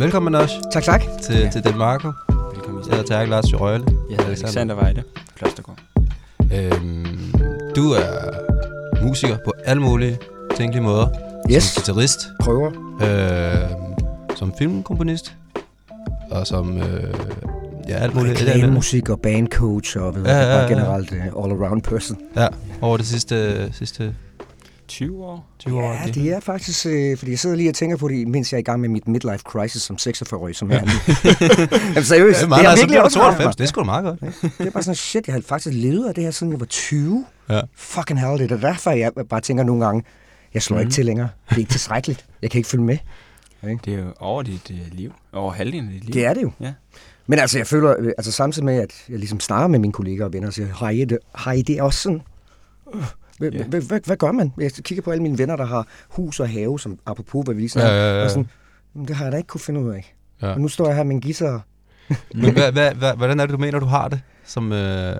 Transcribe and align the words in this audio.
Velkommen, 0.00 0.34
Anosh, 0.34 0.54
Tak, 0.72 0.82
tak. 0.82 1.02
til, 1.22 1.34
ja. 1.36 1.50
til 1.50 1.64
Delmarco. 1.64 2.12
Velkommen 2.54 2.84
Jeg 2.90 2.96
hedder 2.98 3.14
Terk 3.16 3.28
Lars 3.28 3.52
Jørøjle. 3.52 3.84
Jeg 4.10 4.16
hedder 4.18 4.24
Alexander 4.30 4.74
Weide, 4.74 5.02
Klostergaard. 5.36 5.78
Øhm, 6.40 7.32
du 7.76 7.90
er 7.92 8.30
musiker 9.02 9.36
på 9.44 9.52
alle 9.64 9.82
mulige 9.82 10.18
tænkelige 10.56 10.82
måder. 10.82 11.08
Yes. 11.52 11.62
Som 11.64 11.80
guitarist, 11.82 12.18
Prøver. 12.40 12.70
øhm, 13.02 14.36
som 14.36 14.52
filmkomponist, 14.58 15.34
og 16.32 16.46
som 16.46 16.78
øh, 16.78 17.14
ja, 17.88 17.94
alt 17.96 18.14
muligt. 18.14 18.40
Reklamemusik 18.40 19.08
og 19.08 19.20
bandcoach 19.20 19.96
og 19.98 20.14
ved, 20.14 20.24
Ja, 20.24 20.32
ja, 20.32 20.38
ja, 20.38 20.46
ja, 20.46 20.52
ja. 20.54 20.58
bare 20.60 20.68
generelt 20.68 21.12
uh, 21.12 21.44
all-around 21.44 21.80
person. 21.80 22.18
Ja, 22.36 22.46
over 22.80 22.96
det 22.96 23.06
sidste, 23.06 23.68
sidste 23.72 24.14
20 24.88 25.24
år? 25.24 25.46
20 25.58 25.78
år. 25.78 25.92
Ja, 25.92 26.10
det 26.12 26.32
er 26.32 26.40
faktisk, 26.40 26.86
øh, 26.86 27.16
fordi 27.18 27.30
jeg 27.30 27.38
sidder 27.38 27.56
lige 27.56 27.68
og 27.68 27.74
tænker 27.74 27.96
på 27.96 28.08
det, 28.08 28.28
mens 28.28 28.52
jeg 28.52 28.56
er 28.56 28.60
i 28.60 28.62
gang 28.62 28.80
med 28.80 28.88
mit 28.88 29.08
midlife 29.08 29.38
crisis 29.44 29.82
som 29.82 29.96
46-årig, 30.00 30.56
som 30.56 30.70
jeg 30.70 30.78
er 30.78 30.82
nu. 30.84 30.90
Jamen 31.88 32.04
seriøst, 32.14 32.38
Det 32.38 32.44
er 32.44 32.48
meget, 32.48 32.64
har 32.64 32.70
altså, 32.70 32.84
virkelig 32.84 33.02
også 33.04 33.18
er 33.20 33.22
ramt 33.24 33.36
92, 33.36 33.44
mig. 33.46 33.58
det 33.58 33.64
er 33.64 33.68
sgu 33.68 33.80
da 33.80 33.84
meget 33.84 34.04
godt. 34.04 34.20
Det 34.58 34.66
er 34.66 34.70
bare 34.70 34.82
sådan, 34.82 34.94
shit, 34.94 35.26
jeg 35.26 35.34
har 35.34 35.40
faktisk 35.46 35.74
levet 35.74 36.08
af 36.08 36.14
det 36.14 36.24
her, 36.24 36.30
siden 36.30 36.52
jeg 36.52 36.60
var 36.60 36.66
20. 36.66 37.24
Ja. 37.50 37.60
Fucking 37.76 38.20
hell, 38.20 38.38
det 38.38 38.52
er 38.52 38.56
derfor, 38.56 38.90
jeg 38.90 39.12
bare 39.30 39.40
tænker 39.40 39.64
nogle 39.64 39.84
gange, 39.84 40.02
jeg 40.54 40.62
slår 40.62 40.74
mm. 40.76 40.78
Mhm. 40.78 40.86
ikke 40.86 40.94
til 40.94 41.04
længere. 41.06 41.28
Det 41.48 41.54
er 41.56 41.58
ikke 41.60 41.70
tilstrækkeligt. 41.70 42.24
Jeg 42.42 42.50
kan 42.50 42.58
ikke 42.58 42.68
følge 42.68 42.84
med. 42.84 42.98
Det 43.62 43.88
er 43.94 43.98
jo 43.98 44.04
over 44.18 44.42
dit 44.42 44.70
uh, 44.70 44.76
liv. 44.92 45.12
Over 45.32 45.52
halvdelen 45.52 45.86
af 45.88 45.92
dit 45.92 46.04
liv. 46.04 46.12
Det 46.14 46.24
er 46.24 46.34
det 46.34 46.42
jo. 46.42 46.52
Ja. 46.60 46.72
Men 47.26 47.38
altså, 47.38 47.58
jeg 47.58 47.66
føler, 47.66 47.94
øh, 47.98 48.06
altså 48.18 48.32
samtidig 48.32 48.64
med, 48.64 48.74
at 48.76 49.04
jeg 49.08 49.18
ligesom 49.18 49.40
snakker 49.40 49.66
med 49.68 49.78
mine 49.78 49.92
kolleger 49.92 50.24
og 50.24 50.32
venner 50.32 50.48
og 50.48 50.54
siger, 50.54 50.68
har 50.74 50.90
I 50.90 51.04
det, 51.04 51.18
har 51.34 51.52
I 51.52 51.62
det 51.62 51.80
også 51.82 52.00
sådan? 52.00 52.22
Øh, 52.94 53.02
Hvad, 54.06 54.16
gør 54.16 54.32
man? 54.32 54.52
Jeg 54.58 54.72
kigger 54.72 55.02
på 55.02 55.10
alle 55.10 55.22
mine 55.22 55.38
venner, 55.38 55.56
der 55.56 55.64
har 55.66 55.86
hus 56.08 56.40
og 56.40 56.48
have, 56.48 56.80
som 56.80 56.98
apropos, 57.06 57.44
hvad 57.44 57.54
vi 57.54 57.60
lige 57.60 57.68
snakker 57.70 58.44
"Men 58.94 59.08
det 59.08 59.16
har 59.16 59.24
jeg 59.24 59.32
da 59.32 59.36
ikke 59.36 59.46
kunne 59.46 59.60
finde 59.60 59.80
ud 59.80 59.90
af. 59.90 60.14
Ja. 60.42 60.52
Og 60.52 60.60
nu 60.60 60.68
står 60.68 60.86
jeg 60.86 60.96
her 60.96 61.02
med 61.02 61.14
en 61.14 61.20
guitar. 61.20 61.64
Men 62.34 62.52
hvad, 62.52 62.72
hvad, 62.72 62.94
hvad, 62.94 63.12
hvordan 63.16 63.40
er 63.40 63.46
det, 63.46 63.52
du 63.52 63.58
mener, 63.58 63.78
du 63.78 63.86
har 63.86 64.08
det? 64.08 64.20
Som, 64.44 64.72
øh, 64.72 65.16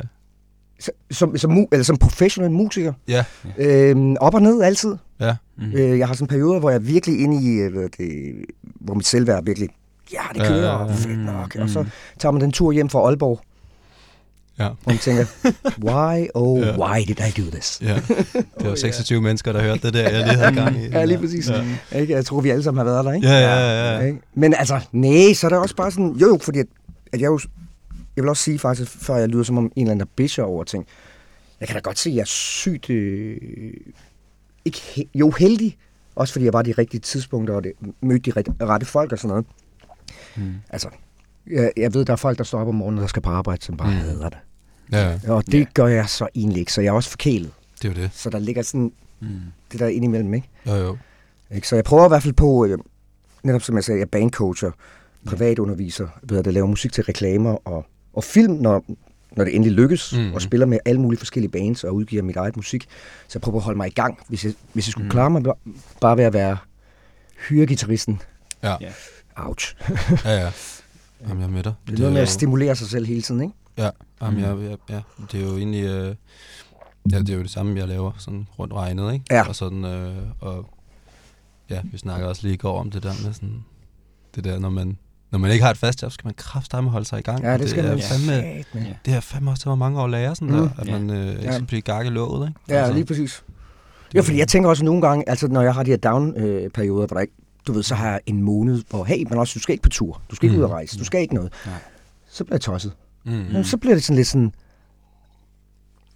Som, 1.11 1.37
som, 1.37 1.67
eller 1.73 1.85
som 1.85 1.97
professionel 1.97 2.51
musiker. 2.51 2.93
ja, 3.09 3.25
Øhm, 3.59 4.17
op 4.21 4.35
og 4.35 4.43
ned 4.43 4.63
altid. 4.63 4.97
Ja. 5.27 5.37
Mm. 5.59 5.73
Øh, 5.73 5.99
jeg 5.99 6.07
har 6.07 6.15
sådan 6.15 6.27
perioder, 6.29 6.61
hvor 6.61 6.71
jeg 6.71 6.77
er 6.77 6.81
virkelig 6.81 7.21
inde 7.21 7.43
i, 7.43 7.57
øh, 7.57 7.73
hvad 7.73 7.89
det, 7.99 8.35
hvor 8.81 8.95
mit 8.95 9.07
selvværd 9.07 9.39
er 9.39 9.43
virkelig, 9.43 9.69
ja, 10.13 10.19
det 10.35 10.41
Ja, 10.41 10.49
kører, 10.49 10.61
ja, 10.61 10.67
ja. 10.67 10.75
og 10.77 10.95
fedt 10.95 11.19
nok. 11.19 11.55
Mm. 11.57 11.63
Og 11.63 11.69
så 11.69 11.85
tager 12.19 12.31
man 12.33 12.41
den 12.43 12.53
tur 12.53 12.73
hjem 12.73 12.89
fra 12.89 12.99
Aalborg, 13.09 13.41
Ja. 14.59 14.67
og 14.69 14.77
man 14.87 14.99
tænker, 14.99 15.25
why, 15.85 16.27
oh, 16.35 16.61
Ja. 16.61 16.79
why 16.87 16.99
did 17.09 17.21
I 17.21 17.41
do 17.41 17.51
this? 17.51 17.81
ja. 17.83 17.95
Det 18.59 18.69
var 18.69 18.75
26 18.75 19.21
mennesker, 19.23 19.53
der 19.53 19.63
hørte 19.63 19.81
det 19.83 19.95
der, 19.95 20.03
jeg 20.11 20.13
lige 20.27 20.37
havde 20.37 20.55
gang 20.55 20.77
i. 20.77 20.87
Ja, 20.89 21.05
lige 21.05 21.19
præcis. 21.19 21.51
Ja. 21.51 21.99
Ikke? 21.99 22.13
Jeg 22.15 22.25
tror, 22.25 22.41
vi 22.41 22.51
alle 22.51 22.63
sammen 22.63 22.79
har 22.79 22.85
været 22.93 23.05
der, 23.05 23.13
ikke? 23.13 23.29
Ja, 23.29 23.39
ja, 23.41 23.59
ja. 23.59 23.99
ja. 23.99 24.07
Ikke? 24.07 24.21
Men 24.35 24.55
altså, 24.55 24.81
nej, 24.93 25.33
så 25.35 25.47
er 25.47 25.49
det 25.49 25.59
også 25.59 25.77
bare 25.77 25.91
sådan, 25.91 26.13
jo 26.13 26.27
jo, 26.29 26.39
fordi 26.43 26.59
at, 26.59 26.67
at 27.13 27.21
jeg 27.21 27.27
jo, 27.27 27.39
jeg 28.17 28.23
vil 28.25 28.29
også 28.29 28.43
sige 28.43 28.59
faktisk, 28.59 28.91
før 28.91 29.17
jeg 29.17 29.29
lyder 29.29 29.43
som 29.43 29.59
om 29.59 29.65
en 29.65 29.71
eller 29.77 29.91
anden, 29.93 30.07
der 30.07 30.13
bitcher 30.17 30.45
over 30.45 30.65
ting, 30.65 30.87
jeg 31.61 31.69
kan 31.69 31.75
da 31.75 31.81
godt 31.81 31.99
se, 31.99 32.11
at 32.11 32.15
jeg 32.17 32.21
er 32.21 32.27
sygt, 32.27 32.91
øh, 32.91 33.37
ikke 34.65 34.79
he, 34.97 35.05
jo 35.15 35.31
heldig, 35.31 35.77
også 36.17 36.33
fordi 36.33 36.45
jeg 36.45 36.53
var 36.53 36.63
de 36.63 36.73
rigtige 36.73 37.01
tidspunkter, 37.01 37.55
og 37.55 37.65
det, 37.65 37.73
mødte 38.01 38.31
de 38.31 38.37
rette, 38.37 38.53
rette 38.61 38.87
folk 38.87 39.13
og 39.13 39.19
sådan 39.19 39.29
noget. 39.29 39.47
Mm. 40.37 40.55
Altså, 40.71 40.89
jeg, 41.51 41.73
jeg 41.77 41.95
ved, 41.95 42.05
der 42.05 42.13
er 42.13 42.17
folk, 42.17 42.39
der 42.39 42.45
står 42.45 42.61
op 42.61 42.69
om 42.69 42.75
morgenen, 42.75 43.01
der 43.01 43.07
skal 43.07 43.23
på 43.23 43.31
arbejde, 43.31 43.65
som 43.65 43.77
bare 43.77 43.89
Mm. 43.91 43.95
mm. 43.95 44.01
hader 44.01 44.29
det. 44.29 44.39
ja, 44.93 45.19
Og 45.33 45.47
det 45.47 45.59
Ja. 45.61 45.65
gør 45.75 45.87
jeg 45.87 46.09
så 46.09 46.29
egentlig 46.35 46.61
ikke, 46.61 46.73
så 46.73 46.81
jeg 46.81 46.89
er 46.89 46.93
også 46.93 47.11
forkælet. 47.11 47.51
det 47.83 47.85
er 47.91 47.95
jo 47.95 48.03
det. 48.03 48.11
Så 48.15 48.31
der 48.31 48.39
ligger 48.39 48.63
sådan 48.63 48.93
Mm. 49.21 49.29
det 49.73 49.81
der 49.81 49.87
indimellem, 49.87 50.35
ikke? 50.35 50.49
Jo, 50.67 50.75
jo. 50.75 50.97
Ikke? 51.55 51.69
Så 51.69 51.75
jeg 51.75 51.85
prøver 51.85 52.05
i 52.05 52.09
hvert 52.09 52.23
fald 52.23 52.35
på, 52.35 52.67
øh, 52.67 52.79
netop 53.43 53.63
som 53.63 53.77
jeg 53.77 53.85
sagde, 53.85 53.99
jeg 53.99 54.05
er 54.05 54.09
bandcoacher, 54.11 54.71
privatunderviser, 55.27 56.09
ved 56.23 56.39
at 56.47 56.53
lave 56.55 56.69
musik 56.69 56.93
til 56.93 57.05
reklamer 57.05 57.69
og, 57.69 57.87
og 58.13 58.25
film, 58.25 58.53
når, 58.55 58.85
når 59.37 59.45
det 59.45 59.55
endelig 59.55 59.73
lykkes, 59.77 60.15
mm. 60.17 60.33
og 60.35 60.43
spiller 60.43 60.67
med 60.67 60.79
alle 60.85 61.01
mulige 61.01 61.19
forskellige 61.19 61.51
bands 61.51 61.85
og 61.85 61.95
udgiver 61.95 62.23
mit 62.23 62.37
eget 62.37 62.57
musik. 62.57 62.83
Så 63.29 63.31
jeg 63.35 63.43
prøver 63.43 63.59
at 63.59 63.65
holde 63.65 63.77
mig 63.77 63.87
i 63.87 63.91
gang, 63.91 64.19
hvis 64.29 64.45
jeg, 64.45 64.55
hvis 64.73 64.87
jeg 64.87 64.93
skulle 64.93 65.05
Mm. 65.05 65.11
klare 65.11 65.31
mig 65.31 65.43
bare 66.01 66.17
ved 66.17 66.25
at 66.25 66.33
være 66.33 66.57
hyregitarristen. 67.49 68.21
Ja, 68.63 68.77
Ja. 68.81 68.93
Ouch. 69.37 69.75
ja, 70.25 70.31
ja. 70.41 70.51
Jamen, 71.29 71.39
jeg 71.41 71.47
er 71.47 71.51
med 71.53 71.63
dig. 71.63 71.75
Det 71.87 71.95
er 71.95 71.99
noget 71.99 72.13
med 72.13 72.21
at 72.23 72.29
stimulere 72.29 72.77
sig 72.77 72.89
selv 72.89 73.07
hele 73.07 73.23
tiden, 73.23 73.41
ikke? 73.43 73.55
Ja, 73.79 73.91
jamen, 74.23 74.41
Mm. 74.41 74.45
jeg, 74.63 74.71
jeg, 74.71 74.79
ja, 74.91 75.01
det 75.33 75.41
er 75.41 75.45
jo 75.49 75.57
egentlig... 75.57 75.85
Øh, 75.85 76.15
ja, 77.13 77.19
det 77.19 77.31
er 77.31 77.35
jo 77.35 77.43
det 77.43 77.51
samme, 77.51 77.79
jeg 77.79 77.89
laver 77.89 78.13
sådan 78.19 78.49
rundt 78.59 78.75
regnet, 78.75 79.13
ikke? 79.13 79.25
Ja. 79.31 79.49
Og 79.49 79.57
sådan, 79.57 79.85
øh, 79.85 80.17
og 80.41 80.67
ja, 81.71 81.81
vi 81.85 81.99
snakker 81.99 82.27
også 82.27 82.43
lige 82.43 82.55
i 82.55 82.57
går 82.57 82.81
om 82.81 82.91
det 82.91 83.03
der 83.03 83.13
med 83.25 83.33
sådan, 83.33 83.65
det 84.35 84.45
der, 84.45 84.59
når 84.59 84.71
man, 84.71 84.99
når 85.33 85.39
man 85.39 85.51
ikke 85.51 85.65
har 85.65 85.71
et 85.71 85.79
fast 85.79 86.03
job, 86.03 86.13
skal 86.13 86.27
man 86.27 86.35
kraftedeme 86.35 86.91
holde 86.91 87.07
sig 87.07 87.19
i 87.19 87.23
gang. 87.23 87.43
Ja, 87.45 87.59
det 87.59 87.71
skal 87.71 87.85
er 87.85 87.89
man 87.91 88.01
fandme. 88.03 88.33
Ja. 88.89 88.95
Det 89.05 89.13
har 89.13 89.21
fandme 89.21 89.51
også 89.51 89.63
taget 89.63 89.79
mig 89.79 89.87
mange 89.87 90.01
år 90.01 90.05
at 90.05 90.11
lære, 90.11 90.35
sådan 90.37 90.49
Mm. 90.55 90.55
der, 90.61 90.69
at 90.79 90.87
Ja. 90.89 90.99
man 90.99 91.11
øh, 91.11 91.29
ikke 91.29 91.43
Ja. 91.43 91.53
skal 91.53 91.67
blive 91.67 91.83
gak 91.83 92.07
i 92.07 92.09
låget, 92.09 92.49
ikke? 92.49 92.61
Ja, 92.69 92.91
lige 92.93 93.05
præcis. 93.05 93.45
Ja, 94.15 94.21
fordi 94.21 94.39
jeg 94.39 94.49
tænker 94.49 94.69
også 94.71 94.85
nogle 94.85 95.03
gange, 95.03 95.29
altså 95.29 95.49
når 95.49 95.63
jeg 95.63 95.75
har 95.75 95.83
de 95.83 95.91
her 95.91 95.97
down-perioder, 95.99 97.07
hvor 97.07 97.15
der 97.15 97.21
ikke, 97.21 97.35
du 97.67 97.73
ved, 97.73 97.83
så 97.83 97.95
har 97.95 98.11
jeg 98.11 98.21
en 98.27 98.43
måned, 98.43 98.83
hvor 98.91 99.05
hey, 99.05 99.25
men 99.29 99.39
også, 99.39 99.55
du 99.55 99.61
skal 99.63 99.73
ikke 99.73 99.83
på 99.83 99.89
tur, 99.89 100.23
du 100.31 100.35
skal 100.37 100.47
ikke 100.47 100.57
Mm. 100.57 100.61
ud 100.61 100.65
og 100.65 100.71
rejse, 100.71 100.99
du 100.99 101.05
skal 101.05 101.21
ikke 101.21 101.35
noget. 101.35 101.53
Nej. 101.67 101.75
Så 102.31 102.45
bliver 102.45 102.55
jeg 102.55 102.61
tosset. 102.61 102.93
Mm. 103.25 103.33
Men 103.33 103.65
så 103.65 103.77
bliver 103.77 103.95
det 103.95 104.05
sådan 104.05 104.17
lidt 104.17 104.29
sådan, 104.29 104.53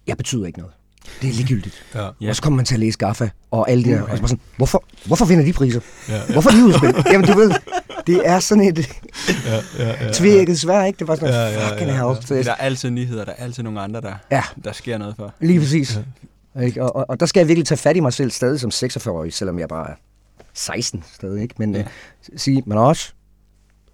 jeg 0.07 0.17
betyder 0.17 0.45
ikke 0.45 0.59
noget. 0.59 0.73
Det 1.21 1.29
er 1.29 1.33
ligegyldigt. 1.33 1.83
Ja, 1.95 2.01
Ja. 2.03 2.09
Ja. 2.21 2.29
Og 2.29 2.35
så 2.35 2.41
kommer 2.41 2.55
man 2.55 2.65
til 2.65 2.73
at 2.75 2.79
læse 2.79 2.97
Gaffa 2.97 3.29
og 3.51 3.69
alle 3.69 3.83
de 3.83 3.89
der, 3.89 4.01
Uh, 4.03 4.09
og 4.11 4.17
så 4.17 4.21
bare 4.21 4.29
sådan, 4.29 4.41
hvorfor, 4.57 4.83
hvorfor 5.05 5.25
vinder 5.25 5.45
de 5.45 5.53
priser? 5.53 5.79
ja, 6.09 6.15
ja, 6.15 6.21
Hvorfor 6.31 6.49
er 6.49 6.55
de 6.55 6.65
udspillet? 6.65 7.05
Jamen 7.11 7.27
du 7.27 7.37
ved, 7.37 7.51
det 8.07 8.21
er 8.25 8.39
sådan 8.39 8.63
et 8.63 8.77
ja, 9.45 9.55
ja, 9.79 10.05
ja, 10.05 10.11
tvækket 10.13 10.59
svær, 10.59 10.83
ikke? 10.83 10.99
Det 10.99 11.07
var 11.07 11.15
sådan, 11.15 11.29
Ja, 11.29 11.39
ja, 11.39 11.49
ja, 11.51 11.59
ja, 11.61 11.71
fucking 11.71 11.89
ja. 11.89 12.07
hell. 12.13 12.27
Så 12.27 12.33
Der 12.33 12.51
er 12.51 12.55
altid 12.55 12.89
nyheder, 12.89 13.25
der 13.25 13.31
er 13.31 13.43
altid 13.43 13.63
nogle 13.63 13.81
andre, 13.81 14.01
der, 14.01 14.13
ja, 14.31 14.43
der 14.63 14.71
sker 14.71 14.97
noget 14.97 15.15
for. 15.15 15.33
lige 15.39 15.59
præcis. 15.59 15.99
Ikke? 16.63 16.83
Og, 16.83 16.95
og, 16.95 17.09
og, 17.09 17.19
der 17.19 17.25
skal 17.25 17.39
jeg 17.39 17.47
virkelig 17.47 17.65
tage 17.67 17.77
fat 17.77 17.95
i 17.97 17.99
mig 17.99 18.13
selv 18.13 18.31
stadig 18.31 18.59
som 18.59 18.69
46-årig, 18.73 19.33
selvom 19.33 19.59
jeg 19.59 19.67
bare 19.69 19.89
er 19.89 19.93
16 20.53 21.03
stadig, 21.13 21.41
ikke? 21.41 21.55
Men 21.57 21.71
Ja. 21.73 21.77
ja. 21.79 21.85
øh, 22.33 22.39
sige, 22.39 22.63
men 22.65 22.77
også, 22.77 23.13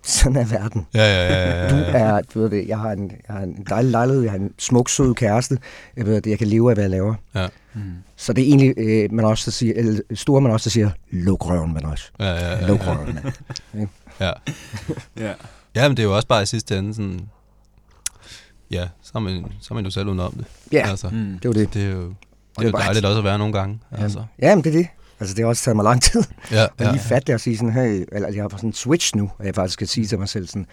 sådan 0.03 0.35
er 0.35 0.45
verden. 0.45 0.87
ja, 0.93 0.99
ja, 1.03 1.33
ja, 1.33 1.63
ja, 1.63 1.69
Du 1.69 1.75
er, 1.97 2.21
du 2.33 2.39
ved 2.41 2.49
det, 2.49 2.67
jeg 2.67 2.79
har 2.79 2.91
en, 2.91 3.11
jeg 3.27 3.35
har 3.35 3.43
en 3.43 3.65
dejlig 3.69 3.91
lejlighed, 3.91 4.21
jeg 4.23 4.31
har 4.31 4.37
en 4.39 4.51
smuk, 4.59 4.89
sød 4.89 5.13
kæreste, 5.13 5.57
jeg 5.97 6.05
ved 6.05 6.21
det, 6.21 6.29
jeg 6.29 6.37
kan 6.39 6.47
leve 6.47 6.69
af, 6.71 6.75
hvad 6.75 6.83
jeg 6.83 6.91
laver. 6.91 7.15
Ja, 7.35 7.47
Mm. 7.75 7.81
Så 8.15 8.33
det 8.33 8.41
er 8.43 8.47
egentlig, 8.47 8.73
øh, 8.77 9.11
man 9.13 9.25
også 9.25 9.51
siger, 9.51 9.73
eller 9.75 9.99
store 10.13 10.41
man 10.41 10.51
også 10.51 10.69
siger, 10.69 10.89
luk 11.11 11.45
røven, 11.49 11.73
man 11.73 11.85
også. 11.85 12.05
ja, 12.19 12.25
ja, 12.25 12.51
ja, 12.59 12.67
Luk 12.67 12.79
ja, 12.85 12.93
røven, 12.95 13.19
mand. 13.73 13.87
ja. 14.19 14.31
Ja. 15.19 15.33
Ja, 15.75 15.87
men 15.87 15.97
det 15.97 16.03
er 16.03 16.07
jo 16.07 16.15
også 16.15 16.27
bare 16.27 16.43
i 16.43 16.45
sidste 16.45 16.77
ende 16.77 16.93
sådan... 16.93 17.19
Ja, 18.71 18.87
så 19.01 19.11
er 19.15 19.19
man, 19.19 19.45
så 19.61 19.67
er 19.71 19.75
man 19.75 19.85
jo 19.85 19.91
selv 19.91 20.07
udenom 20.07 20.33
det. 20.33 20.45
Ja, 20.71 20.89
Altså, 20.89 21.09
Mm. 21.09 21.39
det 21.43 21.55
det. 21.55 21.73
det 21.73 21.83
er 21.83 21.89
jo, 21.89 22.01
det 22.01 22.15
det 22.57 22.59
er 22.59 22.63
jo 22.63 22.67
er 22.67 22.71
bare- 22.71 22.83
dejligt 22.83 23.05
også 23.05 23.17
at 23.17 23.23
være 23.23 23.37
nogle 23.37 23.53
gange. 23.53 23.79
Ja. 23.97 24.03
Altså. 24.03 24.23
Ja, 24.41 24.55
men 24.55 24.63
det 24.63 24.69
er 24.75 24.77
det. 24.77 24.87
Altså, 25.19 25.35
det 25.35 25.43
har 25.43 25.49
også 25.49 25.63
taget 25.63 25.75
mig 25.75 25.83
lang 25.83 26.01
tid. 26.01 26.23
Ja, 26.51 26.63
at 26.77 26.85
ja, 26.85 26.91
lige 26.91 27.01
fatte 27.01 27.25
det 27.27 27.35
og 27.35 27.41
sige 27.41 27.57
sådan, 27.57 27.73
hey, 27.73 28.05
eller 28.11 28.29
jeg 28.29 28.43
har 28.43 28.49
sådan 28.49 28.69
en 28.69 28.73
switch 28.73 29.15
nu, 29.15 29.31
og 29.37 29.45
jeg 29.45 29.55
faktisk 29.55 29.73
skal 29.73 29.87
sige 29.87 30.07
til 30.07 30.19
mig 30.19 30.29
selv 30.29 30.47
sådan, 30.47 30.65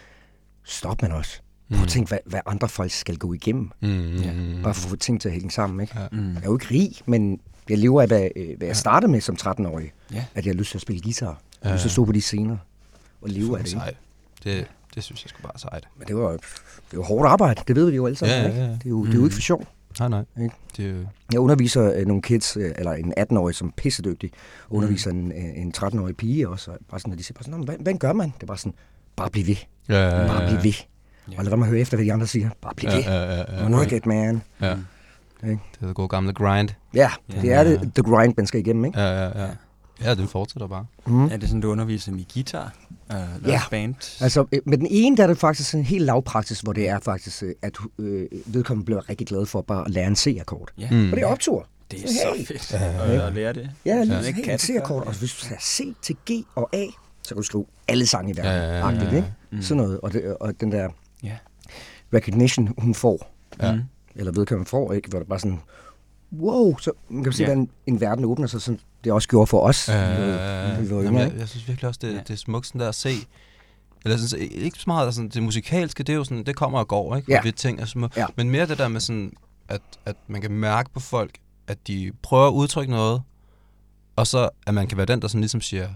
stop 0.64 1.02
man 1.02 1.12
også. 1.12 1.40
Prøv 1.74 1.82
at 1.82 1.88
tænke, 1.88 2.08
hvad, 2.08 2.18
hvad 2.26 2.40
andre 2.46 2.68
folk 2.68 2.90
skal 2.92 3.16
gå 3.16 3.32
igennem, 3.32 3.70
Mm, 3.80 3.88
mm, 3.88 4.16
Ja. 4.16 4.32
mm, 4.32 4.62
bare 4.62 4.74
for 4.74 4.84
at 4.86 4.90
få 4.90 4.96
ting 4.96 5.20
til 5.20 5.28
at 5.28 5.32
hænge 5.34 5.50
sammen, 5.50 5.80
ikke? 5.80 5.98
Ja. 6.00 6.06
Mm. 6.12 6.28
Jeg 6.34 6.36
er 6.36 6.44
jo 6.46 6.56
ikke 6.58 6.66
rig, 6.70 6.92
men 7.06 7.40
jeg 7.68 7.78
lever 7.78 8.02
af, 8.02 8.08
hvad, 8.08 8.28
øh, 8.36 8.56
hvad 8.58 8.66
jeg 8.68 8.76
startede 8.76 9.12
med 9.12 9.20
som 9.20 9.36
13-årig. 9.42 9.92
Ja. 10.12 10.24
At 10.34 10.46
jeg 10.46 10.52
har 10.54 10.58
lyst 10.58 10.70
til 10.70 10.78
at 10.78 10.82
spille 10.82 11.02
guitar. 11.02 11.26
Jeg 11.26 11.34
Ja, 11.64 11.68
har 11.68 11.74
lyst 11.74 11.82
til 11.82 11.86
ja. 11.86 11.90
at 11.90 11.92
stå 11.92 12.04
på 12.04 12.12
de 12.12 12.20
scener 12.20 12.56
og 13.22 13.28
leve 13.28 13.58
af 13.58 13.64
det. 13.64 13.70
Ikke? 13.70 13.80
sej. 13.80 13.94
Det, 14.44 14.66
det 14.94 15.04
synes 15.04 15.24
jeg 15.24 15.28
sgu 15.30 15.42
bare 15.42 15.58
sejt. 15.58 15.88
Men 15.98 16.08
det 16.08 16.16
var, 16.16 16.30
det 16.90 16.98
var 16.98 17.02
hårdt 17.04 17.28
arbejde, 17.28 17.62
det 17.68 17.76
ved 17.76 17.90
vi 17.90 17.96
jo 17.96 18.06
alle 18.06 18.16
sammen. 18.16 18.36
Ja, 18.36 18.42
ja, 18.42 18.48
Ikke? 18.48 18.60
ja. 18.60 18.66
Det, 18.68 18.84
er 18.86 18.90
jo, 18.90 19.04
det 19.06 19.12
er 19.14 19.18
jo 19.18 19.24
ikke 19.24 19.34
for 19.34 19.40
sjov. 19.42 19.66
Nej, 20.00 20.08
nej. 20.08 20.44
Ikke? 20.44 20.54
Det 20.76 20.84
er 20.86 20.90
jo... 20.90 20.96
Jeg 21.32 21.40
underviser 21.40 21.92
øh, 21.96 22.06
nogle 22.06 22.22
kids, 22.22 22.56
øh, 22.56 22.72
eller 22.78 22.92
en 22.92 23.12
18-årig, 23.18 23.54
som 23.54 23.68
er 23.68 23.72
pissedygtig, 23.76 24.30
og 24.68 24.76
underviser 24.76 25.10
en, 25.10 25.32
øh, 25.32 25.62
en 25.62 25.74
13-årig 25.76 26.16
pige 26.16 26.48
også. 26.48 26.70
Og 26.70 26.78
bare 26.90 27.00
sådan, 27.00 27.12
at 27.12 27.18
de 27.18 27.24
siger 27.24 27.34
bare 27.34 27.44
sådan, 27.44 27.52
"Nå, 27.52 27.56
men 27.58 27.64
hvad, 27.64 27.76
hvad 27.80 27.94
gør 27.94 28.12
man? 28.12 28.32
Det 28.40 28.48
var 28.48 28.54
sådan, 28.56 28.74
bare 29.16 29.30
bliv 29.30 29.46
ved. 29.46 29.56
Ja, 29.88 29.94
ja, 30.08 30.20
ja, 30.20 30.26
Bare 30.26 30.42
ja. 30.42 30.48
bliv 30.48 30.62
ved. 30.64 30.72
Ja. 31.32 31.38
Og 31.38 31.44
lad 31.44 31.50
være 31.50 31.56
med 31.56 31.66
at 31.66 31.70
høre 31.70 31.80
efter, 31.80 31.96
hvad 31.96 32.06
de 32.06 32.12
andre 32.12 32.26
siger. 32.26 32.50
Bare 32.62 32.74
bliv 32.74 32.90
Ja, 32.90 32.96
ved. 32.96 33.04
ja, 33.04 33.34
ja, 33.34 33.62
ja. 33.64 33.70
Work 33.76 33.92
it, 33.92 34.06
man. 34.06 34.42
Ja. 34.60 34.76
Ikke? 35.42 35.58
Det 35.74 35.82
er 35.82 35.86
det 35.86 35.94
gode 35.96 36.08
gamle 36.08 36.32
grind. 36.32 36.68
Ja, 36.94 37.10
Ja. 37.34 37.40
det 37.40 37.52
er 37.52 37.64
det, 37.64 37.92
the 37.94 38.02
grind, 38.02 38.34
man 38.36 38.46
skal 38.46 38.60
igennem, 38.60 38.84
ikke? 38.84 39.00
Ja, 39.00 39.24
ja, 39.28 39.42
ja. 39.44 39.50
Ja, 40.04 40.14
den 40.14 40.28
fortsætter 40.28 40.66
bare. 40.66 40.86
Mm. 41.06 41.24
Er 41.24 41.36
det 41.36 41.48
sådan, 41.48 41.60
du 41.60 41.70
underviser 41.70 42.12
med 42.12 42.24
guitar? 42.34 42.72
Uh, 43.14 43.48
Ja. 43.48 43.60
band? 43.70 43.94
Altså, 44.22 44.44
øh, 44.52 44.60
med 44.66 44.78
den 44.78 44.86
ene, 44.90 45.16
der 45.16 45.22
er 45.22 45.26
det 45.26 45.38
faktisk 45.38 45.74
en 45.74 45.84
helt 45.84 46.04
lavpraksis, 46.04 46.60
hvor 46.60 46.72
det 46.72 46.88
er 46.88 46.98
faktisk, 47.00 47.42
øh, 47.42 47.54
at 47.62 47.76
øh, 47.98 48.26
vedkommende 48.46 48.84
bliver 48.84 49.08
rigtig 49.10 49.26
glad 49.26 49.46
for 49.46 49.60
bare 49.60 49.84
at 49.84 49.90
lære 49.90 50.06
en 50.06 50.16
C-akkord. 50.16 50.68
Ja. 50.78 50.88
Mm. 50.90 51.10
Og 51.10 51.16
det 51.16 51.22
er 51.22 51.26
optur. 51.26 51.66
Det 51.90 51.98
er 51.98 52.02
Hey. 52.36 52.44
så 52.44 52.46
fedt 52.46 52.72
Ja, 52.72 53.04
at, 53.14 53.20
at 53.26 53.32
lære 53.34 53.52
det. 53.52 53.70
Ja, 53.84 54.04
lige 54.04 54.34
ja, 54.46 54.52
før, 54.52 54.56
C-akkord. 54.56 55.06
Og 55.06 55.18
hvis 55.18 55.34
du 55.34 55.46
tager 55.46 55.60
C 55.60 55.94
til 56.02 56.16
G 56.30 56.44
og 56.54 56.68
A, 56.72 56.84
så 57.22 57.28
kan 57.28 57.36
du 57.36 57.42
skrive 57.42 57.66
alle 57.88 58.06
sange 58.06 58.32
i 58.32 58.36
verden. 58.36 58.52
Ja, 58.52 58.78
ja, 58.78 58.88
ja, 58.88 59.04
ja. 59.10 59.16
ikke? 59.16 59.32
Mm. 59.50 59.62
Sådan 59.62 59.82
noget. 59.82 60.00
Og, 60.00 60.12
det, 60.12 60.36
og 60.40 60.60
den 60.60 60.72
der 60.72 60.88
Ja. 61.22 61.36
recognition, 62.14 62.74
hun 62.78 62.94
får, 62.94 63.32
Ja. 63.62 63.78
Eller 64.14 64.32
vedkommende 64.32 64.68
får, 64.70 64.92
ikke? 64.92 65.08
Hvor 65.08 65.18
det 65.18 65.28
bare 65.28 65.38
sådan, 65.38 65.60
wow, 66.38 66.78
så 66.78 66.92
man 67.08 67.24
kan 67.24 67.32
se, 67.32 67.42
Ja. 67.42 67.46
hvordan 67.46 67.68
en 67.86 68.00
verden 68.00 68.24
åbner 68.24 68.46
sig, 68.46 68.62
som 68.62 68.78
det 69.04 69.12
også 69.12 69.28
gjorde 69.28 69.46
for 69.46 69.60
os, 69.60 69.88
Øh, 69.88 69.94
var 69.96 71.02
jamen, 71.02 71.14
jeg, 71.20 71.32
jeg 71.38 71.48
synes 71.48 71.68
virkelig 71.68 71.88
også, 71.88 71.98
det, 72.02 72.12
Ja. 72.12 72.18
det 72.18 72.30
er 72.30 72.36
smukt 72.36 72.66
sådan 72.66 72.80
der 72.80 72.88
at 72.88 72.94
se. 72.94 73.10
Eller 74.04 74.16
sådan, 74.18 74.48
ikke 74.50 74.78
så 74.78 74.84
meget, 74.86 75.06
altså, 75.06 75.28
det 75.34 75.42
musikalske, 75.42 76.02
det 76.02 76.12
er 76.12 76.16
jo 76.16 76.24
sådan, 76.24 76.44
det 76.44 76.56
kommer 76.56 76.78
og 76.78 76.88
går, 76.88 77.16
ikke? 77.16 77.32
Ja. 77.32 77.38
Og 77.38 77.44
vi 77.44 77.52
ting 77.52 77.80
er 77.80 77.84
små. 77.84 78.08
Ja. 78.16 78.26
Men 78.36 78.50
mere 78.50 78.66
det 78.66 78.78
der 78.78 78.88
med 78.88 79.00
sådan, 79.00 79.32
at, 79.68 79.80
at 80.04 80.16
man 80.28 80.40
kan 80.40 80.50
mærke 80.52 80.90
på 80.94 81.00
folk, 81.00 81.30
at 81.66 81.78
de 81.86 82.12
prøver 82.22 82.46
at 82.48 82.52
udtrykke 82.52 82.90
noget, 82.92 83.22
og 84.16 84.26
så 84.26 84.48
at 84.66 84.74
man 84.74 84.86
kan 84.86 84.96
være 84.96 85.06
den, 85.06 85.22
der 85.22 85.28
sådan 85.28 85.40
ligesom 85.40 85.60
siger, 85.60 85.88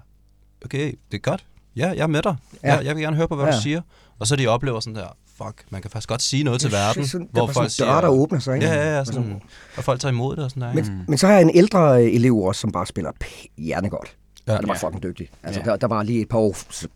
okay, 0.65 0.93
det 1.11 1.17
er 1.17 1.23
godt, 1.23 1.47
ja, 1.77 1.89
jeg 1.89 1.99
er 2.03 2.07
med 2.07 2.23
dig, 2.23 2.37
ja. 2.63 2.75
jeg, 2.77 2.85
jeg 2.85 2.95
vil 2.97 3.03
gerne 3.03 3.17
høre 3.17 3.29
på, 3.29 3.37
hvad 3.37 3.47
Ja. 3.47 3.57
du 3.57 3.61
siger. 3.63 3.81
Og 4.19 4.27
så 4.27 4.37
de 4.37 4.47
oplever 4.47 4.81
sådan 4.81 4.95
der, 4.97 5.07
fuck, 5.37 5.65
man 5.71 5.83
kan 5.83 5.91
faktisk 5.91 6.09
godt 6.09 6.23
sige 6.23 6.45
noget 6.45 6.61
til 6.61 6.71
Jeg 6.71 6.79
verden, 6.79 7.07
synes 7.07 7.29
hvor 7.33 7.47
der 7.47 7.53
folk 7.53 7.71
sådan 7.71 7.93
døre, 7.93 8.03
der 8.03 8.09
åbner 8.09 8.39
sig, 8.39 8.55
ikke? 8.55 8.67
Ja, 8.67 8.75
ja, 8.75 8.93
ja, 8.95 9.01
Og 9.01 9.07
sådan, 9.07 9.43
og 9.77 9.85
folk 9.85 10.01
tager 10.01 10.13
imod 10.13 10.37
det 10.37 10.45
og 10.45 10.51
sådan 10.51 10.61
der, 10.63 10.71
ikke? 10.79 10.91
Men, 10.91 11.05
men 11.09 11.19
så 11.19 11.27
har 11.27 11.35
jeg 11.35 11.43
en 11.43 11.51
ældre 11.55 12.03
øh, 12.05 12.15
elev 12.15 12.37
også, 12.37 12.61
som 12.61 12.73
bare 12.73 12.87
spiller 12.87 13.11
hjernegodt. 13.59 14.17
Ja. 14.47 14.53
Ja. 14.53 14.57
Og 14.57 14.63
det 14.63 14.69
var 14.69 14.75
Ja. 14.83 14.87
fucking 14.89 15.03
dygtig. 15.03 15.29
Altså, 15.43 15.61
Ja. 15.61 15.71
der, 15.71 15.77
der 15.77 15.87
var 15.87 16.03
lige 16.03 16.21
et 16.21 16.29
par 16.29 16.39
år, 16.39 16.57
så, 16.71 16.89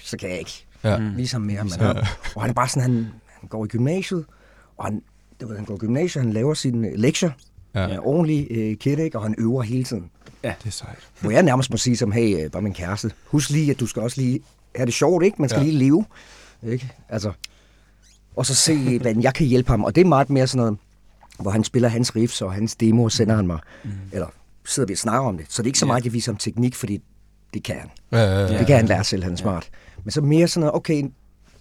så 0.00 0.16
kan 0.16 0.30
jeg 0.30 0.38
ikke 0.38 0.64
Ja. 0.84 0.98
Mm. 0.98 1.16
vise 1.16 1.34
ham 1.34 1.42
mere. 1.42 1.64
Men, 1.64 1.72
ja. 1.80 1.92
Og 2.34 2.40
han 2.42 2.50
er 2.50 2.54
bare 2.54 2.68
sådan, 2.68 2.82
han, 2.82 3.06
han 3.40 3.48
går 3.48 3.64
i 3.64 3.68
gymnasiet, 3.68 4.24
og 4.76 4.84
han, 4.84 5.02
du 5.40 5.48
ved, 5.48 5.56
han 5.56 5.64
går 5.64 5.74
i 5.74 5.78
gymnasiet, 5.78 6.24
han 6.24 6.32
laver 6.32 6.54
sine 6.54 6.96
lektier, 6.96 7.30
Ja. 7.74 7.86
ja. 7.88 7.98
ordentlig 8.00 8.46
øh, 8.50 8.76
kid, 8.76 8.98
ikke? 8.98 9.18
og 9.18 9.22
han 9.24 9.34
øver 9.38 9.62
hele 9.62 9.84
tiden. 9.84 10.10
Det 10.42 10.54
er 10.66 10.70
sejt. 10.70 10.98
Hvor 11.20 11.30
jeg 11.30 11.42
nærmest 11.42 11.70
må 11.70 11.76
sige 11.76 11.96
som, 11.96 12.12
hey, 12.12 12.44
øh, 12.44 12.50
bare 12.50 12.62
min 12.62 12.74
kæreste, 12.74 13.10
husk 13.26 13.50
lige, 13.50 13.70
at 13.70 13.80
du 13.80 13.86
skal 13.86 14.02
også 14.02 14.20
lige 14.20 14.40
have 14.76 14.86
det 14.86 14.94
sjovt, 14.94 15.24
ikke? 15.24 15.36
Man 15.38 15.48
skal 15.48 15.60
Ja. 15.60 15.66
ja. 15.66 15.70
lige 15.72 15.84
leve, 15.84 16.04
ikke? 16.62 16.92
Altså, 17.08 17.32
og 18.36 18.46
så 18.46 18.54
se, 18.54 18.98
hvordan 18.98 19.22
jeg 19.22 19.34
kan 19.34 19.46
hjælpe 19.46 19.70
ham. 19.70 19.84
Og 19.84 19.94
det 19.94 20.00
er 20.00 20.04
meget 20.04 20.30
mere 20.30 20.46
sådan 20.46 20.58
noget, 20.66 20.78
hvor 21.40 21.50
han 21.50 21.64
spiller 21.64 21.88
hans 21.88 22.16
riffs, 22.16 22.42
og 22.42 22.52
hans 22.52 22.76
demo 22.76 23.08
sender 23.08 23.34
han 23.36 23.46
mig. 23.46 23.58
Mm. 23.84 23.90
Eller 24.12 24.26
sidder 24.66 24.86
vi 24.86 24.92
og 24.92 24.98
snakker 24.98 25.28
om 25.28 25.36
det. 25.36 25.46
Så 25.48 25.62
det 25.62 25.66
er 25.66 25.68
ikke 25.68 25.78
så 25.78 25.86
meget, 25.86 26.04
jeg 26.04 26.12
viser 26.12 26.32
ham 26.32 26.36
teknik, 26.38 26.74
fordi 26.74 26.98
det 27.54 27.62
kan 27.64 27.74
han. 27.78 27.88
Ja, 28.12 28.18
ja, 28.18 28.40
ja. 28.52 28.58
Det 28.58 28.66
kan 28.66 28.76
han 28.76 28.86
lære 28.86 29.04
selv, 29.04 29.22
han 29.22 29.32
er 29.32 29.36
smart. 29.36 29.68
Men 30.04 30.10
så 30.10 30.20
mere 30.20 30.48
sådan 30.48 30.60
noget, 30.60 30.74
okay, 30.76 31.04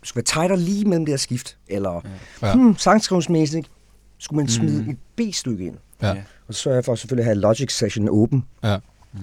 skal 0.03 0.15
være 0.15 0.23
tighter 0.43 0.55
lige 0.55 0.85
mellem 0.85 1.05
det 1.05 1.11
her 1.11 1.17
skift. 1.17 1.57
Eller, 1.67 2.01
Ja. 2.41 2.55
hmm, 2.55 2.77
sangskrivningsmæssigt, 2.77 3.71
skulle 4.17 4.37
man 4.37 4.47
smide 4.49 4.85
et 4.89 4.97
B-stykke 5.15 5.65
ind. 5.65 5.75
Ja. 6.01 6.15
Og 6.47 6.53
så 6.53 6.59
sørger 6.61 6.77
jeg 6.77 6.85
for 6.85 6.95
selvfølgelig 6.95 7.21
at 7.23 7.25
have 7.25 7.39
Logic 7.41 7.71
Session 7.77 8.09
åben, 8.09 8.43
ja. 8.63 8.77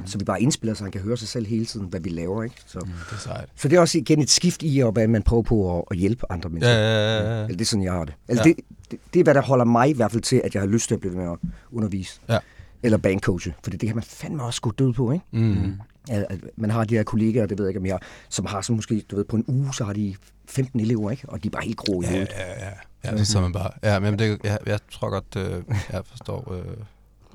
Så 0.07 0.19
vi 0.19 0.25
bare 0.25 0.43
indspiller, 0.43 0.75
så 0.75 0.83
han 0.85 0.93
kan 0.93 1.01
høre 1.01 1.17
sig 1.17 1.29
selv 1.29 1.47
hele 1.47 1.67
tiden, 1.67 1.87
hvad 1.87 2.01
vi 2.01 2.09
laver. 2.11 2.43
Ikke? 2.43 2.57
Så, 2.67 2.79
Det 2.79 3.13
er 3.13 3.17
sejt. 3.19 3.49
så 3.57 3.69
det 3.69 3.77
er 3.77 3.81
også 3.81 3.99
igen 3.99 4.21
et 4.21 4.31
skift 4.31 4.63
i, 4.63 4.83
hvad 4.93 5.09
man 5.09 5.23
prøver 5.23 5.43
på 5.43 5.79
at, 5.79 5.85
at 5.91 5.97
hjælpe 5.97 6.33
andre 6.33 6.49
Ja, 6.49 6.53
mennesker. 6.53 6.75
ja, 6.75 7.09
ja, 7.19 7.39
ja. 7.39 7.43
Eller 7.45 7.47
det 7.57 7.61
er 7.61 7.65
sådan, 7.65 7.83
jeg 7.85 7.93
har 7.93 8.05
det. 8.05 8.15
Altså, 8.29 8.45
Ja. 8.45 8.49
ja. 8.49 8.55
det, 8.55 8.65
det, 8.91 8.99
det 9.15 9.21
er, 9.21 9.25
hvad 9.25 9.35
der 9.35 9.43
holder 9.43 9.65
mig 9.65 9.91
i 9.91 9.93
hvert 9.93 10.13
fald 10.13 10.23
til, 10.23 10.41
at 10.45 10.55
jeg 10.55 10.63
har 10.63 10.67
lyst 10.69 10.89
til 10.89 10.95
at 10.95 11.01
blive 11.01 11.15
med 11.17 11.25
at 11.33 11.39
undervise. 11.73 12.21
Ja. 12.29 12.39
Eller 12.83 12.99
bandcoache, 12.99 13.55
for 13.63 13.71
det 13.71 13.81
kan 13.81 13.95
man 13.95 14.05
fandme 14.05 14.43
også 14.43 14.61
gå 14.61 14.71
død 14.71 14.93
på, 14.93 15.13
ikke? 15.13 15.25
Mm. 15.33 15.73
At, 16.11 16.27
at 16.31 16.41
man 16.57 16.71
har 16.71 16.85
de 16.85 16.95
her 16.97 17.03
kollegaer, 17.03 17.47
det 17.47 17.59
ved 17.59 17.65
jeg 17.67 17.71
ikke 17.71 17.81
om 17.81 17.87
jeg, 17.87 17.99
som 18.29 18.47
har 18.47 18.61
så 18.61 18.73
måske, 18.73 19.03
du 19.11 19.17
ved, 19.17 19.25
på 19.25 19.37
en 19.37 19.45
uge, 19.49 19.75
så 19.75 19.85
har 19.85 19.93
de 19.93 20.15
15 20.49 20.81
elever, 20.81 21.11
ikke? 21.11 21.29
Og 21.29 21.43
de 21.43 21.49
er 21.49 21.51
bare 21.51 21.65
helt 21.65 21.77
grå 21.77 22.03
i 22.03 22.05
Ja, 22.05 22.11
hovedet. 22.11 22.29
ja, 22.39 22.67
ja. 22.67 22.71
Ja, 23.17 23.25
så 23.25 23.39
er 23.39 23.43
man 23.43 23.53
bare... 23.53 23.71
Ja, 23.83 23.99
men 23.99 24.19
det, 24.19 24.39
jeg, 24.45 24.59
jeg 24.67 24.79
tror 24.93 25.11
godt, 25.11 25.37
øh, 25.37 25.63
jeg 25.93 26.03
forstår, 26.07 26.53
øh, 26.53 26.63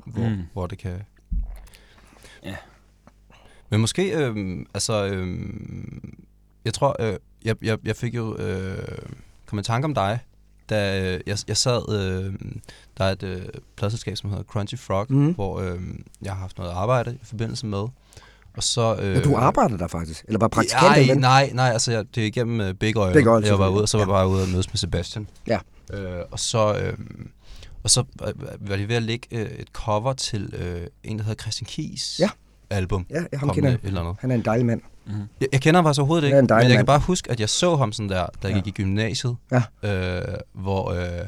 hvor, 0.06 0.30
mm. 0.30 0.36
Mm. 0.36 0.42
hvor 0.54 0.68
det 0.68 0.78
kan... 0.78 0.92
Men 3.74 3.82
måske, 3.82 4.12
øh, 4.12 4.60
altså, 4.74 5.06
øh, 5.06 5.38
jeg 6.66 6.74
tror, 6.74 6.96
øh, 7.00 7.16
jeg, 7.46 7.56
jeg, 7.62 7.78
jeg 7.86 7.96
fik 7.96 8.16
jo, 8.16 8.36
øh, 8.38 8.98
kom 9.46 9.60
i 9.60 9.64
tanke 9.64 9.86
om 9.86 9.94
dig, 9.94 10.20
da 10.70 11.02
øh, 11.14 11.20
jeg, 11.28 11.38
jeg 11.48 11.58
sad, 11.58 11.82
øh, 11.90 12.34
der 12.98 13.06
er 13.06 13.12
et 13.12 13.24
øh, 13.24 13.42
pladselskab, 13.76 14.18
som 14.18 14.30
hedder 14.30 14.44
Crunchy 14.44 14.78
Frog, 14.80 15.06
mm. 15.10 15.34
Hvor 15.34 15.60
øh, 15.60 15.80
jeg 16.22 16.32
har 16.34 16.40
haft 16.40 16.58
noget 16.58 16.72
arbejde 16.72 17.18
i 17.22 17.26
forbindelse 17.26 17.66
med, 17.66 17.78
og 18.58 18.64
så... 18.64 18.96
Øh, 19.02 19.16
Ja, 19.16 19.22
du 19.22 19.36
arbejder 19.36 19.78
der 19.78 19.88
faktisk? 19.88 20.26
Eller 20.28 20.40
bare 20.40 20.50
praktikant? 20.50 20.84
nej, 20.84 21.06
hvad? 21.06 21.16
nej, 21.16 21.50
nej, 21.54 21.70
altså 21.70 21.92
jeg, 21.92 22.06
det 22.16 22.24
er 22.24 22.28
igennem 22.28 22.68
uh, 22.70 22.74
Big 22.76 22.98
Oil. 22.98 23.14
Big 23.14 23.28
Oil, 23.28 23.46
jeg 23.46 23.60
var 23.60 23.70
ude, 23.70 23.82
og 23.82 23.90
så 23.90 23.98
var 23.98 24.04
jeg 24.04 24.10
Ja. 24.10 24.14
bare 24.14 24.28
ude 24.28 24.42
og 24.42 24.50
mødes 24.50 24.68
med 24.70 24.78
Sebastian. 24.78 25.28
Ja. 25.48 25.60
Øh, 25.94 26.22
og 26.32 26.40
så, 26.40 26.76
øh, 26.78 26.98
og 27.84 27.90
så 27.90 28.04
øh, 28.28 28.34
var 28.70 28.76
de 28.76 28.88
ved 28.88 28.96
at 28.96 29.04
lægge 29.04 29.28
øh, 29.32 29.46
et 29.52 29.68
cover 29.74 30.14
til 30.14 30.54
øh, 30.58 30.88
en, 31.04 31.18
der 31.18 31.24
hedder 31.24 31.42
Christian 31.42 31.66
Kies 31.66 32.20
Ja. 32.20 32.30
Album. 32.74 33.06
Ja, 33.10 33.22
jeg 33.32 33.40
ham 33.40 33.50
kender. 33.50 33.70
et 33.72 33.80
eller 33.84 34.02
andet. 34.02 34.16
Han 34.20 34.32
er 34.32 34.36
en 34.36 34.46
dejlig 34.46 34.66
mand. 34.66 34.82
Jeg, 35.42 35.48
jeg 35.52 35.62
kender 35.62 35.78
ham 35.78 35.86
faktisk 35.86 36.00
overhovedet 36.00 36.26
ikke, 36.28 36.36
men 36.42 36.50
jeg 36.50 36.62
kan 36.68 36.76
mand. 36.76 36.88
bare 36.88 37.00
huske, 37.00 37.32
at 37.32 37.40
jeg 37.40 37.50
så 37.50 37.76
ham 37.76 37.92
sådan 37.92 38.10
der, 38.10 38.26
da 38.44 38.48
jeg 38.48 38.52
Ja. 38.56 38.62
gik 38.62 38.68
i 38.68 38.82
gymnasiet, 38.82 39.36
Ja. 39.52 39.62
øh, 39.84 40.38
hvor 40.54 40.92
øh, 40.92 41.26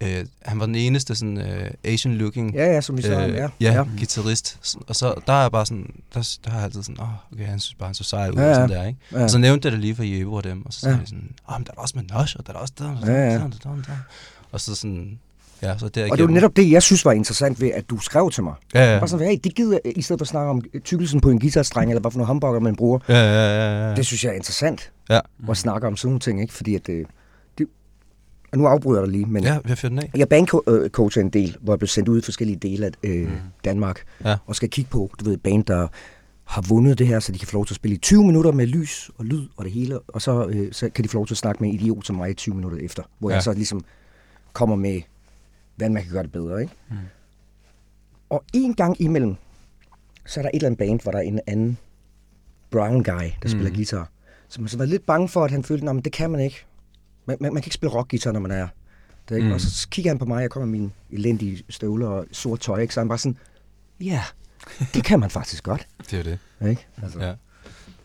øh, 0.00 0.24
han 0.42 0.60
var 0.60 0.66
den 0.66 0.74
eneste 0.74 1.14
sådan 1.14 1.38
øh, 1.38 1.70
Asian-looking 1.86 2.54
Ja, 2.54 2.64
ja, 2.74 2.80
som 2.80 2.96
vi 2.96 3.02
sagde. 3.02 3.28
øh, 3.28 3.34
ja. 3.34 3.48
ja, 3.60 3.72
ja. 3.72 3.84
guitarist. 3.98 4.76
Og 4.88 4.96
så 4.96 5.14
der 5.26 5.32
er 5.32 5.40
jeg 5.42 5.52
bare 5.52 5.66
sådan, 5.66 5.90
der, 6.14 6.38
der 6.44 6.50
har 6.50 6.58
jeg 6.58 6.64
altid 6.64 6.82
sådan, 6.82 7.00
åh, 7.00 7.08
oh, 7.08 7.14
okay, 7.32 7.46
han 7.46 7.60
synes 7.60 7.74
bare, 7.74 7.86
han 7.88 7.94
så 7.94 8.04
sej 8.04 8.28
ud, 8.30 8.34
Ja, 8.36 8.42
ja, 8.48 8.54
sådan 8.54 8.68
der, 8.68 8.86
ikke? 8.86 8.98
Ja. 9.12 9.22
Og 9.22 9.30
så 9.30 9.38
nævnte 9.38 9.66
jeg 9.66 9.72
det 9.72 9.80
lige 9.80 9.94
for 9.94 10.02
Jeppe 10.02 10.32
og 10.36 10.44
dem, 10.44 10.66
og 10.66 10.72
så 10.72 10.80
sagde 10.80 10.96
Ja. 10.96 11.02
de 11.02 11.06
sådan, 11.06 11.30
åh, 11.48 11.54
men 11.58 11.66
der 11.66 11.72
er 11.76 11.80
også 11.80 11.94
med 11.98 12.04
Nosh, 12.04 12.36
og 12.38 12.46
der 12.46 12.52
er 12.52 12.56
også 12.56 12.74
der, 12.78 12.90
og 13.00 13.06
ja. 13.06 13.12
der, 13.12 13.38
der, 13.38 13.48
der, 13.48 13.70
der. 13.86 13.96
Og 14.52 14.60
så 14.60 14.74
sådan, 14.74 15.18
ja, 15.62 15.78
så 15.78 15.88
der 15.88 16.10
Og 16.10 16.18
det 16.18 16.26
var 16.26 16.32
netop 16.32 16.56
det, 16.56 16.70
jeg 16.70 16.82
synes 16.82 17.04
var 17.04 17.12
interessant 17.12 17.60
ved, 17.60 17.70
at 17.70 17.90
du 17.90 17.98
skrev 17.98 18.30
til 18.30 18.42
mig. 18.42 18.54
Ja, 18.74 18.92
ja, 18.92 18.98
Bare 18.98 19.08
sådan, 19.08 19.26
hey, 19.26 19.38
det 19.44 19.54
gider 19.54 19.78
jeg, 19.84 19.98
i 19.98 20.02
stedet 20.02 20.20
for 20.20 20.24
at 20.24 20.28
snakke 20.28 20.50
om 20.50 20.62
tykkelsen 20.84 21.20
på 21.20 21.30
en 21.30 21.40
guitarstreng, 21.40 21.90
eller 21.90 22.00
hvad 22.00 22.10
for 22.10 22.18
nogle 22.18 22.26
hamburger 22.26 22.60
man 22.60 22.76
bruger. 22.76 22.98
ja, 23.08 23.14
ja, 23.14 23.80
ja, 23.80 23.88
ja. 23.88 23.94
Det 23.96 24.06
synes 24.06 24.24
jeg 24.24 24.30
er 24.30 24.34
interessant, 24.36 24.92
ja. 25.10 25.20
at 25.50 25.56
snakke 25.56 25.86
om 25.86 25.96
sådan 25.96 26.08
nogle 26.08 26.20
ting, 26.20 26.40
ikke? 26.42 26.52
Fordi 26.54 26.74
at 26.74 26.86
det, 26.86 27.06
det 27.58 27.66
og 28.52 28.58
nu 28.58 28.66
afbryder 28.66 29.00
jeg 29.00 29.06
dig 29.06 29.12
lige, 29.16 29.26
men 29.26 29.42
ja, 29.44 29.58
fyret 29.66 29.82
den 29.90 29.98
af. 29.98 30.10
jeg 30.16 30.28
bandcoacher 30.28 31.22
en 31.22 31.30
del, 31.30 31.56
hvor 31.60 31.72
jeg 31.72 31.78
blev 31.78 31.88
sendt 31.88 32.08
ud 32.08 32.18
i 32.18 32.22
forskellige 32.22 32.56
dele 32.56 32.86
af 32.86 32.90
øh, 33.02 33.20
Mm. 33.28 33.28
Danmark, 33.64 34.02
Ja. 34.24 34.36
og 34.46 34.56
skal 34.56 34.70
kigge 34.70 34.90
på, 34.90 35.10
du 35.20 35.24
ved, 35.24 35.36
band, 35.36 35.64
der 35.64 35.86
har 36.44 36.62
vundet 36.68 36.98
det 36.98 37.06
her, 37.06 37.20
så 37.20 37.32
de 37.32 37.38
kan 37.38 37.48
få 37.48 37.56
lov 37.56 37.66
til 37.66 37.72
at 37.72 37.76
spille 37.76 37.94
i 37.94 37.98
20 37.98 38.24
minutter 38.24 38.52
med 38.52 38.66
lys 38.66 39.10
og 39.18 39.24
lyd 39.24 39.46
og 39.56 39.64
det 39.64 39.72
hele, 39.72 39.98
og 39.98 40.22
så, 40.22 40.46
øh, 40.48 40.72
så 40.72 40.88
kan 40.94 41.04
de 41.04 41.08
få 41.08 41.16
lov 41.18 41.26
til 41.26 41.34
at 41.34 41.38
snakke 41.38 41.62
med 41.62 41.68
en 41.70 41.74
idiot 41.80 42.06
som 42.06 42.16
mig 42.16 42.30
i 42.30 42.34
20 42.34 42.54
minutter 42.54 42.78
efter, 42.78 43.02
hvor. 43.18 43.30
Ja. 43.30 43.34
jeg 43.34 43.42
så 43.42 43.52
ligesom 43.52 43.84
kommer 44.52 44.76
med, 44.76 45.00
hvordan 45.80 45.92
man 45.94 46.02
kan 46.02 46.12
gøre 46.12 46.22
det 46.22 46.32
bedre, 46.32 46.62
ikke? 46.62 46.74
Mm. 46.90 46.96
Og 48.30 48.44
en 48.52 48.74
gang 48.74 49.00
imellem, 49.02 49.34
så 50.26 50.40
er 50.40 50.42
der 50.42 50.48
et 50.50 50.54
eller 50.54 50.66
andet 50.66 50.78
band, 50.78 51.00
hvor 51.02 51.12
der 51.12 51.18
er 51.18 51.22
en 51.22 51.40
anden 51.46 51.78
brown 52.70 53.02
guy, 53.02 53.24
der 53.42 53.48
spiller 53.48 53.68
Mm. 53.70 53.74
guitar, 53.76 54.10
som 54.48 54.68
så 54.68 54.78
var 54.78 54.84
lidt 54.84 55.06
bange 55.06 55.28
for, 55.28 55.44
at 55.44 55.50
han 55.50 55.64
følte, 55.64 55.90
at 55.90 56.04
det 56.04 56.12
kan 56.12 56.30
man 56.30 56.40
ikke. 56.40 56.64
Man, 57.26 57.36
man, 57.40 57.52
man 57.52 57.62
kan 57.62 57.68
ikke 57.68 57.74
spille 57.74 57.94
rockguitar, 57.94 58.32
når 58.32 58.40
man 58.40 58.50
er 58.50 58.68
det, 59.28 59.36
ikke? 59.36 59.48
Mm. 59.48 59.54
Og 59.54 59.60
så 59.60 59.88
kigger 59.88 60.10
han 60.10 60.18
på 60.18 60.24
mig, 60.24 60.42
jeg 60.42 60.50
kommer 60.50 60.66
med 60.66 60.78
mine 60.78 60.90
elendige 61.10 61.62
støvler 61.68 62.06
og 62.08 62.26
sort 62.32 62.60
tøj, 62.60 62.80
ikke? 62.80 62.94
så 62.94 63.00
han 63.00 63.08
bare 63.08 63.18
sådan, 63.18 63.36
ja, 64.00 64.22
det 64.94 65.04
kan 65.04 65.20
man 65.20 65.30
faktisk 65.30 65.64
godt. 65.64 65.86
Det 66.10 66.18
er 66.18 66.22
det. 66.22 66.38
Ikke? 66.70 66.86
Altså. 67.02 67.20
Ja. 67.20 67.34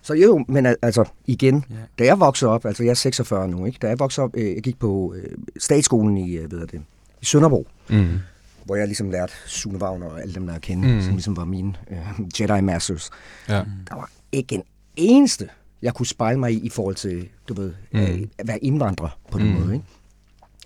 Så 0.01 0.13
jo, 0.13 0.45
men 0.47 0.65
al- 0.65 0.75
altså 0.81 1.05
igen, 1.25 1.65
Ja. 1.69 1.75
da 1.99 2.05
jeg 2.05 2.19
voksede 2.19 2.51
op, 2.51 2.65
altså 2.65 2.83
jeg 2.83 2.89
er 2.89 2.93
46 2.95 3.47
nu, 3.47 3.65
ikke? 3.65 3.77
da 3.81 3.87
jeg 3.87 3.99
voksede 3.99 4.23
op, 4.23 4.31
øh, 4.35 4.53
jeg 4.55 4.63
gik 4.63 4.79
på 4.79 5.13
øh, 5.17 5.37
statsskolen 5.59 6.17
i, 6.17 6.33
øh, 6.37 6.51
hedder 6.51 6.65
det, 6.65 6.81
i 7.21 7.25
Sønderbro, 7.25 7.67
Mm. 7.89 8.19
hvor 8.65 8.75
jeg 8.75 8.87
ligesom 8.87 9.11
lærte 9.11 9.33
Sune 9.45 9.77
Wagner 9.81 10.05
og 10.05 10.21
alle 10.21 10.33
dem, 10.35 10.47
der 10.47 10.53
er 10.53 10.59
kende, 10.59 10.87
Mm. 10.87 10.93
mm. 10.93 11.01
som 11.01 11.11
ligesom 11.11 11.37
var 11.37 11.45
mine 11.45 11.73
øh, 11.91 11.97
Jedi 12.41 12.61
Masters. 12.61 13.09
Ja. 13.49 13.53
Der 13.89 13.95
var 13.95 14.09
ikke 14.31 14.55
en 14.55 14.63
eneste, 14.95 15.49
jeg 15.81 15.93
kunne 15.93 16.05
spejle 16.05 16.39
mig 16.39 16.53
i, 16.53 16.59
i 16.59 16.69
forhold 16.69 16.95
til, 16.95 17.27
du 17.49 17.53
ved, 17.53 17.73
Mm. 17.93 17.99
mm. 17.99 18.05
øh, 18.05 18.27
at 18.37 18.47
være 18.47 18.63
indvandrer 18.63 19.19
på 19.31 19.37
den 19.39 19.47
Mm. 19.47 19.53
mm. 19.53 19.59
måde. 19.61 19.73
Ikke? 19.73 19.85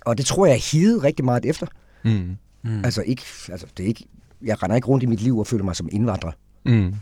Og 0.04 0.18
det 0.18 0.26
tror 0.26 0.46
jeg, 0.46 0.60
jeg 0.72 1.02
rigtig 1.02 1.24
meget 1.24 1.44
efter. 1.46 1.66
Mm. 2.04 2.10
Mm. 2.10 2.36
Mm. 2.62 2.84
Altså, 2.84 3.02
ikke, 3.02 3.22
altså 3.48 3.66
det 3.76 3.82
er 3.82 3.86
ikke, 3.88 4.04
jeg 4.42 4.62
render 4.62 4.76
ikke 4.76 4.88
rundt 4.88 5.02
i 5.02 5.06
mit 5.06 5.20
liv 5.20 5.38
og 5.38 5.46
føler 5.46 5.64
mig 5.64 5.76
som 5.76 5.88
indvandrer. 5.92 6.32
Mm. 6.64 6.94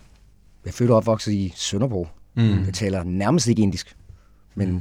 Jeg 0.65 0.75
føler 0.75 0.95
opvokset 0.95 1.33
i 1.33 1.53
Sønderbro. 1.57 2.09
Mm. 2.37 2.65
Jeg 2.65 2.75
taler 2.75 3.03
nærmest 3.05 3.47
ikke 3.49 3.63
indisk, 3.63 3.97
men 4.55 4.69
jeg 4.75 4.81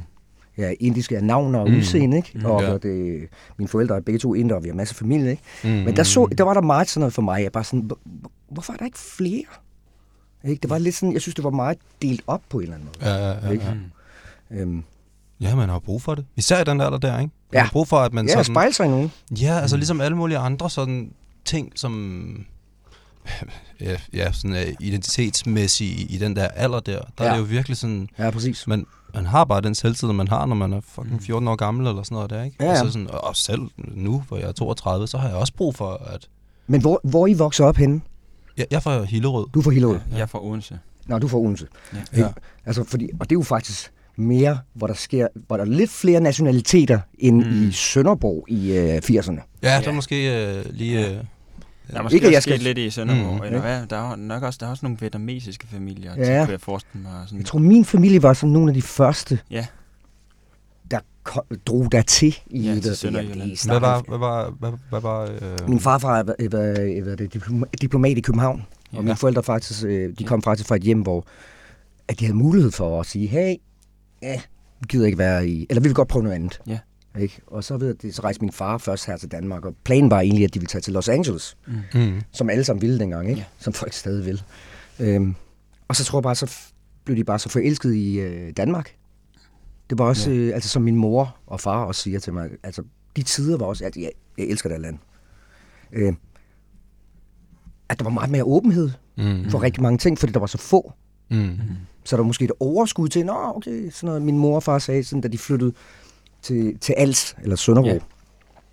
er 0.64 0.74
indisk 0.80 1.12
af 1.12 1.24
navn 1.24 1.54
og 1.54 1.70
Mm. 1.70 1.76
udseende, 1.76 2.16
ikke? 2.16 2.30
Mm. 2.34 2.44
Og 2.44 2.62
Ja. 2.62 2.70
ja. 2.70 2.76
det, 2.78 3.28
mine 3.58 3.68
forældre 3.68 3.96
er 3.96 4.00
begge 4.00 4.18
to 4.18 4.34
indere, 4.34 4.58
og 4.58 4.64
vi 4.64 4.68
har 4.68 4.74
masser 4.76 4.94
af 4.94 4.98
familie, 4.98 5.30
ikke? 5.30 5.42
Mm. 5.64 5.70
Men 5.70 5.96
der, 5.96 6.02
så, 6.02 6.28
der 6.38 6.44
var 6.44 6.54
der 6.54 6.60
meget 6.60 6.88
sådan 6.88 7.00
noget 7.00 7.14
for 7.14 7.22
mig. 7.22 7.42
Jeg 7.42 7.52
bare 7.52 7.64
sådan, 7.64 7.80
hvor- 7.80 7.98
hvor- 8.04 8.30
hvorfor 8.50 8.72
er 8.72 8.76
der 8.76 8.84
ikke 8.84 8.98
flere? 8.98 9.44
Ikke? 10.44 10.60
Det 10.62 10.70
var 10.70 10.78
lidt 10.78 10.94
sådan, 10.94 11.12
jeg 11.12 11.20
synes, 11.20 11.34
det 11.34 11.44
var 11.44 11.50
meget 11.50 11.78
delt 12.02 12.22
op 12.26 12.42
på 12.48 12.58
en 12.58 12.62
eller 12.62 12.74
anden 12.74 12.88
måde. 13.00 13.10
Ja, 13.14 13.28
ja, 13.30 13.46
ja, 13.46 13.52
Ikke? 13.52 13.64
ja. 13.64 13.74
Mm. 13.74 14.56
Øhm, 14.58 14.82
ja, 15.40 15.54
man 15.56 15.68
har 15.68 15.78
brug 15.78 16.02
for 16.02 16.14
det. 16.14 16.24
Især 16.36 16.60
i 16.60 16.64
den 16.64 16.80
alder 16.80 16.98
der, 16.98 17.18
ikke? 17.18 17.32
Man 17.52 17.58
Ja. 17.58 17.62
har 17.62 17.70
brug 17.70 17.88
for, 17.88 17.96
at 17.96 18.12
man 18.12 18.26
ja, 18.26 18.30
sådan... 18.32 18.44
spejle 18.44 18.72
sig 18.72 18.86
i 18.86 18.88
nogen. 18.88 19.12
Ja, 19.30 19.60
altså 19.60 19.76
ligesom 19.76 20.00
alle 20.00 20.16
mulige 20.16 20.38
andre 20.38 20.70
sådan 20.70 21.10
ting, 21.44 21.72
som 21.74 22.46
ja, 23.80 23.96
ja 24.12 24.32
sådan 24.32 24.50
uh, 24.52 24.74
identitetsmæssige 24.86 26.06
i, 26.06 26.18
den 26.18 26.36
der 26.36 26.48
alder 26.48 26.80
der, 26.80 27.00
der 27.18 27.24
ja. 27.24 27.24
er 27.24 27.28
Ja. 27.28 27.32
det 27.32 27.38
jo 27.38 27.44
virkelig 27.44 27.76
sådan, 27.76 28.08
Ja, 28.18 28.30
præcis. 28.30 28.66
man, 28.66 28.86
man 29.14 29.26
har 29.26 29.44
bare 29.44 29.60
den 29.60 29.74
selvtid, 29.74 30.08
man 30.12 30.28
har, 30.28 30.46
når 30.46 30.54
man 30.56 30.72
er 30.72 30.80
fucking 30.80 31.22
14 31.22 31.48
år 31.48 31.56
gammel 31.56 31.86
eller 31.86 32.02
sådan 32.02 32.14
noget 32.14 32.30
der, 32.30 32.42
ikke? 32.42 32.56
Ja, 32.60 32.64
ja. 32.64 32.70
Altså 32.70 32.90
sådan, 32.92 33.08
og 33.10 33.36
selv 33.36 33.60
nu, 33.78 34.24
hvor 34.28 34.36
jeg 34.36 34.48
er 34.48 34.52
32, 34.52 35.06
så 35.06 35.18
har 35.18 35.28
jeg 35.28 35.36
også 35.36 35.52
brug 35.54 35.74
for, 35.74 35.90
at... 36.14 36.28
Men 36.66 36.80
hvor, 36.80 37.00
hvor 37.04 37.26
I 37.26 37.34
vokset 37.34 37.66
op 37.66 37.76
henne? 37.76 38.00
Jeg, 38.56 38.66
jeg 38.70 38.76
er 38.76 38.80
fra 38.80 39.02
Hillerød. 39.02 39.46
Du 39.54 39.58
er 39.58 39.62
fra 39.62 39.70
Hillerød. 39.70 39.98
Jeg 40.12 40.20
er 40.20 40.26
fra 40.26 40.44
Odense. 40.44 40.78
Nå, 41.06 41.18
du 41.18 41.26
er 41.26 41.30
fra 41.30 41.38
Odense. 41.38 41.66
Ja. 41.92 41.98
Ikke? 42.18 42.28
Altså, 42.66 42.84
fordi, 42.84 43.08
og 43.20 43.30
det 43.30 43.36
er 43.36 43.38
jo 43.38 43.42
faktisk 43.42 43.92
mere, 44.16 44.58
hvor 44.74 44.86
der 44.86 44.94
sker, 44.94 45.26
hvor 45.46 45.56
der 45.56 45.64
er 45.64 45.68
lidt 45.68 45.90
flere 45.90 46.20
nationaliteter 46.20 47.00
end 47.18 47.44
Mm. 47.44 47.50
mm. 47.52 47.68
i 47.68 47.72
Sønderborg 47.72 48.44
i 48.48 48.72
øh, 48.76 48.96
80'erne. 48.96 49.58
Ja, 49.62 49.68
der 49.68 49.80
Ja. 49.86 49.92
måske 49.92 50.46
øh, 50.58 50.64
lige... 50.70 51.10
Øh, 51.10 51.24
Der 51.90 51.98
er 51.98 52.02
måske 52.02 52.14
Ikke, 52.14 52.26
at 52.26 52.30
jeg 52.32 52.36
også 52.38 52.48
skal- 52.50 52.60
lidt 52.60 52.78
i 52.78 52.90
Sønderborg. 52.90 53.36
Mm. 53.36 53.42
Eller 53.44 53.60
hvad? 53.60 53.86
Der 53.86 54.12
er 54.12 54.16
nok 54.16 54.42
også, 54.42 54.56
der 54.60 54.66
er 54.66 54.70
også 54.70 54.86
nogle 54.86 54.98
vietnamesiske 55.00 55.66
familier, 55.66 56.14
ja. 56.16 56.24
Så 56.24 56.44
kunne 56.44 56.52
jeg 56.52 56.60
forestille 56.60 57.02
mig. 57.02 57.12
Sådan. 57.26 57.38
Jeg 57.38 57.46
tror, 57.46 57.58
min 57.58 57.84
familie 57.84 58.22
var 58.22 58.32
sådan 58.32 58.52
nogle 58.52 58.70
af 58.70 58.74
de 58.74 58.82
første, 58.82 59.38
Ja. 59.50 59.66
der 60.90 60.98
kom, 61.22 61.42
drog 61.66 61.92
der 61.92 62.02
til 62.02 62.36
i 62.46 62.60
Ja, 62.60 62.72
til 62.72 62.82
hvad- 62.82 62.94
Sønderjylland. 62.94 63.50
i 63.50 63.56
hvad 63.66 63.80
var... 63.80 64.02
Hvad 64.08 64.18
var, 64.18 64.50
hvad, 64.58 64.70
hvad 64.90 65.00
var 65.00 65.22
øh, 65.22 65.68
Min 65.68 65.80
farfar 65.80 66.22
var, 66.22 66.34
var, 66.50 67.10
var 67.10 67.16
det, 67.16 67.36
diploma- 67.36 67.70
diplomat 67.80 68.18
i 68.18 68.20
København, 68.20 68.64
og 68.90 68.94
Ja. 68.96 69.00
mine 69.00 69.16
forældre 69.16 69.42
faktisk, 69.42 69.84
øh, 69.84 70.12
de 70.18 70.24
kom 70.24 70.42
faktisk 70.42 70.68
fra 70.68 70.76
et 70.76 70.82
hjem, 70.82 71.00
hvor 71.00 71.24
at 72.08 72.20
de 72.20 72.24
havde 72.24 72.36
mulighed 72.36 72.70
for 72.70 73.00
at 73.00 73.06
sige, 73.06 73.26
hey, 73.26 73.54
ja, 74.22 74.40
vi 74.80 74.86
gider 74.88 75.06
ikke 75.06 75.18
være 75.18 75.48
i, 75.48 75.66
eller 75.70 75.80
vi 75.80 75.88
vil 75.88 75.94
godt 75.94 76.08
prøve 76.08 76.22
noget 76.22 76.34
andet. 76.36 76.60
Ja. 76.66 76.78
Ikke? 77.18 77.40
Og 77.46 77.64
så, 77.64 77.76
ved 77.76 77.86
jeg, 77.86 78.02
det, 78.02 78.14
så 78.14 78.22
rejste 78.22 78.40
min 78.44 78.52
far 78.52 78.78
først 78.78 79.06
her 79.06 79.16
til 79.16 79.28
Danmark, 79.32 79.64
og 79.64 79.74
planen 79.84 80.10
var 80.10 80.20
egentlig, 80.20 80.44
at 80.44 80.54
de 80.54 80.58
ville 80.60 80.68
tage 80.68 80.82
til 80.82 80.92
Los 80.92 81.08
Angeles, 81.08 81.56
Mm. 81.66 82.00
Mm. 82.00 82.20
som 82.32 82.50
alle 82.50 82.64
sammen 82.64 82.82
ville 82.82 82.98
dengang, 82.98 83.28
ikke? 83.28 83.38
Ja. 83.40 83.44
som 83.58 83.72
folk 83.72 83.92
stadig 83.92 84.26
vil. 84.26 84.42
Øhm, 85.00 85.34
og 85.88 85.96
så 85.96 86.04
tror 86.04 86.18
jeg 86.18 86.22
bare, 86.22 86.34
så 86.34 86.52
blev 87.04 87.16
de 87.16 87.24
bare 87.24 87.38
så 87.38 87.48
forelsket 87.48 87.94
i 87.94 88.20
øh, 88.20 88.52
Danmark. 88.56 88.94
Det 89.90 89.98
var 89.98 90.04
også, 90.04 90.30
Ja. 90.30 90.36
øh, 90.36 90.54
altså 90.54 90.68
som 90.68 90.82
min 90.82 90.96
mor 90.96 91.36
og 91.46 91.60
far 91.60 91.84
også 91.84 92.02
siger 92.02 92.18
til 92.18 92.32
mig, 92.32 92.50
altså 92.62 92.82
de 93.16 93.22
tider 93.22 93.56
var 93.58 93.66
også, 93.66 93.84
at 93.84 93.96
jeg, 93.96 94.10
jeg 94.38 94.46
elsker 94.46 94.68
det 94.68 94.80
land. 94.80 94.98
Øh, 95.92 96.12
at 97.88 97.98
der 97.98 98.04
var 98.04 98.10
meget 98.10 98.30
mere 98.30 98.44
åbenhed 98.44 98.90
Mm. 99.16 99.50
for 99.50 99.62
rigtig 99.62 99.82
mange 99.82 99.98
ting, 99.98 100.18
fordi 100.18 100.32
der 100.32 100.40
var 100.40 100.46
så 100.46 100.58
få. 100.58 100.92
Mm. 101.30 101.50
Så 102.04 102.16
der 102.16 102.22
var 102.22 102.26
måske 102.26 102.44
et 102.44 102.52
overskud 102.60 103.08
til, 103.08 103.26
nå 103.26 103.34
okay, 103.56 103.90
sådan 103.90 104.06
noget, 104.06 104.22
min 104.22 104.38
mor 104.38 104.56
og 104.56 104.62
far 104.62 104.78
sagde, 104.78 105.04
sådan, 105.04 105.20
da 105.20 105.28
de 105.28 105.38
flyttede 105.38 105.72
til, 106.48 106.78
til 106.78 106.94
Als, 106.98 107.36
eller 107.42 107.56
Sønderborg. 107.56 107.88
Ja. 107.88 107.94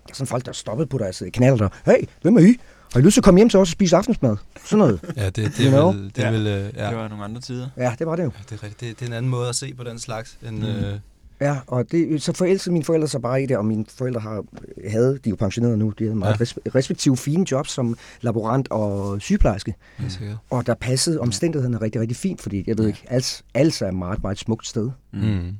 Ja. 0.08 0.14
Sådan 0.14 0.26
folk, 0.26 0.46
der 0.46 0.52
stoppede 0.52 0.86
på 0.88 0.98
deres 0.98 1.22
øh, 1.22 1.32
kanaler 1.32 1.56
der, 1.56 1.68
hey, 1.86 2.06
hvem 2.22 2.36
er 2.36 2.40
I? 2.40 2.56
Har 2.92 3.00
I 3.00 3.02
lyst 3.02 3.14
til 3.14 3.20
at 3.20 3.24
komme 3.24 3.38
hjem 3.40 3.48
til 3.48 3.58
os 3.60 3.68
og 3.68 3.72
spise 3.72 3.96
aftensmad? 3.96 4.36
Sådan 4.64 4.78
noget. 4.78 5.00
Ja, 5.16 5.26
det, 5.26 5.36
det, 5.36 5.52
You 5.60 5.66
er 5.66 5.70
know? 5.70 5.92
vel... 5.92 6.12
Det, 6.16 6.18
er 6.24 6.26
Ja. 6.26 6.30
vel 6.32 6.46
øh, 6.46 6.72
ja. 6.76 6.88
Det 6.88 6.96
var 6.96 7.08
nogle 7.08 7.24
andre 7.24 7.40
tider. 7.40 7.68
Ja, 7.76 7.94
det 7.98 8.06
var 8.06 8.16
det 8.16 8.24
jo. 8.24 8.30
Ja, 8.50 8.56
det 8.56 8.62
er. 8.62 8.66
Det, 8.68 8.80
det 8.80 9.02
er 9.02 9.06
en 9.06 9.12
anden 9.12 9.30
måde 9.30 9.48
at 9.48 9.54
se 9.54 9.74
på 9.74 9.84
den 9.84 9.98
slags, 9.98 10.38
end... 10.48 10.58
Mm. 10.58 10.64
Øh, 10.64 10.98
Ja, 11.40 11.56
og 11.66 11.90
det, 11.90 12.22
så 12.22 12.32
forelskede 12.32 12.72
mine 12.72 12.84
forældre 12.84 13.08
sig 13.08 13.22
bare 13.22 13.42
i 13.42 13.46
det, 13.46 13.56
og 13.56 13.64
mine 13.64 13.84
forældre 13.88 14.20
har, 14.20 14.44
havde, 14.88 15.10
de 15.12 15.28
er 15.28 15.30
jo 15.30 15.36
pensionerede 15.36 15.76
nu, 15.76 15.92
de 15.98 16.04
havde 16.04 16.14
meget 16.16 16.30
Ja. 16.32 16.36
ja. 16.38 16.42
res, 16.42 16.58
respektive 16.74 17.16
fine 17.16 17.46
jobs 17.50 17.70
som 17.70 17.98
laborant 18.20 18.68
og 18.70 19.20
sygeplejerske. 19.22 19.74
helt 19.98 20.12
sikkert. 20.12 20.36
Og 20.50 20.66
der 20.66 20.74
passede 20.74 21.20
omstændighederne 21.20 21.80
rigtig, 21.80 22.00
rigtig 22.00 22.16
fint, 22.16 22.40
fordi 22.40 22.64
jeg 22.66 22.78
ved 22.78 22.84
Ja. 22.84 22.88
ikke, 22.88 23.04
Als, 23.08 23.44
Als 23.54 23.82
er 23.82 23.88
et 23.88 23.94
meget, 23.94 24.22
meget 24.22 24.38
smukt 24.38 24.66
sted. 24.66 24.90
Mm. 25.12 25.56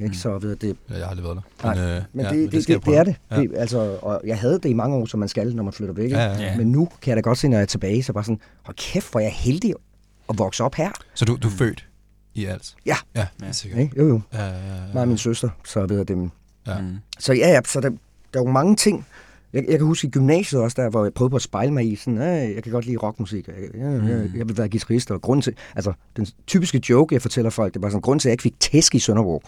Mm. 0.00 0.04
Ikke? 0.04 0.16
Så 0.16 0.38
ved 0.38 0.56
det, 0.56 0.76
Ja, 0.90 0.94
jeg 0.94 1.02
har 1.04 1.10
aldrig 1.10 1.24
været 1.24 1.40
der. 1.62 1.74
Nej, 1.74 1.96
øh, 1.96 2.02
men 2.12 2.26
ja, 2.26 2.32
det, 2.32 2.52
det, 2.52 2.62
skal 2.62 2.72
jeg 2.72 2.80
det, 2.80 2.86
det, 2.86 2.94
prøve. 2.94 2.96
er 2.96 3.04
det. 3.04 3.16
Ja. 3.30 3.40
det 3.40 3.50
altså, 3.56 3.98
og 4.02 4.20
jeg 4.24 4.38
havde 4.38 4.54
det 4.54 4.64
i 4.68 4.72
mange 4.72 4.96
år, 4.96 5.06
som 5.06 5.20
man 5.20 5.28
skal, 5.28 5.54
når 5.56 5.62
man 5.62 5.72
flytter 5.72 5.94
væk. 5.94 6.04
ikke? 6.04 6.16
Ja, 6.18 6.24
ja. 6.32 6.38
Ja. 6.42 6.56
Men 6.56 6.66
nu 6.72 6.88
kan 7.02 7.08
jeg 7.10 7.16
da 7.16 7.20
godt 7.20 7.38
se, 7.38 7.48
når 7.48 7.56
jeg 7.56 7.62
er 7.62 7.66
tilbage, 7.66 8.02
så 8.02 8.12
bare 8.12 8.24
sådan, 8.24 8.40
hold 8.62 8.76
kæft, 8.76 9.10
hvor 9.10 9.20
er 9.20 9.24
jeg 9.24 9.32
heldig 9.32 9.74
at 10.28 10.38
vokse 10.38 10.64
op 10.64 10.74
her. 10.74 10.90
Så 11.14 11.24
du, 11.24 11.36
du 11.42 11.48
er 11.48 11.52
født 11.52 11.86
i 12.34 12.44
alt? 12.44 12.74
Ja. 12.86 12.96
Ja, 13.16 13.26
Ja. 13.42 13.52
sikkert. 13.52 13.80
Ikke? 13.80 13.98
Jo, 13.98 14.08
jo. 14.08 14.20
Ja, 14.32 14.44
ja, 14.46 14.52
ja. 14.54 14.80
Mig 14.92 15.02
og 15.02 15.08
min 15.08 15.18
søster, 15.18 15.48
så 15.64 15.86
ved 15.86 15.96
jeg 15.96 16.08
det. 16.08 16.30
Ja. 16.66 16.80
Mm. 16.80 16.96
Så 17.18 17.32
ja, 17.32 17.48
ja, 17.48 17.60
så 17.66 17.80
der, 17.80 17.88
der 18.34 18.40
er 18.40 18.44
jo 18.44 18.50
mange 18.50 18.76
ting. 18.76 19.06
Jeg, 19.52 19.64
jeg 19.68 19.78
kan 19.78 19.86
huske 19.86 20.06
i 20.06 20.10
gymnasiet 20.10 20.62
også, 20.62 20.82
der 20.82 20.90
hvor 20.90 21.04
jeg 21.04 21.12
prøvede 21.14 21.30
på 21.30 21.36
at 21.36 21.42
spejle 21.42 21.72
mig 21.72 21.92
i, 21.92 21.96
sådan, 21.96 22.18
øh, 22.18 22.54
jeg 22.54 22.62
kan 22.62 22.72
godt 22.72 22.86
lide 22.86 22.96
rockmusik, 22.96 23.48
jeg, 23.48 23.54
jeg, 23.74 24.02
jeg, 24.08 24.30
jeg 24.36 24.48
vil 24.48 24.58
være 24.58 24.68
guitarist, 24.68 25.10
og 25.10 25.22
grund 25.22 25.42
til, 25.42 25.54
altså 25.76 25.92
den 26.16 26.26
typiske 26.46 26.82
joke, 26.90 27.14
jeg 27.14 27.22
fortæller 27.22 27.50
folk, 27.50 27.74
det 27.74 27.82
var 27.82 27.88
sådan, 27.88 28.00
grund 28.00 28.20
til, 28.20 28.28
at 28.28 28.30
jeg 28.30 28.32
ikke 28.32 28.42
fik 28.42 28.60
tæsk 28.60 28.94
i 28.94 28.98
Sønderborg, 28.98 29.42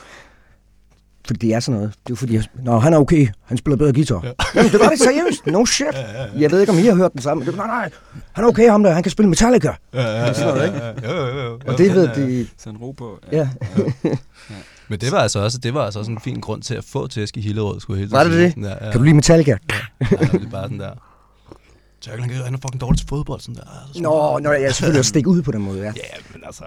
fordi 1.27 1.47
det 1.47 1.55
er 1.55 1.61
sådan 1.61 1.81
noget. 1.81 1.91
Det 1.95 1.99
er 1.99 2.11
jo 2.11 2.17
fordi, 2.17 2.35
jeg, 2.35 2.45
Nå, 2.65 2.79
han 2.79 2.93
er 2.93 2.99
okay. 2.99 3.29
Han 3.45 3.57
spiller 3.59 3.77
bedre 3.77 3.93
guitar. 3.93 4.21
Ja. 4.25 4.33
Jamen, 4.55 4.73
det 4.73 4.81
var 4.81 4.89
det 4.89 4.99
seriøst. 4.99 5.47
No 5.47 5.65
shit. 5.75 5.87
Ja, 5.93 6.01
ja, 6.01 6.23
ja. 6.23 6.29
Jeg 6.39 6.51
ved 6.51 6.61
ikke, 6.61 6.73
om 6.73 6.79
I 6.79 6.83
har 6.83 6.95
hørt 6.95 7.13
den 7.13 7.23
samme. 7.23 7.45
Det, 7.45 7.57
nej, 7.57 7.67
nej. 7.67 7.91
Han 8.33 8.45
er 8.45 8.49
okay, 8.49 8.71
ham 8.71 8.83
der. 8.83 8.93
Han 8.93 9.03
kan 9.03 9.13
spille 9.13 9.29
Metallica. 9.29 9.73
Ja, 9.95 10.03
ja, 10.03 10.27
ja, 10.27 10.33
sådan 10.33 10.55
noget, 10.55 10.73
ja, 10.73 10.87
ja. 10.87 11.13
Jo, 11.13 11.27
jo, 11.27 11.43
jo. 11.43 11.59
Og 11.67 11.79
det 11.79 11.95
ved 11.95 12.09
Ja, 12.09 12.21
ja. 12.21 12.27
de... 12.27 12.47
Sådan 12.59 12.79
ro 12.79 12.91
på. 12.93 13.19
Ja. 13.33 13.49
Men 14.89 15.01
det 15.01 15.13
var 15.13 15.19
altså 15.19 15.39
også, 15.39 15.59
det 15.59 15.75
var 15.75 15.85
altså 15.85 15.99
også 15.99 16.11
en 16.11 16.21
fin 16.21 16.41
grund 16.41 16.63
til 16.63 16.75
at 16.75 16.85
få 16.85 17.07
tæsk 17.07 17.37
i 17.37 17.41
Hillerød, 17.41 17.81
skulle 17.81 17.99
jeg 17.99 18.03
helt 18.03 18.13
Var 18.13 18.25
det 18.25 18.33
det? 18.33 18.55
Der, 18.65 18.69
ja. 18.71 18.91
Kan 18.91 18.99
du 19.01 19.05
lide 19.05 19.15
Metallica? 19.15 19.51
Ja, 20.01 20.07
det 20.17 20.43
er 20.43 20.51
bare 20.51 20.63
sådan 20.63 20.81
der. 20.81 20.91
Jack, 22.07 22.21
han, 22.21 22.31
han 22.31 22.55
er 22.55 22.59
fucking 22.63 22.81
dårlig 22.81 22.99
til 22.99 23.09
fodbold, 23.09 23.41
sådan 23.41 23.55
der. 23.55 23.63
Så 23.93 24.03
Nå, 24.03 24.39
nå, 24.39 24.53
jeg 24.53 24.63
er 24.63 24.71
selvfølgelig 24.73 24.99
at 24.99 25.07
stikke 25.07 25.31
ud 25.31 25.43
på 25.43 25.53
den 25.53 25.63
måde, 25.63 25.79
ja. 25.79 25.85
Ja, 25.85 25.93
men 26.33 26.43
altså... 26.47 26.65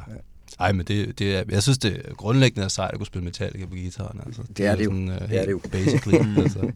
Ej, 0.60 0.72
men 0.72 0.86
det, 0.86 1.20
det 1.20 1.36
er, 1.36 1.44
jeg 1.50 1.64
synes, 1.64 1.78
det 1.78 2.02
er 2.06 2.14
grundlæggende 2.14 2.64
er 2.66 2.68
sejt 2.68 2.92
at 2.92 2.98
kunne 2.98 3.06
spille 3.06 3.26
Metallica 3.26 3.66
på 3.66 3.76
gitaren. 3.76 4.22
Altså. 4.26 4.42
Det 4.58 4.66
er 4.66 4.76
det 4.76 4.86
jo. 4.86 4.90
Sådan, 4.92 5.08
uh, 5.10 5.30
Det 5.30 5.40
er 5.42 5.46
det 5.46 5.52
jo. 5.52 5.62
Basically. 5.72 6.18
altså. 6.44 6.72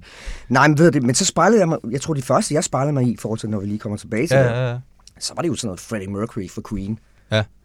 Nej, 0.50 0.68
men 0.68 0.78
ved 0.78 0.92
du 0.92 0.98
det, 1.00 1.04
men 1.06 1.16
så 1.16 1.26
spejlede 1.26 1.60
jeg 1.60 1.70
mig, 1.70 1.78
jeg 1.92 2.02
tror 2.02 2.14
de 2.14 2.22
første, 2.22 2.54
jeg 2.54 2.64
spejlede 2.64 2.94
mig 2.94 3.04
i, 3.08 3.16
forhold 3.20 3.40
til, 3.40 3.50
når 3.50 3.60
vi 3.60 3.66
lige 3.68 3.80
kommer 3.80 3.98
tilbage 3.98 4.28
til 4.28 4.36
Ja, 4.38 4.44
det, 4.44 4.50
ja, 4.50 4.70
ja. 4.72 4.78
så 5.20 5.34
var 5.36 5.42
det 5.42 5.50
jo 5.50 5.56
sådan 5.56 5.68
noget 5.68 5.80
Freddie 5.80 6.08
Mercury 6.10 6.50
for 6.50 6.62
Queen, 6.70 7.00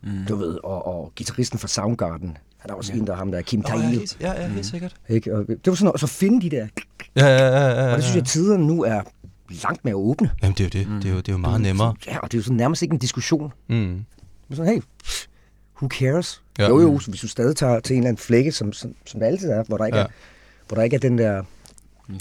Mm. 0.03 0.25
du 0.29 0.37
ved, 0.37 0.59
og, 0.65 0.87
og 0.87 1.13
gitarristen 1.17 1.59
for 1.59 1.69
Soundgarden, 1.69 2.37
han 2.59 2.71
er 2.71 2.75
også 2.75 2.93
Ja. 2.93 2.99
en, 2.99 3.07
der 3.07 3.13
er 3.13 3.17
ham 3.17 3.31
der, 3.33 3.43
Kim 3.43 3.61
Nå, 3.61 3.65
ja, 3.69 3.75
Thayil, 3.77 3.99
helt, 3.99 4.17
ja, 4.21 4.43
ja, 4.43 4.49
helt 4.49 4.67
sikkert. 4.67 4.95
ikke? 5.09 5.35
Og 5.37 5.47
det 5.49 5.59
var 5.67 5.75
sådan 5.75 5.85
noget, 5.85 5.93
og 5.93 6.01
så 6.01 6.07
finde 6.07 6.41
de 6.51 6.57
der, 6.57 6.67
Ja, 7.17 7.27
ja, 7.27 7.37
ja, 7.37 7.69
ja, 7.69 7.85
ja. 7.85 7.91
og 7.91 7.97
det 7.97 8.05
synes 8.05 8.15
jeg, 8.15 8.21
at 8.23 8.27
tiderne 8.29 8.67
nu 8.67 8.83
er 8.85 9.01
langt 9.63 9.85
mere 9.85 9.95
åbne. 9.95 10.31
Jamen, 10.43 10.55
det 10.59 10.61
er 10.61 10.81
jo 10.81 10.85
det. 10.95 11.03
Det 11.03 11.09
er 11.11 11.13
jo, 11.15 11.19
det 11.21 11.29
er 11.29 11.33
jo 11.33 11.39
meget 11.39 11.61
nemmere. 11.61 11.95
Ja, 12.07 12.19
og 12.19 12.33
det 12.33 12.37
er 12.37 12.39
jo 12.39 12.43
sådan 12.43 12.57
nærmest 12.57 12.83
ikke 12.83 12.93
en 12.93 12.99
diskussion. 12.99 13.53
Mm. 13.69 13.75
Men 13.77 14.05
sådan, 14.57 14.73
hey, 14.73 14.81
cares? 15.89 16.43
Ja. 16.59 16.69
Jo, 16.69 16.81
jo, 16.81 16.99
så 16.99 17.11
hvis 17.11 17.21
du 17.21 17.29
stadig 17.29 17.57
tager 17.57 17.81
til 17.81 17.95
en 17.97 18.03
eller 18.03 18.09
anden 18.09 18.21
flække, 18.23 18.53
som, 18.53 18.73
som, 18.73 18.95
som 19.07 19.21
det 19.21 19.27
altid 19.27 19.51
er, 19.51 19.63
hvor 19.65 19.77
der 19.77 19.85
ikke, 19.87 19.99
Ja. 19.99 20.05
er, 20.05 20.09
hvor 20.69 20.75
der 20.75 20.83
ikke 20.83 20.97
er 20.97 21.01
den 21.01 21.19
der 21.19 21.43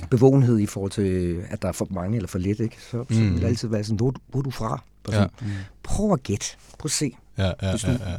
bevågenhed 0.10 0.60
i 0.60 0.66
forhold 0.66 0.92
til, 0.92 1.38
at 1.50 1.62
der 1.62 1.68
er 1.68 1.72
for 1.72 1.88
mange 1.90 2.16
eller 2.16 2.28
for 2.28 2.40
lidt, 2.40 2.60
ikke? 2.60 2.76
Så, 2.82 3.06
så 3.10 3.20
Mm. 3.20 3.34
vil 3.34 3.42
det 3.42 3.48
altid 3.48 3.68
være 3.68 3.84
sådan, 3.84 3.98
hvor, 3.98 4.12
du- 4.12 4.22
hvor 4.28 4.40
er 4.40 4.44
du 4.44 4.52
fra? 4.52 4.84
Og 5.08 5.14
Ja. 5.14 5.26
Mm. 5.42 5.48
Prøv 5.84 6.14
at 6.14 6.24
gætte. 6.24 6.46
Prøv 6.80 6.86
at 6.86 6.92
se. 6.92 7.18
Ja, 7.38 7.44
ja, 7.44 7.52
ja, 7.84 7.92
ja. 7.92 8.18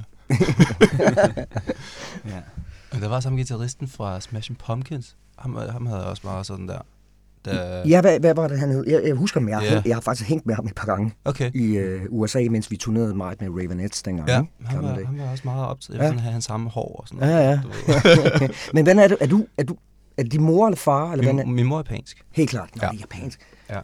Ja. 2.27 2.41
Men 2.93 3.03
der 3.03 3.09
var 3.09 3.21
samme 3.21 3.39
gitarristen 3.39 3.89
fra 3.89 4.21
Smashing 4.21 4.59
Pumpkins. 4.59 5.17
Ham, 5.39 5.57
ham 5.71 5.87
havde 5.87 5.99
jeg 6.01 6.09
også 6.09 6.23
meget 6.25 6.47
sådan 6.47 6.69
der. 6.69 6.79
Der 7.45 7.83
Ja, 7.89 8.01
hvad, 8.01 8.21
hvad 8.21 8.35
var 8.35 8.49
det, 8.49 8.59
han 8.59 8.71
hed? 8.71 8.85
Jeg, 8.87 9.03
jeg 9.05 9.15
husker 9.15 9.41
ham. 9.41 9.49
Jeg, 9.49 9.63
Ja. 9.63 9.73
yeah. 9.75 9.83
jeg 9.87 9.97
har 9.97 10.01
faktisk 10.01 10.29
hængt 10.29 10.47
med 10.47 10.55
ham 10.55 10.67
et 10.67 10.75
par 10.75 10.87
gange 10.87 11.13
Okay. 11.25 11.51
i 11.55 11.77
øh, 11.77 12.03
USA, 12.11 12.47
mens 12.51 12.71
vi 12.71 12.77
turnerede 12.77 13.15
meget 13.15 13.41
med 13.41 13.49
Ravenettes 13.51 14.03
dengang. 14.03 14.29
Ja, 14.29 14.43
han 14.65 14.83
var, 14.83 14.89
han 15.07 15.19
var 15.19 15.31
også 15.31 15.43
meget 15.45 15.67
optaget. 15.67 15.99
Jeg 15.99 16.05
Ja. 16.05 16.09
vil 16.09 16.11
sådan 16.11 16.23
have 16.23 16.33
hans 16.33 16.45
samme 16.45 16.71
hår 16.71 16.97
og 17.01 17.09
sådan 17.09 17.29
Ja, 17.29 17.35
noget. 17.35 17.45
ja. 17.45 17.61
Ved. 18.41 18.49
Men 18.75 18.85
hvordan 18.85 18.99
er 18.99 19.09
du? 19.09 19.17
Er 19.21 19.27
du, 19.27 19.47
er 19.59 19.63
du 19.63 19.77
er 20.17 20.23
din 20.23 20.43
mor 20.43 20.67
eller 20.67 20.77
far? 20.77 21.13
Eller 21.13 21.33
hvad? 21.33 21.45
min, 21.45 21.55
min 21.55 21.67
mor 21.67 21.77
er 21.79 21.83
japansk. 21.89 22.25
Helt 22.33 22.51
klart. 22.51 22.69
Nå, 22.77 22.81
Ja. 22.83 22.89
det 22.89 22.97
er 22.97 23.01
japansk. 23.01 23.41
Ja. 23.71 23.81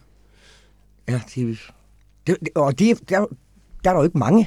Ja, 1.07 1.21
det, 1.35 1.57
det, 2.27 2.37
det 2.39 2.49
og 2.55 2.79
det, 2.79 3.09
der, 3.09 3.19
der 3.83 3.89
er 3.89 3.93
der 3.93 3.99
jo 3.99 4.03
ikke 4.03 4.17
mange. 4.17 4.43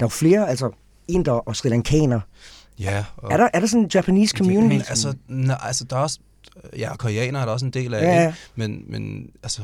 Der 0.00 0.04
er 0.04 0.06
jo 0.06 0.08
flere, 0.08 0.48
altså 0.48 0.70
inder 1.08 1.32
og 1.32 1.56
sri 1.56 1.68
lankaner. 1.68 2.20
Ja. 2.78 3.04
Og, 3.16 3.32
Er 3.32 3.36
der, 3.36 3.48
er 3.54 3.60
der 3.60 3.66
sådan 3.66 3.84
en 3.84 3.90
Japanese 3.94 4.36
community? 4.36 4.68
Men 4.74 4.82
altså, 4.88 5.14
nej, 5.28 5.56
altså, 5.62 5.84
der 5.84 5.96
er 5.96 6.00
også... 6.00 6.18
Ja, 6.78 6.96
koreanere 6.96 7.42
er 7.42 7.46
der 7.46 7.52
også 7.52 7.66
en 7.66 7.72
del 7.72 7.94
af, 7.94 8.02
Ja, 8.02 8.14
ja. 8.20 8.26
ikke? 8.26 8.38
Men, 8.54 8.84
men 8.88 9.30
altså... 9.42 9.62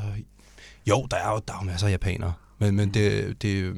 Jo, 0.87 1.07
der 1.11 1.17
er 1.17 1.31
jo, 1.31 1.41
der 1.47 1.53
er 1.53 1.57
jo 1.61 1.65
masser 1.65 1.87
af 1.87 1.91
japanere. 1.91 2.33
Men, 2.59 2.75
men 2.75 2.93
det, 2.93 3.35
det, 3.41 3.73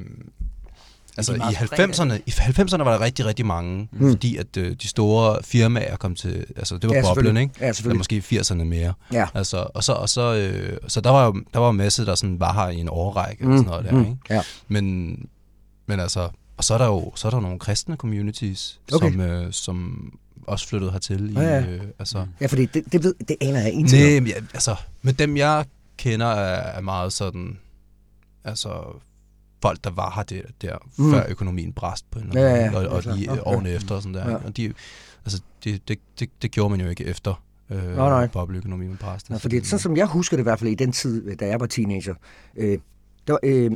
Altså 1.18 1.34
De 1.34 1.38
er 1.40 1.50
i 1.50 1.56
meget 1.80 2.00
90'erne, 2.00 2.14
i 2.26 2.30
90'erne 2.30 2.84
var 2.84 2.92
der 2.92 3.02
rigtig, 3.02 3.26
rigtig 3.26 3.46
mange, 3.46 3.88
Mm. 3.92 4.10
fordi 4.12 4.38
at 4.38 4.58
øh, 4.58 4.76
de 4.82 4.88
store 4.88 5.38
firmaer 5.44 5.96
kom 5.96 6.16
til, 6.16 6.46
altså 6.56 6.78
det 6.78 6.90
var 6.90 6.96
Ja, 6.96 7.02
boblen, 7.14 7.38
ikke? 7.38 7.54
Ja, 7.60 7.64
Eller 7.66 7.74
selvfølgelig. 7.74 7.98
måske 7.98 8.16
i 8.16 8.20
80'erne 8.40 8.54
mere. 8.64 8.94
Ja. 9.14 9.28
Altså, 9.34 9.68
og 9.74 9.84
så, 9.84 9.94
og 9.94 10.10
så, 10.10 10.36
øh, 10.36 10.78
så 10.88 11.02
der 11.02 11.10
var 11.10 11.26
jo 11.26 11.44
der 11.54 11.60
var 11.60 11.72
masse, 11.72 12.06
der 12.06 12.16
sådan 12.16 12.40
var 12.40 12.54
her 12.54 12.68
i 12.70 12.78
en 12.80 12.90
årrække, 12.90 13.46
mm. 13.46 13.52
og 13.52 13.58
sådan 13.58 13.70
noget 13.70 13.86
der, 13.86 14.00
ikke? 14.00 14.16
Ja. 14.30 14.42
Men, 14.68 15.16
men 15.88 16.00
altså, 16.00 16.30
og 16.58 16.64
så 16.64 16.74
er 16.74 16.78
der 16.78 16.86
jo 16.86 17.12
så 17.16 17.28
er 17.28 17.32
der 17.32 17.40
nogle 17.40 17.60
kristne 17.60 17.96
communities, 17.96 18.80
Okay. 18.94 19.12
som, 19.12 19.22
øh, 19.22 19.54
som 19.54 20.10
også 20.48 20.68
flyttede 20.68 20.92
hertil. 20.92 21.30
I, 21.30 21.34
Ja, 21.34 21.42
ja. 21.42 21.66
Øh, 21.68 21.82
altså, 22.00 22.26
ja, 22.42 22.46
fordi 22.46 22.66
det, 22.66 22.92
det, 22.92 23.04
ved, 23.04 23.14
det 23.28 23.36
aner 23.42 23.54
jeg 23.60 23.62
Nej, 23.64 23.72
ingenting 23.72 24.04
om. 24.18 24.24
men 24.24 24.28
ja, 24.28 24.36
altså, 24.54 24.76
med 25.02 25.14
dem 25.14 25.38
jeg 25.38 25.66
kender 25.98 26.26
er, 26.28 26.78
er 26.78 26.82
meget 26.82 27.14
sådan, 27.14 27.60
altså 28.44 29.02
folk, 29.62 29.84
der 29.84 29.90
var 29.90 30.14
her 30.16 30.24
der, 30.24 30.42
der 30.62 30.78
Mm. 30.98 31.12
før 31.12 31.26
økonomien 31.30 31.74
brast 31.74 32.12
på 32.12 32.20
en 32.20 32.28
eller 32.28 32.42
Ja, 32.42 32.48
anden 32.50 32.66
ja, 32.66 32.72
måde, 32.72 32.84
ja, 32.84 32.90
og, 32.90 33.04
og 33.08 33.18
lige 33.18 33.32
Okay. 33.32 33.42
årene 33.46 33.70
efter 33.70 33.96
og 33.96 34.02
sådan 34.02 34.14
der. 34.14 34.30
Ja. 34.30 34.36
ikke? 34.36 34.48
Og 34.48 34.58
de, 34.58 34.74
altså, 35.26 35.42
det, 35.64 35.88
det, 35.88 36.00
det, 36.20 36.30
det 36.42 36.52
gjorde 36.52 36.70
man 36.70 36.82
jo 36.82 36.90
ikke 36.90 37.06
efter 37.06 37.44
øh, 37.70 37.84
Nej, 37.84 37.96
nej. 38.10 38.28
bobleøkonomien 38.28 38.98
brast. 38.98 39.30
Ja, 39.30 39.36
fordi 39.36 39.64
sådan 39.64 39.80
som 39.80 39.98
jeg 39.98 40.06
husker 40.06 40.38
det 40.38 40.42
i 40.42 40.44
hvert 40.44 40.60
fald 40.60 40.70
i 40.70 40.76
den 40.76 40.92
tid, 40.92 41.36
da 41.36 41.48
jeg 41.48 41.60
var 41.60 41.66
teenager, 41.66 42.14
øh, 42.56 42.78
der, 43.28 43.38
øh, 43.44 43.72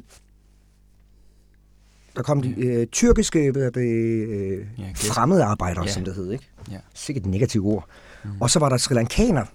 der 2.15 2.21
kom 2.23 2.41
de 2.41 2.53
øh, 2.57 2.87
tyrkiske 2.87 3.39
det, 3.53 3.77
øh, 3.77 4.67
Ja, 4.77 4.91
fremmede 4.95 5.43
arbejdere, 5.43 5.83
Ja. 5.85 5.91
som 5.91 6.03
det 6.05 6.15
hed, 6.15 6.31
ikke? 6.31 6.49
Ja. 6.71 6.77
Sikkert 6.93 7.25
et 7.25 7.31
negativt 7.31 7.65
ord. 7.65 7.85
Mhm. 8.23 8.41
Og 8.41 8.49
så 8.49 8.59
var 8.59 8.69
der 8.69 8.77
sri 8.77 8.95
lankaner, 8.95 9.45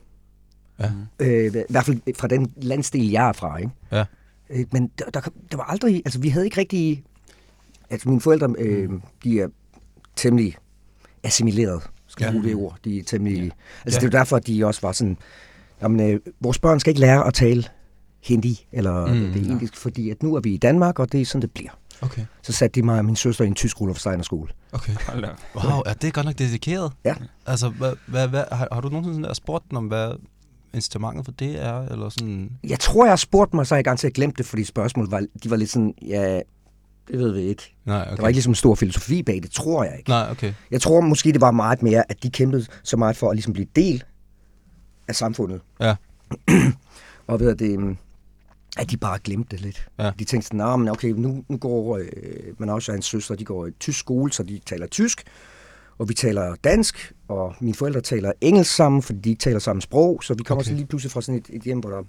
Ja. 0.81 0.91
øh, 1.19 1.47
i 1.47 1.63
hvert 1.69 1.85
fald 1.85 2.15
fra 2.17 2.29
den 2.29 2.53
landsdel, 2.57 3.11
jeg 3.11 3.29
er 3.29 3.33
fra, 3.33 3.57
ikke? 3.57 3.71
Ja. 3.93 4.05
Øh, 4.51 4.65
men 4.73 4.91
der, 4.99 5.05
der, 5.15 5.21
der 5.51 5.57
var 5.57 5.65
aldrig, 5.65 5.97
altså 6.05 6.19
vi 6.21 6.29
havde 6.29 6.47
ikke 6.47 6.61
rigtig, 6.61 7.05
altså 7.91 8.09
mine 8.09 8.21
forældre, 8.21 8.55
øh, 8.59 8.91
de 9.25 9.41
er 9.41 9.49
temmelig 10.17 10.57
assimileret, 11.23 11.83
skal 12.07 12.25
Ja. 12.25 12.31
bruge 12.31 12.45
det 12.45 12.55
ord. 12.55 12.77
De 12.85 12.99
er 12.99 13.03
temmelig... 13.05 13.39
Ja. 13.39 13.51
Altså, 13.85 14.01
Ja. 14.01 14.07
det 14.07 14.15
er 14.15 14.19
derfor, 14.19 14.37
at 14.37 14.47
de 14.47 14.67
også 14.67 14.81
var 14.83 14.93
sådan... 14.93 15.17
Jamen, 15.83 16.11
øh, 16.11 16.21
vores 16.41 16.59
børn 16.59 16.81
skal 16.81 16.91
ikke 16.91 17.01
lære 17.01 17.27
at 17.27 17.35
tale 17.35 17.65
hindi, 18.25 18.67
eller 18.73 19.07
Mm, 19.07 19.13
mm, 19.21 19.33
det 19.33 19.47
er 19.47 19.51
indisk, 19.51 19.77
fordi 19.77 20.11
at 20.11 20.23
nu 20.23 20.35
er 20.35 20.41
vi 20.41 20.55
i 20.55 20.57
Danmark, 20.57 20.99
og 20.99 21.13
det 21.13 21.21
er 21.21 21.25
sådan, 21.25 21.43
det 21.43 21.51
bliver. 21.53 21.71
Okay, 22.01 22.23
Så 22.43 22.53
satte 22.53 22.81
de 22.81 22.87
mig 22.87 22.99
og 22.99 23.05
min 23.05 23.17
søster 23.17 23.45
i 23.45 23.47
en 23.49 23.55
tysk 23.55 23.81
Rudolf 23.81 23.99
Steiner 23.99 24.25
skole. 24.25 24.49
okay. 24.73 24.93
Hold 25.09 25.23
da. 25.23 25.29
Wow, 25.55 25.83
er 25.87 25.93
det 25.95 26.15
godt 26.15 26.27
nok 26.27 26.39
dedikeret? 26.39 26.93
Ja. 27.05 27.15
Altså, 27.47 27.69
hvad, 27.69 27.93
hvad, 28.07 28.29
hvad, 28.29 28.45
har, 28.53 28.69
har 28.73 28.81
du 28.81 28.89
nogensinde 28.89 29.15
sådan 29.15 29.25
der 29.29 29.35
spurgt 29.35 29.65
den 29.69 29.77
om, 29.77 29.85
hvad 29.87 30.13
incitamentet 30.75 31.25
for 31.25 31.33
det 31.33 31.63
er? 31.65 31.83
Eller 31.89 32.09
sådan... 32.09 32.51
Jeg 32.65 32.81
tror, 32.81 33.05
jeg 33.05 33.13
har 33.13 33.17
spurgt 33.17 33.55
mig, 33.55 33.67
så 33.67 33.75
har 33.75 33.77
jeg 33.79 33.85
garanteret 33.85 34.15
glemt 34.15 34.39
det, 34.39 34.47
fordi 34.47 34.65
spørgsmålet 34.65 35.11
var, 35.11 35.27
de 35.43 35.51
var 35.51 35.57
lidt 35.57 35.71
sådan, 35.71 35.95
ja, 36.07 36.41
det 37.09 37.19
ved 37.19 37.33
vi 37.33 37.41
ikke. 37.41 37.75
Nej, 37.85 38.01
Okay. 38.03 38.17
Der 38.17 38.23
var 38.23 38.29
ikke 38.29 38.37
ligesom 38.37 38.51
en 38.51 38.55
stor 38.55 38.75
filosofi 38.75 39.23
bag 39.23 39.43
det, 39.43 39.51
tror 39.51 39.85
jeg 39.85 39.95
ikke. 39.99 40.11
Nej, 40.11 40.31
okay. 40.31 40.53
Jeg 40.71 40.81
tror 40.81 41.01
måske, 41.01 41.33
det 41.33 41.41
var 41.41 41.51
meget 41.51 41.83
mere, 41.83 42.05
at 42.09 42.23
de 42.23 42.31
kæmpede 42.31 42.67
så 42.83 42.97
meget 42.97 43.17
for 43.17 43.31
at 43.31 43.37
ligesom 43.37 43.53
blive 43.53 43.69
del 43.77 44.05
af 45.09 45.15
samfundet. 45.15 45.61
Ja. 45.81 45.95
og 47.27 47.41
ved 47.41 47.51
at 47.51 47.59
det, 47.59 47.73
øhm, 47.73 47.97
at 48.77 48.91
de 48.91 48.97
bare 48.97 49.19
glemte 49.25 49.57
det 49.57 49.61
lidt. 49.65 49.89
Ja. 49.99 50.11
De 50.19 50.25
tænkte 50.25 50.47
sådan, 50.47 50.59
nah, 50.59 50.79
men 50.79 50.89
okay, 50.89 51.09
nu, 51.09 51.45
nu 51.49 51.57
går 51.57 51.97
øh, 51.97 52.07
man 52.59 52.69
også 52.71 52.93
og 52.93 52.97
hans 52.97 53.07
søster, 53.07 53.35
de 53.35 53.45
går 53.45 53.67
i 53.67 53.71
tysk 53.71 53.99
skole, 53.99 54.33
så 54.33 54.43
de 54.43 54.61
taler 54.67 54.87
tysk, 54.87 55.25
og 55.99 56.09
vi 56.09 56.15
taler 56.15 56.55
dansk, 56.65 57.13
og 57.29 57.55
mine 57.61 57.75
forældre 57.75 58.01
taler 58.01 58.33
engelsk 58.41 58.75
sammen, 58.75 59.03
fordi 59.03 59.19
de 59.21 59.31
ikke 59.31 59.41
taler 59.41 59.59
samme 59.59 59.83
sprog, 59.83 60.23
så 60.25 60.35
vi 60.35 60.43
kommer 60.43 60.63
Okay. 60.63 60.71
så 60.71 60.75
lige 60.77 60.87
pludselig 60.87 61.13
fra 61.13 61.21
sådan 61.21 61.39
et, 61.39 61.47
et 61.53 61.63
hjem, 61.63 61.79
hvor 61.79 61.91
der 61.91 61.99
er 61.99 62.03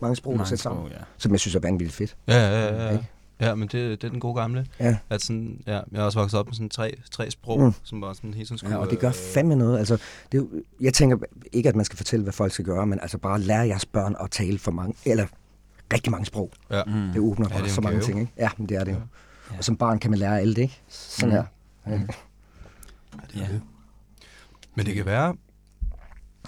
mange 0.00 0.16
sprog, 0.16 0.32
der 0.32 0.38
Mange 0.38 0.56
sammen, 0.56 0.86
sprog, 0.86 0.98
ja. 0.98 1.04
som 1.18 1.32
jeg 1.32 1.40
synes 1.40 1.54
er 1.54 1.60
vanvittigt 1.60 1.96
fedt. 1.96 2.16
Ja, 2.28 2.34
ja, 2.38 2.74
ja. 2.74 2.92
ja. 2.92 2.98
Ja, 3.40 3.54
men 3.54 3.68
det, 3.68 4.02
det 4.02 4.04
er 4.04 4.10
den 4.10 4.20
gode 4.20 4.34
gamle. 4.34 4.66
Ja. 4.80 4.96
At 5.10 5.22
sådan, 5.22 5.60
ja, 5.66 5.72
jeg 5.92 6.00
er 6.00 6.02
også 6.02 6.18
vokset 6.18 6.40
op 6.40 6.46
med 6.46 6.54
sådan 6.54 6.68
tre, 6.68 6.94
tre 7.10 7.30
sprog, 7.30 7.60
Mm. 7.60 7.72
som 7.82 8.00
var 8.00 8.12
sådan 8.12 8.34
helt 8.34 8.48
sådan 8.48 8.58
skulle... 8.58 8.74
Ja, 8.74 8.80
og 8.80 8.90
det 8.90 8.98
gør 8.98 9.08
øh, 9.08 9.14
fandme 9.14 9.56
noget. 9.56 9.78
Altså, 9.78 9.98
det 10.32 10.48
jeg 10.80 10.94
tænker 10.94 11.16
ikke, 11.52 11.68
at 11.68 11.76
man 11.76 11.84
skal 11.84 11.96
fortælle, 11.96 12.22
hvad 12.22 12.32
folk 12.32 12.52
skal 12.52 12.64
gøre, 12.64 12.86
men 12.86 13.00
altså 13.00 13.18
bare 13.18 13.40
lære 13.40 13.66
jeres 13.66 13.86
børn 13.86 14.16
at 14.20 14.30
tale 14.30 14.58
for 14.58 14.70
mange, 14.70 14.94
eller 15.06 15.26
rigtig 15.94 16.10
mange 16.10 16.26
sprog. 16.26 16.50
Ja. 16.70 16.82
Mm. 16.86 16.92
Det 17.12 17.18
åbner 17.20 17.46
Ja, 17.50 17.56
ja, 17.58 17.62
det 17.62 17.70
så 17.70 17.80
mange 17.80 18.00
ting, 18.00 18.20
ikke? 18.20 18.32
Ja, 18.38 18.48
men 18.58 18.68
det 18.68 18.76
er 18.76 18.84
det 18.84 18.92
jo. 18.92 18.96
Ja. 19.52 19.56
Og 19.58 19.64
som 19.64 19.76
barn 19.76 19.98
kan 19.98 20.10
man 20.10 20.18
lære 20.18 20.40
alt, 20.40 20.58
ikke? 20.58 20.80
Sådan 20.88 21.28
Mm. 21.28 21.34
her. 21.36 21.44
Ja. 21.86 21.92
Ja, 21.92 21.98
det 23.32 23.36
er 23.36 23.46
Ja. 23.46 23.52
det. 23.52 23.60
Men 24.74 24.86
det 24.86 24.94
kan 24.94 25.06
være... 25.06 25.34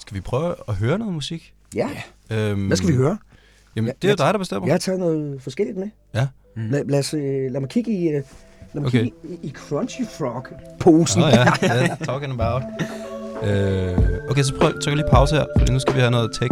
Skal 0.00 0.14
vi 0.14 0.20
prøve 0.20 0.54
at 0.68 0.74
høre 0.74 0.98
noget 0.98 1.14
musik? 1.14 1.54
ja. 1.74 1.88
Øhm, 2.30 2.66
Hvad 2.66 2.76
skal 2.76 2.88
vi 2.90 2.94
høre? 2.96 3.18
Jamen, 3.76 3.86
Ja, 3.88 3.92
det 4.02 4.04
er 4.04 4.12
jeg- 4.12 4.18
dig, 4.18 4.32
der 4.34 4.38
bestemmer. 4.38 4.66
Jeg 4.66 4.74
har 4.74 4.78
taget 4.78 5.00
noget 5.00 5.42
forskelligt 5.42 5.78
med. 5.78 5.88
Ja. 6.14 6.26
Mm. 6.56 6.62
Lad, 6.70 6.84
lad, 6.84 6.98
os, 6.98 7.14
øh, 7.14 7.52
lad 7.52 7.60
mig 7.60 7.68
kigge 7.70 7.92
i, 7.92 8.08
øh, 8.08 8.12
lad 8.12 8.22
mig 8.74 8.86
Okay. 8.86 9.02
kigge 9.02 9.16
i, 9.24 9.38
i 9.46 9.50
Crunchy 9.50 10.02
Frog-posen. 10.18 11.20
Nå 11.20 11.26
ja, 11.26 11.44
ja, 11.62 11.96
talking 12.04 12.32
about. 12.40 12.62
Øh, 13.42 13.98
okay, 14.30 14.42
så 14.42 14.54
prøv, 14.60 14.80
tryk 14.82 14.94
lige 14.94 15.06
pause 15.12 15.34
her, 15.34 15.44
fordi 15.58 15.72
nu 15.72 15.78
skal 15.78 15.94
vi 15.94 16.00
have 16.00 16.10
noget 16.10 16.30
tech. 16.40 16.50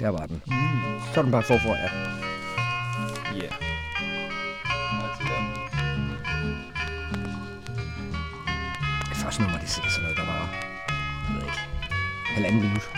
Der 0.00 0.08
var 0.08 0.26
den. 0.26 0.42
Så 1.14 1.20
er 1.20 1.22
den 1.22 1.32
bare 1.32 1.42
forfra, 1.42 1.68
ja. 1.68 1.88
Ja. 3.34 3.48
Det 9.08 9.16
første 9.16 9.42
nummer, 9.42 9.58
det 9.58 9.68
ser 9.70 9.82
sådan 9.88 10.02
noget, 10.02 10.16
der 10.16 10.26
var, 10.26 10.48
jeg 11.28 11.34
ved 11.36 11.42
ikke, 11.42 11.58
halvanden 12.34 12.60
minut. 12.62 12.90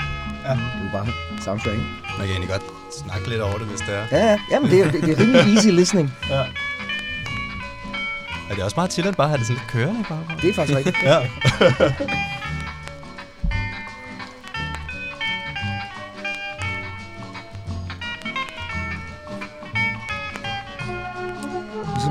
Ja. 0.44 0.50
Det 0.50 0.58
er 0.58 0.84
jo 0.84 0.90
bare 0.92 1.06
soundtrack, 1.42 1.76
ikke? 1.76 1.86
Man 2.18 2.26
kan 2.26 2.30
egentlig 2.30 2.50
godt 2.50 2.62
snakke 3.02 3.28
lidt 3.28 3.40
over 3.40 3.58
det, 3.58 3.66
hvis 3.66 3.80
det 3.80 3.94
er. 3.94 4.06
Ja, 4.12 4.26
ja. 4.26 4.38
Jamen, 4.50 4.70
det 4.70 4.80
er, 4.80 4.90
det, 4.90 5.02
det 5.02 5.10
er 5.10 5.18
rimelig 5.20 5.54
easy 5.54 5.68
listening. 5.68 6.12
Ja. 6.30 6.44
Er 8.50 8.54
det 8.54 8.64
også 8.64 8.76
meget 8.76 8.90
til 8.90 9.06
at 9.08 9.16
bare 9.16 9.28
have 9.28 9.38
det 9.38 9.46
sådan 9.46 9.58
lidt 9.60 9.70
kørende 9.70 10.00
i 10.00 10.04
baggrunden? 10.08 10.38
Det 10.42 10.50
er 10.50 10.54
faktisk 10.54 10.76
rigtigt. 10.78 10.96
Ja. 11.02 11.18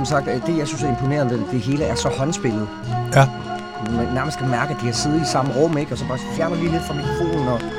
Som 0.04 0.08
sagt, 0.08 0.48
det 0.48 0.58
jeg 0.58 0.68
synes 0.68 0.84
er 0.84 0.89
imponerende, 0.89 1.34
det, 1.38 1.46
det 1.52 1.60
hele 1.60 1.84
er 1.84 1.96
så 1.96 2.10
håndspillet. 2.10 2.68
Ja. 3.16 3.30
Man 3.98 4.13
nærmest 4.13 4.38
kan 4.38 4.50
mærke, 4.50 4.74
at 4.74 4.82
de 4.82 4.86
har 4.86 4.94
siddet 4.94 5.22
i 5.22 5.26
samme 5.26 5.54
rum, 5.54 5.78
ikke? 5.78 5.92
Og 5.92 5.98
så 5.98 6.08
bare 6.08 6.20
fjerner 6.36 6.56
lige 6.56 6.72
lidt 6.72 6.84
fra 6.84 6.94
mikrofonen, 6.94 7.48
og 7.48 7.60
Det 7.60 7.70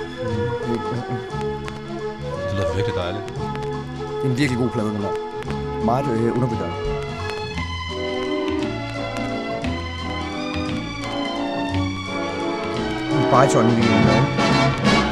lyder 2.54 2.74
virkelig 2.74 2.96
dejligt. 2.96 3.24
det 4.22 4.26
er 4.26 4.30
en 4.30 4.38
virkelig 4.38 4.58
god 4.58 4.68
plade, 4.70 4.88
den 4.88 4.96
her. 4.96 5.12
Meget 5.84 6.06
øh, 6.06 6.37
undervurderet. 6.37 6.72
En 13.12 13.30
Bariton 13.30 13.66
lige 13.70 15.03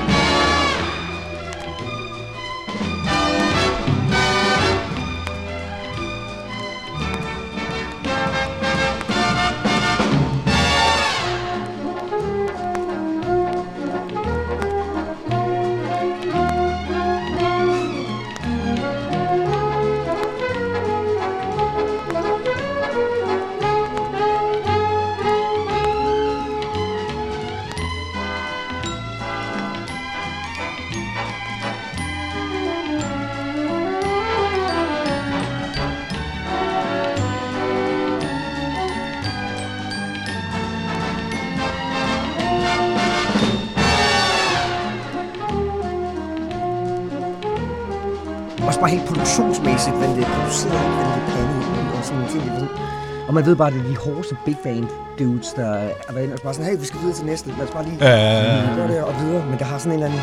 Og 53.28 53.35
man 53.35 53.46
ved 53.46 53.56
bare, 53.56 53.68
at 53.68 53.74
det 53.74 53.80
er 53.82 53.88
de 53.88 53.96
hårdeste 53.96 54.37
big 54.44 54.56
band 54.64 54.87
dudes, 55.18 55.48
der 55.56 55.64
er 56.08 56.12
været 56.12 56.24
inde 56.24 56.35
og 56.35 56.40
bare 56.44 56.54
sådan, 56.54 56.70
hey, 56.70 56.78
vi 56.80 56.85
skal 56.85 57.00
videre 57.00 57.14
til 57.16 57.26
næste, 57.26 57.48
lad 57.58 57.66
os 57.66 57.70
bare 57.70 57.85
lige 57.85 57.96
Ja, 58.00 58.11
ja, 58.11 58.61
ja. 58.70 58.74
gøre 58.76 58.88
det 58.88 59.02
og 59.04 59.14
videre. 59.20 59.46
Men 59.46 59.58
der 59.58 59.64
har 59.64 59.78
sådan 59.78 59.92
en 59.98 60.02
eller 60.04 60.06
anden 60.06 60.20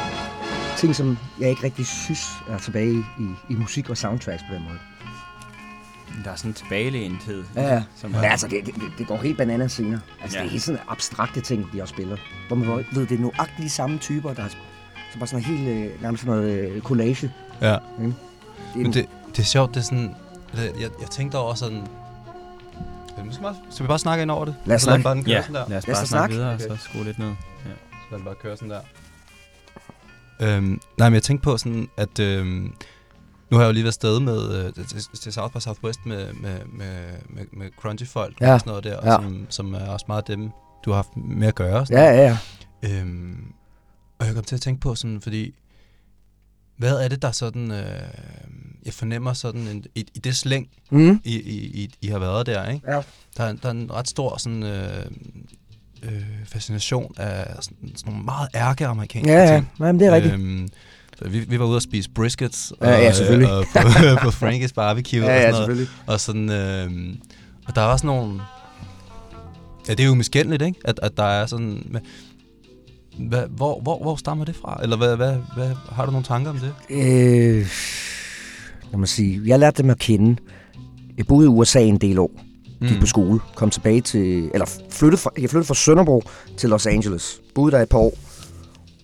ting, 0.77 0.95
som 0.95 1.17
jeg 1.39 1.49
ikke 1.49 1.63
rigtig 1.63 1.87
synes 1.87 2.27
er 2.49 2.57
tilbage 2.57 2.91
i, 3.19 3.25
i 3.49 3.55
musik 3.55 3.89
og 3.89 3.97
soundtracks 3.97 4.43
på 4.49 4.53
den 4.55 4.63
måde. 4.63 4.77
Der 6.25 6.31
er 6.31 6.35
sådan 6.35 6.51
en 6.51 6.53
tilbagelænthed. 6.55 7.43
Ja, 7.55 7.73
ja. 7.73 7.83
Som 7.95 8.11
Men 8.11 8.19
altså, 8.23 8.47
det, 8.47 8.65
det, 8.65 8.73
det 8.97 9.07
går 9.07 9.17
helt 9.17 9.37
bananas 9.37 9.71
senere. 9.71 9.99
Altså, 10.21 10.37
ja. 10.37 10.43
Det 10.43 10.47
er 10.47 10.51
helt 10.51 10.63
sådan 10.63 10.81
abstrakte 10.87 11.41
ting, 11.41 11.65
de 11.73 11.81
også 11.81 11.91
spiller. 11.91 12.17
Hvor 12.47 12.55
man 12.57 12.85
ved, 12.93 13.05
det 13.07 13.17
er 13.17 13.21
nøjagtigt 13.21 13.59
de 13.63 13.69
samme 13.69 13.97
typer, 13.97 14.33
der 14.33 14.43
er 14.43 14.47
så 15.13 15.19
bare 15.19 15.27
sådan 15.27 15.45
helt, 15.45 15.67
øh, 15.69 16.01
nærmest 16.01 16.23
sådan 16.23 16.35
noget 16.39 16.59
øh, 16.59 16.81
collage. 16.81 17.31
ja. 17.61 17.67
Det 17.67 17.75
er 17.75 17.77
Men 18.75 18.85
en- 18.85 18.93
det, 18.93 19.05
det 19.31 19.39
er 19.39 19.43
sjovt, 19.43 19.73
det 19.73 19.79
er 19.79 19.83
sådan... 19.83 20.15
det- 20.55 20.73
Jeg, 20.79 20.89
jeg 21.01 21.09
tænkte 21.11 21.35
over 21.35 21.53
sådan... 21.53 21.81
Ja, 23.19 23.23
måske 23.23 23.41
bare, 23.41 23.55
skal 23.69 23.83
vi 23.83 23.87
bare 23.87 23.99
snakke 23.99 24.21
ind 24.21 24.31
over 24.31 24.45
det? 24.45 24.55
Lad 24.65 24.75
os 24.75 24.81
snakke. 24.81 25.03
bare 25.03 25.15
den 25.15 25.23
køre 25.23 25.35
Ja, 25.35 25.41
sådan 25.41 25.55
der? 25.55 25.65
lad 25.69 25.77
os 25.77 25.87
Lad 25.87 25.95
os 25.95 25.99
bare 25.99 26.07
snakke 26.07 26.07
snakke. 26.07 26.33
videre, 26.35 26.53
Okay. 26.53 26.69
og 26.69 26.77
så 26.77 26.83
skrue 26.83 27.03
lidt 27.03 27.19
ned. 27.19 27.27
Ja. 27.27 27.33
Så 27.91 28.07
lad 28.11 28.17
den 28.17 28.25
bare 28.25 28.35
køre 28.35 28.57
sådan 28.57 28.69
der. 28.69 28.81
Øhm, 30.41 30.81
nej, 30.97 31.09
men 31.09 31.13
jeg 31.13 31.23
tænkte 31.23 31.43
på 31.43 31.57
sådan, 31.57 31.89
at 31.97 32.19
øhm, 32.19 32.73
nu 33.49 33.57
har 33.57 33.63
jeg 33.63 33.67
jo 33.67 33.73
lige 33.73 33.83
været 33.83 33.89
afsted 33.91 34.19
med, 34.19 34.65
øh, 34.65 34.73
til, 34.87 35.01
til 35.21 35.33
South 35.33 35.53
by 35.53 35.59
Southwest 35.59 36.05
med, 36.05 36.33
med, 36.33 36.59
med, 36.65 37.09
med, 37.29 37.45
med 37.53 37.69
Crunchy 37.79 38.07
folk 38.07 38.41
Ja. 38.41 38.53
og 38.53 38.59
sådan 38.59 38.69
noget 38.71 38.83
der, 38.83 39.11
Ja. 39.11 39.15
og 39.17 39.23
som, 39.23 39.45
som 39.49 39.73
er 39.73 39.89
også 39.89 40.05
meget 40.07 40.27
dem, 40.27 40.49
du 40.85 40.89
har 40.91 40.95
haft 40.95 41.17
med 41.17 41.47
at 41.47 41.55
gøre. 41.55 41.85
Sådan. 41.85 42.03
Ja, 42.03 42.21
ja, 42.21 42.37
ja. 42.83 42.99
Øhm, 43.01 43.53
og 44.19 44.25
jeg 44.25 44.35
kom 44.35 44.43
til 44.43 44.55
at 44.55 44.61
tænke 44.61 44.81
på 44.81 44.95
sådan, 44.95 45.21
fordi, 45.21 45.53
hvad 46.77 47.03
er 47.03 47.07
det, 47.07 47.21
der 47.21 47.31
sådan, 47.31 47.71
øh, 47.71 48.01
jeg 48.89 48.93
fornemmer 48.93 49.33
sådan, 49.33 49.61
en, 49.61 49.83
i, 49.95 50.05
i 50.15 50.19
det 50.19 50.35
slæng, 50.35 50.67
Mm. 50.91 51.21
I, 51.23 51.35
I, 51.39 51.57
I, 51.83 51.89
I 52.01 52.07
har 52.07 52.19
været 52.19 52.45
der, 52.45 52.69
ikke? 52.69 52.91
Ja. 52.91 53.01
Der, 53.37 53.43
er- 53.43 53.53
der 53.53 53.67
er 53.67 53.71
en 53.71 53.91
ret 53.93 54.07
stor 54.09 54.37
sådan, 54.37 54.63
øh, 54.63 55.05
øh, 56.03 56.11
fascination 56.45 57.13
af 57.17 57.55
sådan, 57.63 57.77
sådan 57.95 58.11
nogle 58.13 58.25
meget 58.25 58.49
ærke-amerikanske 58.55 59.31
Ja, 59.31 59.39
ja. 59.43 59.55
ting. 59.55 59.71
Men 59.79 59.99
det 59.99 60.07
er 60.07 60.11
rigtigt. 60.15 60.33
Øhm, 60.33 60.69
vi, 61.25 61.39
vi 61.39 61.59
var 61.59 61.65
ude 61.65 61.75
og 61.75 61.81
spise 61.81 62.09
briskets 62.09 62.73
Ja, 62.81 62.89
ja, 62.89 63.09
og, 63.09 63.15
selvfølgelig. 63.15 63.49
øh, 63.49 63.57
og 63.57 63.65
på, 63.73 63.79
på 64.23 64.29
Frankie's 64.45 64.73
Barbecue 64.75 65.19
Ja, 65.19 65.25
og 65.35 65.41
ja, 65.41 65.51
sådan 65.51 65.67
noget. 65.69 65.89
Og, 66.07 66.19
sådan, 66.19 66.49
øh, 66.49 67.15
og 67.67 67.75
der 67.75 67.81
er 67.81 67.85
også 67.85 68.05
nogle... 68.05 68.41
Ja, 69.87 69.93
det 69.93 69.99
er 70.03 70.07
jo 70.07 70.15
miskendeligt, 70.15 70.61
ikke? 70.61 70.79
At, 70.85 70.99
at 71.03 71.17
der 71.17 71.23
er 71.23 71.45
sådan... 71.45 71.83
Med, 71.89 72.01
hvad, 73.29 73.43
hvor, 73.49 73.79
hvor, 73.81 74.01
hvor 74.01 74.15
stammer 74.15 74.45
det 74.45 74.55
fra? 74.55 74.79
Eller 74.83 74.97
hvad, 74.97 75.15
hvad, 75.15 75.35
hvad, 75.55 75.71
har 75.91 76.05
du 76.05 76.11
nogle 76.11 76.25
tanker 76.25 76.51
om 76.51 76.57
det? 76.59 76.73
Øh, 76.89 77.67
lad 78.91 78.97
mig 78.99 79.07
sige, 79.07 79.41
jeg 79.45 79.59
lærte 79.59 79.81
dem 79.83 79.89
at 79.89 79.99
kende. 79.99 80.35
Jeg 81.17 81.25
boede 81.27 81.45
i 81.45 81.49
USA 81.49 81.79
en 81.81 81.97
del 81.97 82.19
år. 82.19 82.31
Gik 82.81 82.91
Mm. 82.95 82.99
på 82.99 83.05
skole. 83.05 83.39
Kom 83.55 83.69
tilbage 83.69 84.01
til... 84.01 84.49
Eller 84.53 84.65
flyttede 84.89 85.21
fra, 85.21 85.31
jeg 85.41 85.49
flyttede 85.49 85.67
fra 85.67 85.73
Sønderbro 85.73 86.23
til 86.57 86.69
Los 86.69 86.85
Angeles. 86.85 87.41
Boede 87.55 87.71
der 87.71 87.81
et 87.81 87.89
par 87.89 87.97
år. 87.97 88.13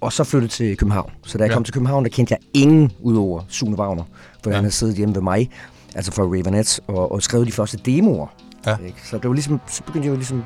Og 0.02 0.14
så 0.14 0.24
flyttede 0.24 0.52
til 0.52 0.78
København. 0.78 1.12
Så 1.26 1.38
da 1.38 1.44
jeg 1.44 1.50
Ja. 1.50 1.54
kom 1.54 1.64
til 1.64 1.74
København, 1.74 2.04
der 2.04 2.10
kendte 2.10 2.32
jeg 2.34 2.62
ingen 2.62 2.92
udover 3.02 3.42
Sune 3.50 3.76
Wagner. 3.78 4.04
For 4.44 4.50
Ja. 4.50 4.56
han 4.56 4.64
havde 4.64 4.74
siddet 4.76 4.96
hjemme 4.96 5.16
ved 5.16 5.22
mig. 5.22 5.50
Altså 5.96 6.12
for 6.12 6.24
Ravenet. 6.24 6.80
Og, 6.88 7.12
og 7.12 7.22
skrevet 7.24 7.48
de 7.48 7.52
første 7.52 7.78
demoer. 7.86 8.28
Ja. 8.66 8.76
Ikke? 8.86 8.98
Så 9.10 9.18
det 9.18 9.28
var 9.28 9.34
ligesom... 9.34 9.60
Så 9.68 9.84
begyndte 9.84 10.06
jeg 10.06 10.12
jo 10.12 10.16
ligesom 10.18 10.44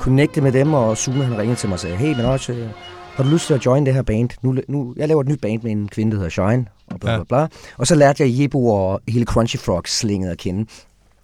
connecte 0.00 0.40
med 0.40 0.52
dem, 0.52 0.74
og 0.74 0.96
Sune 0.96 1.24
han 1.24 1.38
ringede 1.38 1.56
til 1.58 1.68
mig 1.68 1.74
og 1.74 1.80
sagde, 1.80 1.96
hey, 1.96 2.16
men 2.16 2.24
også, 2.24 2.68
har 3.14 3.24
du 3.24 3.28
lyst 3.30 3.46
til 3.46 3.54
at 3.54 3.66
join 3.66 3.86
det 3.86 3.94
her 3.94 4.02
band? 4.02 4.30
Nu, 4.42 4.54
nu, 4.68 4.94
jeg 4.96 5.08
laver 5.08 5.20
et 5.20 5.28
nyt 5.28 5.40
band 5.40 5.62
med 5.62 5.70
en 5.72 5.88
kvinde, 5.88 6.10
der 6.12 6.16
hedder 6.16 6.30
Shine, 6.30 6.66
og 6.90 7.00
bla 7.00 7.10
Ja. 7.10 7.16
bla 7.16 7.24
bla. 7.24 7.46
Og 7.76 7.86
så 7.86 7.94
lærte 7.94 8.22
jeg 8.22 8.40
Jebo 8.40 8.66
og 8.66 9.00
hele 9.08 9.24
Crunchy 9.24 9.56
Frog 9.56 9.82
slinget 9.86 10.30
at 10.30 10.38
kende. 10.38 10.66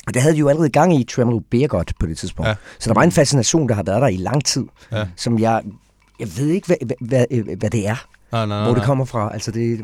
Og 0.06 0.14
det 0.14 0.22
havde 0.22 0.34
de 0.34 0.38
jo 0.40 0.48
allerede 0.48 0.68
gang 0.70 1.00
i 1.00 1.04
Tremolo 1.04 1.40
Beergot 1.50 1.92
på 2.00 2.06
det 2.06 2.18
tidspunkt. 2.18 2.46
Ja. 2.46 2.50
Ja. 2.50 2.56
Så 2.78 2.88
der 2.90 2.94
var 2.94 3.02
en 3.02 3.12
fascination, 3.12 3.68
der 3.68 3.74
har 3.74 3.82
været 3.82 4.02
der 4.02 4.08
i 4.08 4.16
lang 4.16 4.44
tid, 4.44 4.64
Ja. 4.92 5.04
som 5.16 5.38
jeg, 5.38 5.62
jeg 6.20 6.28
ved 6.36 6.46
ikke, 6.48 6.66
hvad, 6.66 6.76
hvad, 7.00 7.24
hvad, 7.30 7.56
hvad 7.56 7.70
det 7.70 7.88
er, 7.88 8.06
Nej, 8.32 8.46
nej, 8.46 8.58
nej, 8.58 8.64
hvor 8.66 8.74
det 8.74 8.82
kommer 8.84 9.04
fra. 9.04 9.30
Altså, 9.32 9.50
det 9.50 9.80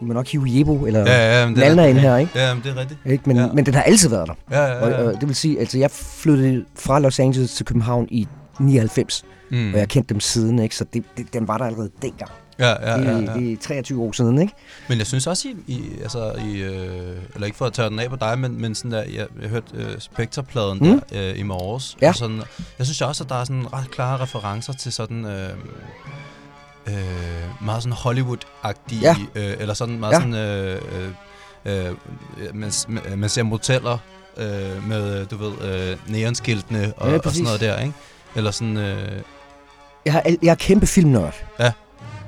du 0.00 0.04
må 0.06 0.12
nok 0.12 0.26
hive 0.28 0.44
Jebo 0.46 0.86
eller 0.86 1.00
ja, 1.00 1.06
Ja, 1.06 1.42
ja, 1.48 1.74
er, 1.82 1.86
ind 1.86 1.98
her, 1.98 2.16
ikke? 2.16 2.32
Ja, 2.34 2.54
men 2.54 2.62
det 2.64 2.70
er 2.70 2.76
rigtigt. 2.80 3.00
ikke? 3.06 3.22
Men, 3.26 3.36
Ja. 3.36 3.42
ja. 3.42 3.52
men 3.52 3.66
den 3.66 3.74
har 3.74 3.82
altid 3.82 4.08
været 4.08 4.28
der. 4.28 4.34
Ja, 4.50 4.64
ja, 4.64 4.80
Og, 4.84 4.90
ja. 4.90 4.96
og 5.02 5.20
det 5.20 5.28
vil 5.28 5.36
sige, 5.36 5.60
altså 5.60 5.78
jeg 5.78 5.90
flyttede 5.90 6.64
fra 6.74 6.98
Los 6.98 7.20
Angeles 7.20 7.54
til 7.54 7.66
København 7.66 8.08
i 8.10 8.28
99, 8.60 9.24
Mm. 9.50 9.56
og 9.68 9.72
jeg 9.72 9.80
har 9.80 9.86
kendt 9.86 10.08
dem 10.08 10.20
siden, 10.20 10.58
ikke? 10.58 10.76
Så 10.76 10.84
det, 10.94 11.04
det, 11.16 11.26
den 11.32 11.48
var 11.48 11.58
der 11.58 11.64
allerede 11.64 11.90
dengang. 12.02 12.30
Ja, 12.58 12.90
ja, 12.90 12.98
det, 12.98 13.04
ja, 13.06 13.32
ja. 13.32 13.38
det 13.38 13.52
er 13.52 13.56
23 13.62 14.02
år 14.02 14.12
siden, 14.12 14.38
ikke? 14.38 14.52
Men 14.88 14.98
jeg 14.98 15.06
synes 15.06 15.26
også, 15.26 15.48
I, 15.48 15.72
I 15.72 15.82
altså, 16.02 16.32
I, 16.32 16.56
øh, 16.62 17.16
eller 17.34 17.44
ikke 17.46 17.56
for 17.56 17.66
at 17.66 17.72
tørre 17.72 17.90
den 17.90 17.98
af 17.98 18.10
på 18.10 18.16
dig, 18.16 18.38
men, 18.38 18.60
men 18.60 18.74
sådan 18.74 18.90
der, 18.90 19.02
jeg, 19.02 19.26
jeg 19.42 19.48
hørte 19.50 19.66
øh, 19.74 19.98
Spectre-pladen 19.98 20.78
Mm. 20.78 21.00
der 21.12 21.30
øh, 21.30 21.38
i 21.38 21.42
morges. 21.42 21.96
Ja. 22.02 22.08
Og 22.08 22.14
sådan, 22.14 22.42
jeg 22.78 22.86
synes 22.86 23.00
også, 23.02 23.24
at 23.24 23.30
der 23.30 23.36
er 23.36 23.44
sådan 23.44 23.72
ret 23.72 23.90
klare 23.90 24.20
referencer 24.22 24.72
til 24.72 24.92
sådan... 24.92 25.24
Øh, 25.24 25.50
øh, 26.86 26.94
meget 27.64 27.82
sådan 27.82 27.96
Hollywood-agtige, 27.96 29.00
Ja. 29.00 29.16
øh, 29.34 29.56
eller 29.58 29.74
sådan 29.74 29.98
meget 29.98 30.12
Ja. 30.12 30.18
sådan, 30.18 30.34
øh, 30.34 30.80
øh, 31.64 31.88
øh, 31.88 32.54
man, 32.54 32.72
man 33.16 33.28
ser 33.28 33.42
moteller 33.42 33.98
øh, 34.36 34.88
med, 34.88 35.20
øh, 35.20 35.30
du 35.30 35.36
ved, 35.36 35.52
øh, 35.90 35.96
neonskiltene 36.12 36.92
og, 36.96 37.10
Ja, 37.10 37.16
og 37.18 37.24
sådan 37.24 37.44
noget 37.44 37.60
der, 37.60 37.80
ikke? 37.80 37.94
Eller 38.36 38.50
sådan, 38.50 38.76
øh, 38.76 39.12
Jeg, 40.04 40.12
har, 40.12 40.22
jeg 40.42 40.50
er 40.50 40.54
kæmpe 40.54 40.86
filmnørd. 40.86 41.34
Ja. 41.60 41.72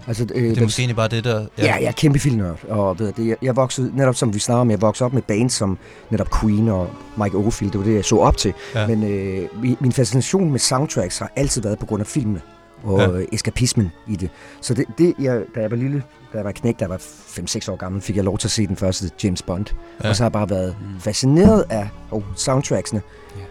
Altså, 0.09 0.27
øh, 0.35 0.51
det 0.51 0.59
er 0.59 0.63
måske 0.63 0.81
egentlig 0.81 0.97
bare 0.97 1.09
det, 1.09 1.25
der... 1.25 1.47
Ja, 1.59 1.75
jeg 1.75 1.83
er 1.85 1.93
kæmpe 1.93 2.19
filmnørd, 2.19 2.65
og 2.69 2.99
ved 2.99 3.13
det, 3.13 3.27
jeg, 3.29 3.37
jeg 3.43 3.57
voksede, 3.57 3.97
netop 3.97 4.15
som 4.15 4.35
vi 4.35 4.39
snakker 4.39 4.61
om, 4.61 4.71
jeg 4.71 4.81
voksede 4.81 5.07
op 5.07 5.13
med 5.13 5.23
bands 5.23 5.53
som 5.53 5.79
netop 6.11 6.29
Queen 6.41 6.69
og 6.69 6.91
Mike 7.23 7.37
Oldfield, 7.37 7.73
det 7.73 7.81
var 7.81 7.87
det, 7.87 7.95
jeg 7.95 8.05
så 8.05 8.17
op 8.19 8.37
til. 8.37 8.55
Ja. 8.75 8.87
Men 8.87 9.03
øh, 9.05 9.49
min, 9.81 9.93
fascination 9.93 10.51
med 10.51 10.59
soundtracks 10.59 11.19
har 11.19 11.33
altid 11.37 11.63
været 11.63 11.79
på 11.79 11.87
grund 11.87 12.01
af 12.01 12.07
filmene 12.07 12.41
og 12.85 13.01
Ja. 13.01 13.19
ja. 13.19 13.25
eskapismen 13.33 13.93
i 14.09 14.17
det. 14.17 14.31
Så 14.61 14.75
det, 14.75 14.85
det 14.99 15.15
jeg, 15.19 15.43
da 15.55 15.61
jeg 15.61 15.71
var 15.71 15.77
lille, 15.77 16.03
da 16.33 16.39
jeg 16.39 16.45
var 16.45 16.53
knægt, 16.53 16.81
da 16.81 16.85
jeg 16.85 16.91
var 16.91 16.97
5-6 16.99 17.73
år 17.73 17.77
gammel, 17.77 18.03
fik 18.03 18.17
jeg 18.17 18.25
lov 18.25 18.39
til 18.39 18.49
at 18.49 18.53
se 18.53 18.67
den 18.67 18.77
første 18.77 19.11
James 19.25 19.43
Bond. 19.43 19.67
Ja. 19.71 19.75
Ja. 20.05 20.09
Og 20.11 20.17
så 20.17 20.23
har 20.23 20.27
jeg 20.27 20.33
bare 20.33 20.51
været 20.51 20.77
Mm. 20.81 21.01
fascineret 21.01 21.65
af 21.71 21.89
oh, 22.11 22.23
soundtracksene. 22.37 23.03
Ja. 23.37 23.43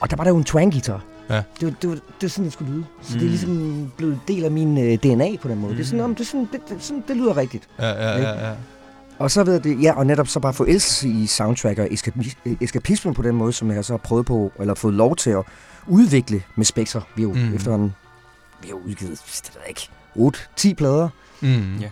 Og 0.00 0.10
der 0.10 0.16
var 0.16 0.24
der 0.24 0.30
jo 0.30 0.36
en 0.36 0.44
twang-guitar. 0.44 1.00
Ja. 1.32 1.42
Det, 1.60 1.66
var, 1.68 1.74
det, 1.82 1.90
var, 1.90 1.94
det 1.96 2.02
var 2.22 2.28
sådan, 2.28 2.44
det 2.44 2.52
skulle 2.52 2.72
lyde. 2.72 2.84
Så 3.02 3.12
mm. 3.14 3.18
det 3.18 3.20
Mm. 3.20 3.26
er 3.26 3.30
ligesom 3.30 3.92
blevet 3.96 4.12
en 4.14 4.20
del 4.28 4.44
af 4.44 4.50
min 4.50 4.78
øh, 4.78 4.98
DNA 4.98 5.36
på 5.42 5.48
den 5.48 5.58
måde. 5.58 5.70
Mm. 5.72 5.76
Det 5.76 5.82
er 5.82 5.86
sådan, 5.86 5.98
Mm. 6.00 6.04
om, 6.04 6.14
det, 6.14 6.20
er 6.24 6.26
sådan, 6.26 6.48
det, 6.52 6.60
det, 6.68 6.76
sådan, 6.84 7.04
det 7.08 7.16
lyder 7.16 7.36
rigtigt. 7.36 7.68
Ja, 7.78 7.88
ja, 7.88 8.18
ja, 8.18 8.48
ja. 8.48 8.54
Og 9.18 9.30
så 9.30 9.44
ved 9.44 9.52
jeg 9.52 9.64
det, 9.64 9.82
ja, 9.82 9.92
og 9.96 10.06
netop 10.06 10.28
så 10.28 10.40
bare 10.40 10.52
forelskelse 10.52 11.08
i 11.08 11.26
soundtrack 11.26 11.78
og 11.78 11.86
eskapi- 11.86 12.56
eskapismen 12.60 13.14
på 13.14 13.22
den 13.22 13.34
måde, 13.36 13.52
som 13.52 13.70
jeg 13.70 13.84
så 13.84 13.92
har 13.92 13.98
prøvet 13.98 14.26
på, 14.26 14.52
eller 14.60 14.74
fået 14.74 14.94
lov 14.94 15.16
til 15.16 15.30
at 15.30 15.42
udvikle 15.86 16.42
med 16.56 16.64
Spectre. 16.64 17.02
Vi 17.16 17.22
har 17.22 17.28
jo 17.28 17.34
Mm. 17.34 17.40
mm. 17.40 17.54
efterhånden, 17.54 17.94
vi 18.62 18.68
har 18.68 18.74
udgivet, 18.74 19.22
det 19.46 19.50
ved 19.54 19.62
ikke, 19.68 19.88
8-10 20.70 20.74
plader. 20.74 21.08
Mm. 21.40 21.78
Ja. 21.78 21.90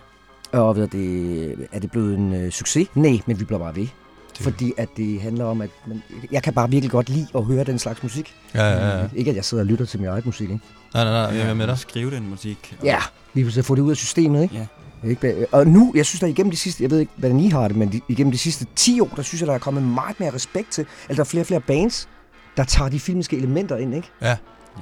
Og 0.52 0.76
ved 0.76 0.88
det, 0.88 1.68
er 1.72 1.78
det 1.78 1.90
blevet 1.90 2.18
en 2.18 2.32
øh, 2.34 2.50
succes? 2.50 2.88
Nej, 2.94 3.20
men 3.26 3.40
vi 3.40 3.44
bliver 3.44 3.58
bare 3.58 3.76
ved. 3.76 3.86
Det- 4.36 4.42
Fordi 4.42 4.72
at 4.76 4.88
det 4.96 5.20
handler 5.20 5.44
om, 5.44 5.60
at 5.60 5.70
man, 5.86 6.02
jeg 6.32 6.42
kan 6.42 6.52
bare 6.54 6.70
virkelig 6.70 6.90
godt 6.90 7.08
lide 7.08 7.26
at 7.34 7.44
høre 7.44 7.64
den 7.64 7.78
slags 7.78 8.02
musik. 8.02 8.34
Ja, 8.54 8.64
ja, 8.70 8.98
ja. 9.00 9.06
Ikke 9.16 9.30
at 9.30 9.36
jeg 9.36 9.44
sidder 9.44 9.62
og 9.62 9.66
lytter 9.66 9.84
til 9.84 10.00
min 10.00 10.08
egen 10.08 10.22
musik, 10.24 10.50
ikke? 10.50 10.64
Nej, 10.94 11.04
nej, 11.04 11.12
nej, 11.12 11.40
jeg 11.40 11.48
er 11.50 11.54
med 11.54 11.66
dig. 11.66 11.78
Skrive 11.78 12.10
den 12.10 12.28
musik. 12.30 12.76
og- 12.80 12.84
Ja, 12.86 12.98
lige 13.34 13.44
pludselig 13.44 13.64
få 13.64 13.74
det 13.74 13.82
ud 13.82 13.90
af 13.90 13.96
systemet, 13.96 14.42
ikke? 14.42 14.54
Ja. 14.54 15.08
Ikke? 15.08 15.46
Og 15.52 15.66
nu, 15.66 15.92
jeg 15.96 16.06
synes, 16.06 16.20
der 16.20 16.26
igennem 16.26 16.50
de 16.50 16.56
sidste, 16.56 16.82
jeg 16.82 16.90
ved 16.90 16.98
ikke, 17.00 17.12
hvordan 17.16 17.40
I 17.40 17.48
har 17.50 17.68
det, 17.68 17.76
men 17.76 17.92
de, 17.92 18.00
igennem 18.08 18.32
de 18.32 18.38
sidste 18.38 18.66
10 18.76 19.00
år, 19.00 19.12
der 19.16 19.22
synes 19.22 19.40
jeg, 19.40 19.46
der 19.48 19.54
er 19.54 19.58
kommet 19.58 19.82
meget 19.82 20.20
mere 20.20 20.34
respekt 20.34 20.70
til, 20.72 20.86
eller 21.08 21.14
der 21.16 21.20
er 21.22 21.24
flere 21.30 21.42
og 21.42 21.46
flere 21.46 21.60
bands, 21.60 22.08
der 22.56 22.64
tager 22.64 22.88
de 22.88 23.00
filmiske 23.00 23.36
elementer 23.36 23.76
ind, 23.76 23.94
ikke? 23.94 24.08
Ja. 24.22 24.36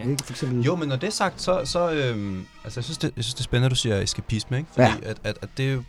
Ja. 0.04 0.10
Ikke? 0.10 0.24
For 0.24 0.32
eksempel, 0.32 0.60
Jo, 0.64 0.76
men 0.76 0.88
når 0.88 0.96
det 0.96 1.06
er 1.06 1.10
sagt, 1.10 1.42
så, 1.42 1.60
så 1.64 1.90
øhm, 1.90 2.44
altså, 2.64 2.80
jeg, 2.80 2.84
synes, 2.84 2.98
det, 2.98 3.12
jeg 3.16 3.24
synes, 3.24 3.34
det 3.34 3.40
er 3.40 3.44
spændende, 3.44 3.66
at 3.66 3.70
du 3.70 3.76
siger 3.76 4.00
eskapisme, 4.00 4.56
ikke? 4.58 4.68
Fordi 4.72 4.86
Ja. 5.02 5.10
at, 5.10 5.16
at, 5.24 5.38
at 5.42 5.48
det 5.56 5.68
er 5.68 5.72
jo, 5.72 5.82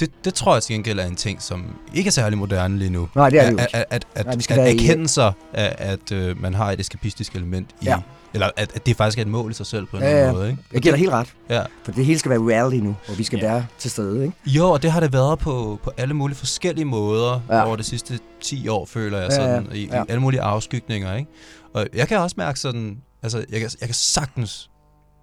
det, 0.00 0.10
det 0.24 0.34
tror 0.34 0.54
jeg 0.54 0.62
til 0.62 0.74
gengæld 0.74 0.98
er 0.98 1.06
en 1.06 1.16
ting, 1.16 1.42
som 1.42 1.64
ikke 1.94 2.08
er 2.08 2.12
særlig 2.12 2.38
moderne 2.38 2.78
lige 2.78 2.90
nu. 2.90 3.08
Nej, 3.14 3.30
det 3.30 3.40
er 3.40 3.44
det 3.44 3.52
jo 3.52 3.58
at, 3.58 3.64
ikke. 3.64 3.76
at, 3.76 3.84
at, 3.90 4.06
at, 4.14 4.26
Nej, 4.50 4.58
at, 4.66 4.72
erkende 4.80 5.08
sig, 5.08 5.32
at, 5.52 5.74
at 5.78 6.12
øh, 6.12 6.42
man 6.42 6.54
har 6.54 6.72
et 6.72 6.80
eskapistisk 6.80 7.34
element 7.34 7.70
i... 7.80 7.84
Ja. 7.84 7.98
Eller 8.34 8.50
at, 8.56 8.70
at 8.74 8.86
det 8.86 8.96
faktisk 8.96 9.18
er 9.18 9.22
et 9.22 9.28
mål 9.28 9.50
i 9.50 9.54
sig 9.54 9.66
selv 9.66 9.86
på 9.86 9.96
en 9.96 10.02
Ja, 10.02 10.08
eller 10.08 10.20
anden 10.22 10.34
ja. 10.34 10.38
måde, 10.40 10.50
ikke? 10.50 10.62
Jeg 10.72 10.82
giver 10.82 10.92
dig 10.92 10.98
helt 11.00 11.12
ret, 11.12 11.34
Ja. 11.50 11.62
for 11.84 11.92
det 11.92 12.04
hele 12.06 12.18
skal 12.18 12.30
være 12.30 12.40
reality 12.40 12.76
nu, 12.76 12.96
og 13.08 13.18
vi 13.18 13.24
skal 13.24 13.38
Ja. 13.38 13.46
være 13.52 13.66
til 13.78 13.90
stede, 13.90 14.24
ikke? 14.24 14.36
Jo, 14.46 14.70
og 14.70 14.82
det 14.82 14.92
har 14.92 15.00
det 15.00 15.12
været 15.12 15.38
på, 15.38 15.78
på 15.82 15.90
alle 15.96 16.14
mulige 16.14 16.36
forskellige 16.38 16.84
måder 16.84 17.40
ja. 17.48 17.56
Ja. 17.56 17.66
over 17.66 17.76
de 17.76 17.82
sidste 17.82 18.18
10 18.42 18.68
år, 18.68 18.86
føler 18.86 19.18
jeg, 19.18 19.30
Ja, 19.30 19.42
ja, 19.42 19.56
sådan, 19.56 19.68
i, 19.76 19.86
ja. 19.92 20.02
i 20.02 20.06
alle 20.08 20.20
mulige 20.20 20.40
afskygninger, 20.40 21.14
ikke? 21.16 21.30
Og 21.74 21.86
jeg 21.94 22.08
kan 22.08 22.18
også 22.18 22.34
mærke 22.38 22.60
sådan, 22.60 22.96
altså, 23.22 23.38
jeg 23.50 23.60
kan, 23.60 23.70
jeg 23.80 23.88
kan 23.88 23.94
sagtens, 23.94 24.70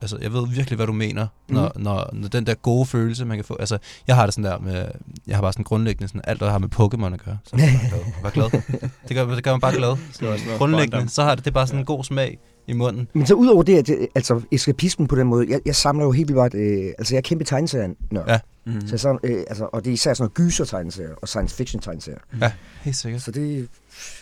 altså, 0.01 0.17
jeg 0.21 0.33
ved 0.33 0.47
virkelig, 0.47 0.75
hvad 0.75 0.87
du 0.87 0.93
mener, 0.93 1.27
mm. 1.49 1.55
når, 1.55 1.71
når, 1.75 2.09
når 2.13 2.27
den 2.27 2.45
der 2.45 2.53
gode 2.53 2.85
følelse, 2.85 3.25
man 3.25 3.37
kan 3.37 3.45
få, 3.45 3.55
altså, 3.59 3.77
jeg 4.07 4.15
har 4.15 4.25
det 4.25 4.33
sådan 4.33 4.51
der 4.51 4.59
med, 4.59 4.85
jeg 5.27 5.37
har 5.37 5.41
bare 5.41 5.53
sådan 5.53 5.63
grundlæggende 5.63 6.07
sådan, 6.07 6.21
alt, 6.23 6.39
der 6.39 6.49
har 6.51 6.57
med 6.57 6.69
Pokémon 6.75 7.13
at 7.13 7.25
gøre, 7.25 7.37
så 7.43 7.55
er 7.55 7.59
jeg 7.61 7.79
bare 7.81 7.89
glad. 7.89 8.11
Bare 8.21 8.31
glad. 8.31 8.61
Det 9.07 9.15
gør, 9.15 9.35
det 9.35 9.43
gør 9.43 9.51
mig 9.51 9.61
bare 9.61 9.75
glad. 9.75 10.57
Grundlæggende, 10.57 11.09
så 11.09 11.23
har 11.23 11.35
det, 11.35 11.45
det 11.45 11.51
er 11.51 11.53
bare 11.53 11.67
sådan 11.67 11.79
en 11.79 11.85
god 11.85 12.03
smag 12.03 12.39
i 12.67 12.73
munden. 12.73 13.07
Men 13.13 13.25
så 13.25 13.33
udover 13.33 13.63
det, 13.63 13.77
at 13.77 13.87
det, 13.87 14.07
altså 14.15 14.41
eskapismen 14.51 15.07
på 15.07 15.15
den 15.15 15.27
måde, 15.27 15.45
jeg, 15.49 15.59
jeg 15.65 15.75
samler 15.75 16.05
jo 16.05 16.11
helt 16.11 16.27
vildt 16.27 16.37
meget, 16.37 16.53
øh, 16.53 16.93
altså 16.97 17.15
jeg 17.15 17.17
er 17.17 17.21
kæmpe 17.21 17.43
tegneserien 17.43 17.95
nørd. 18.11 18.27
Ja. 18.27 18.39
Mm. 18.65 18.81
Så 18.81 18.87
jeg 18.91 18.99
sam, 18.99 19.19
øh, 19.23 19.43
altså, 19.47 19.69
og 19.73 19.83
det 19.85 19.89
er 19.89 19.93
især 19.93 20.13
sådan 20.13 20.23
noget 20.23 20.33
gyser 20.33 20.65
tegneserier 20.65 21.13
og 21.21 21.27
science 21.27 21.55
fiction 21.55 21.81
tegneserier. 21.81 22.19
Ja, 22.41 22.51
helt 22.81 22.95
sikkert. 22.95 23.21
Så 23.21 23.31
det 23.31 23.69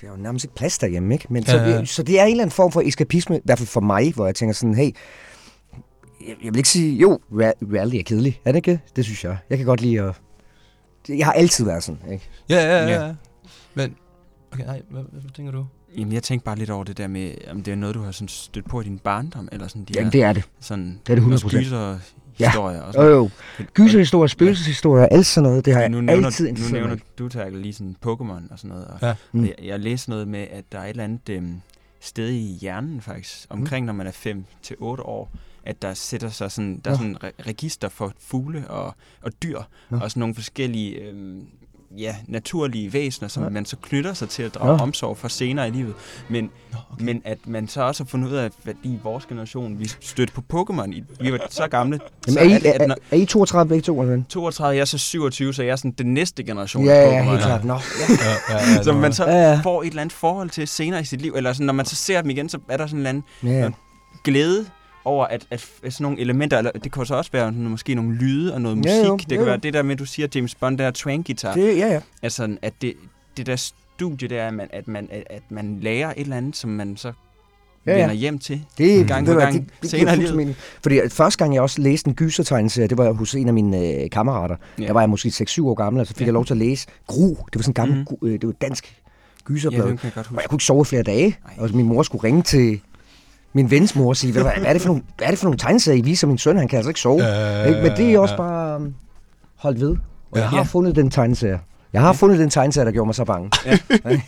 jeg 0.02 0.10
har 0.10 0.18
jo 0.18 0.24
nærmest 0.24 0.46
ikke 0.46 0.56
plads 0.56 0.78
derhjemme, 0.78 1.14
ikke? 1.14 1.26
Men 1.30 1.44
Ja, 1.44 1.52
så, 1.52 1.58
ja. 1.58 1.80
det, 1.80 1.90
så 1.90 2.04
det 2.04 2.20
er 2.20 2.24
en 2.24 2.32
eller 2.32 2.44
anden 2.44 2.52
form 2.56 2.72
for 2.72 2.82
eskapisme, 2.82 3.38
i 3.38 3.42
hvert 3.46 3.58
fald 3.58 3.68
for 3.68 3.82
mig, 3.82 4.14
hvor 4.14 4.26
jeg 4.26 4.36
tænker 4.36 4.54
sådan, 4.54 4.76
hey, 4.76 4.92
jeg, 6.28 6.36
jeg 6.44 6.54
vil 6.54 6.58
ikke 6.58 6.70
sige, 6.70 6.98
jo, 6.98 7.20
rea- 7.32 7.74
reality 7.74 7.96
er 7.98 8.04
kedelig, 8.04 8.42
er 8.46 8.52
det 8.52 8.58
ikke? 8.58 8.72
det? 8.72 8.80
Det 8.96 9.06
synes 9.06 9.24
jeg. 9.24 9.38
Jeg 9.50 9.58
kan 9.58 9.68
godt 9.68 9.82
lide 9.82 10.02
at... 10.02 10.16
Jeg 11.10 11.26
har 11.26 11.34
altid 11.34 11.66
været 11.66 11.84
sådan, 11.84 12.02
ikke? 12.12 12.30
Ja, 12.50 12.56
ja, 12.56 12.84
ja. 12.84 12.88
Ja. 12.94 13.06
ja. 13.08 13.14
Men, 13.74 13.96
okay, 14.54 14.66
nej, 14.66 14.82
hvad, 14.90 15.02
hvad 15.12 15.22
tænker 15.36 15.52
du? 15.52 15.66
Jamen, 15.98 16.14
jeg 16.14 16.24
tænkte 16.24 16.46
bare 16.46 16.56
lidt 16.56 16.70
over 16.70 16.84
det 16.84 16.98
der 16.98 17.08
med, 17.08 17.32
om 17.52 17.64
det 17.64 17.72
er 17.72 17.76
noget, 17.76 17.96
du 17.96 18.02
har 18.02 18.12
sådan 18.12 18.28
stødt 18.28 18.70
på 18.70 18.82
i 18.82 18.84
din 18.84 19.00
barndom, 19.00 19.50
eller 19.52 19.68
sådan 19.68 19.84
de 19.84 19.94
Jamen, 19.96 20.06
her, 20.06 20.12
det 20.12 20.24
er 20.24 20.34
det. 20.34 20.44
sådan, 20.60 21.00
det 21.08 21.18
er 21.18 21.26
det 21.30 21.42
100%. 21.44 21.50
gyser 21.50 22.00
historier 22.38 22.82
og 22.82 22.88
Jo, 22.88 22.92
sådan 22.94 23.12
jo. 23.12 23.30
Gyserhistorier, 23.74 24.28
spøgelseshistorier, 24.28 25.06
alt 25.06 25.26
sådan 25.26 25.50
noget, 25.50 25.66
det 25.66 25.74
har 25.74 25.82
jeg 25.82 25.90
nu 25.90 26.02
nævner, 26.02 26.26
altid 26.26 26.52
nu 26.52 26.58
nævner 26.72 26.90
mig. 26.90 27.00
du 27.20 27.30
tager 27.30 27.50
lige 27.50 27.74
sådan 27.74 27.96
Pokémon 28.06 28.52
og 28.52 28.60
sådan 28.60 28.70
noget. 28.70 28.86
Og 28.88 28.98
Ja. 29.02 29.14
Mm. 29.32 29.44
jeg, 29.46 29.54
jeg 29.64 29.80
læste 29.80 30.10
noget 30.10 30.28
med, 30.28 30.46
at 30.52 30.64
der 30.72 30.80
er 30.80 30.84
et 30.84 30.90
eller 30.90 31.04
andet 31.04 31.30
øhm, 31.30 31.62
sted 32.02 32.30
i 32.30 32.58
hjernen 32.62 33.02
faktisk, 33.02 33.48
omkring 33.50 33.86
når 33.86 33.94
man 33.94 34.08
er 34.08 34.12
5 34.12 34.46
til 34.62 34.76
8 34.80 35.04
år, 35.04 35.32
at 35.64 35.82
der 35.82 35.94
sætter 35.94 36.30
sig 36.30 36.52
sådan, 36.52 36.82
der 36.86 36.92
er 36.92 36.96
Nå. 36.96 36.98
sådan 36.98 37.18
re- 37.24 37.48
register 37.48 37.90
for 37.90 38.14
fugle 38.28 38.68
og, 38.70 38.96
og 39.22 39.32
dyr, 39.44 39.60
Nå. 39.90 39.98
og 40.00 40.12
sådan 40.12 40.20
nogle 40.20 40.36
forskellige 40.36 40.96
øhm, 40.96 41.42
ja, 41.98 42.16
naturlige 42.28 42.94
væsener, 42.94 43.28
som 43.30 43.44
Ja. 43.44 43.50
man 43.50 43.66
så 43.66 43.76
knytter 43.82 44.14
sig 44.14 44.30
til 44.30 44.44
at 44.44 44.56
drage 44.56 44.78
Nå. 44.78 44.84
omsorg 44.84 45.18
for 45.18 45.28
senere 45.28 45.68
i 45.68 45.72
livet. 45.72 45.94
Men, 46.30 46.44
Nå, 46.72 46.78
okay. 46.94 47.04
men 47.06 47.22
at 47.26 47.38
man 47.48 47.68
så 47.68 47.82
også 47.82 48.04
har 48.04 48.08
fundet 48.08 48.30
ud 48.30 48.34
af, 48.36 48.46
at 48.46 48.76
i 48.84 49.00
vores 49.04 49.26
generation, 49.26 49.80
vi 49.80 49.88
stødte 50.02 50.34
på 50.34 50.44
Pokémon, 50.54 50.92
i- 50.92 51.04
vi 51.22 51.32
var 51.32 51.48
så 51.50 51.68
gamle, 51.68 52.00
Jamen, 52.28 52.34
så 52.34 52.40
er, 52.40 52.44
I, 52.44 52.52
at, 52.52 52.66
at, 52.66 52.82
er, 52.82 52.88
når, 52.88 52.96
er 53.12 53.16
I 53.16 53.26
32 53.26 53.70
begge 53.70 53.82
to, 53.82 54.02
eller 54.02 54.16
hvad? 54.16 54.24
32, 54.30 54.76
jeg 54.76 54.82
er 54.82 54.86
så 54.86 54.98
27, 54.98 55.54
så 55.54 55.64
jeg 55.64 55.72
er 55.72 55.76
sådan 55.76 55.92
den 55.92 56.14
næste 56.14 56.44
generation 56.44 56.86
Ja, 56.86 56.92
af 56.92 57.12
ja, 57.12 57.22
Pokémon. 57.24 57.30
helt 57.30 57.42
klart. 57.42 57.64
Nå, 57.66 57.74
ja. 57.74 57.80
Ja, 58.50 58.56
ja, 58.60 58.74
ja, 58.76 58.84
Som 58.84 58.96
man 58.96 59.14
så 59.14 59.24
Ja, 59.26 59.32
ja. 59.52 59.60
får 59.64 59.82
et 59.84 59.88
eller 59.88 60.02
andet 60.02 60.14
forhold 60.14 60.50
til 60.50 60.68
senere 60.68 61.02
i 61.02 61.06
sit 61.06 61.22
liv, 61.22 61.34
eller 61.36 61.54
sådan, 61.54 61.66
når 61.66 61.74
man 61.74 61.86
så 61.86 61.96
ser 61.96 62.22
dem 62.22 62.30
igen, 62.30 62.50
så 62.50 62.60
er 62.70 62.78
der 62.78 62.88
sådan 62.88 63.00
en 63.00 63.06
eller 63.06 63.10
anden 63.10 63.54
ja, 63.60 63.64
ja. 63.64 63.70
glæde 64.24 64.66
over, 65.06 65.26
at, 65.26 65.46
at, 65.52 65.60
sådan 65.84 66.04
nogle 66.04 66.20
elementer, 66.20 66.58
eller 66.58 66.72
det 66.72 66.92
kan 66.92 67.06
så 67.06 67.16
også 67.16 67.32
være 67.32 67.52
måske 67.52 67.96
nogle 67.96 68.16
lyde 68.16 68.54
og 68.54 68.62
noget 68.62 68.78
musik. 68.78 68.90
Ja, 68.92 69.08
jo, 69.08 69.18
det 69.18 69.28
kan 69.28 69.38
jo. 69.38 69.44
være 69.44 69.58
det 69.58 69.74
der 69.74 69.82
med, 69.84 69.92
at 69.92 70.00
du 70.00 70.06
siger, 70.06 70.28
James 70.36 70.56
Bond, 70.56 70.78
der 70.78 70.86
er 70.88 70.92
twang 70.92 71.26
guitar. 71.26 71.54
Det, 71.54 71.78
ja, 71.78 71.88
ja. 71.88 72.02
Altså, 72.24 72.58
at 72.62 72.74
det, 72.82 72.94
det 73.38 73.46
der 73.46 73.56
studie, 73.96 74.28
der 74.28 74.42
er, 74.42 74.48
at 74.48 74.54
man, 74.54 74.68
at, 74.74 74.88
man, 74.88 75.08
at, 75.12 75.42
man 75.50 75.78
lærer 75.82 76.10
et 76.10 76.20
eller 76.20 76.38
andet, 76.38 76.56
som 76.56 76.70
man 76.70 76.98
så 76.98 77.12
Ja, 77.86 77.92
ja. 77.94 78.00
vender 78.00 78.16
hjem 78.16 78.40
til. 78.40 78.66
Det, 78.78 79.08
Gang 79.08 79.28
ved 79.28 79.34
på 79.34 79.40
gang. 79.40 79.54
det, 79.54 79.66
det 79.82 79.90
Senere 79.90 80.16
livet. 80.16 80.36
mening. 80.36 80.56
Fordi 80.84 81.00
at 81.00 81.12
første 81.12 81.38
gang, 81.38 81.54
jeg 81.54 81.62
også 81.62 81.82
læste 81.82 82.08
en 82.08 82.16
gysertegneserie, 82.16 82.88
det 82.88 82.98
var 82.98 83.12
hos 83.12 83.36
en 83.36 83.48
af 83.48 83.54
mine 83.54 83.88
øh, 84.04 84.10
kammerater. 84.10 84.56
Ja. 84.78 84.82
Ja. 84.84 84.88
Der 84.88 84.94
var 84.94 85.02
jeg 85.02 85.10
måske 85.10 85.28
6-7 85.30 85.64
år 85.66 85.74
gammel, 85.74 86.00
og 86.02 86.08
så 86.08 86.14
fik 86.14 86.20
Ja. 86.22 86.24
ja. 86.24 86.28
jeg 86.28 86.34
lov 86.34 86.46
til 86.46 86.54
at 86.54 86.58
læse 86.58 86.88
Gru. 87.08 87.28
Det 87.30 87.38
var 87.56 87.62
sådan 87.62 87.70
en 87.72 87.74
gammel, 87.74 87.98
mm. 88.22 88.28
øh, 88.28 88.34
det 88.34 88.48
var 88.48 88.52
dansk 88.54 88.86
Ja, 88.86 89.54
gyserblad. 89.54 89.82
kan 89.98 90.12
jeg 90.16 90.18
Og 90.18 90.36
jeg 90.36 90.44
kunne 90.50 90.56
ikke 90.56 90.64
sove 90.66 90.86
flere 90.86 91.04
dage, 91.04 91.38
Ej. 91.46 91.54
og 91.58 91.70
min 91.74 91.86
mor 91.86 92.04
skulle 92.04 92.24
ringe 92.24 92.42
til 92.44 92.80
min 93.54 93.72
vens 93.72 93.96
mor 93.96 94.14
sige, 94.14 94.34
"Ved 94.34 94.42
du 94.42 94.48
hvad, 94.48 94.58
hvad 94.58 94.70
er 94.70 94.74
det 94.74 94.82
for 94.82 94.90
nogle, 94.90 95.04
hvad 95.18 95.28
er 95.28 95.32
det 95.32 95.40
for 95.40 95.46
nogle 95.46 95.58
tegneserier, 95.58 95.98
I 96.00 96.02
viser 96.02 96.28
min 96.28 96.38
søn? 96.38 96.58
Han 96.58 96.68
kan 96.68 96.78
altså 96.78 96.90
ikke 96.90 97.00
sove. 97.00 97.62
Øh, 97.62 97.68
Ikke? 97.68 97.82
Men 97.82 97.92
det 97.98 98.14
er 98.14 98.20
også 98.20 98.38
bare 98.38 98.76
um, 98.76 98.96
holdt 99.56 99.80
ved. 99.80 99.90
Og 99.90 99.98
Ja. 100.36 100.42
jeg 100.42 100.50
har 100.50 100.58
Ja. 100.58 100.64
fundet 100.64 100.96
den 100.96 101.10
tegneserie. 101.10 101.60
Jeg 101.94 102.02
har 102.02 102.14
fundet 102.14 102.40
den 102.40 102.50
tegneserie, 102.50 102.86
der 102.86 102.92
gjorde 102.92 103.06
mig 103.06 103.16
så 103.16 103.26
bange. 103.26 103.52
Ja. 103.66 103.78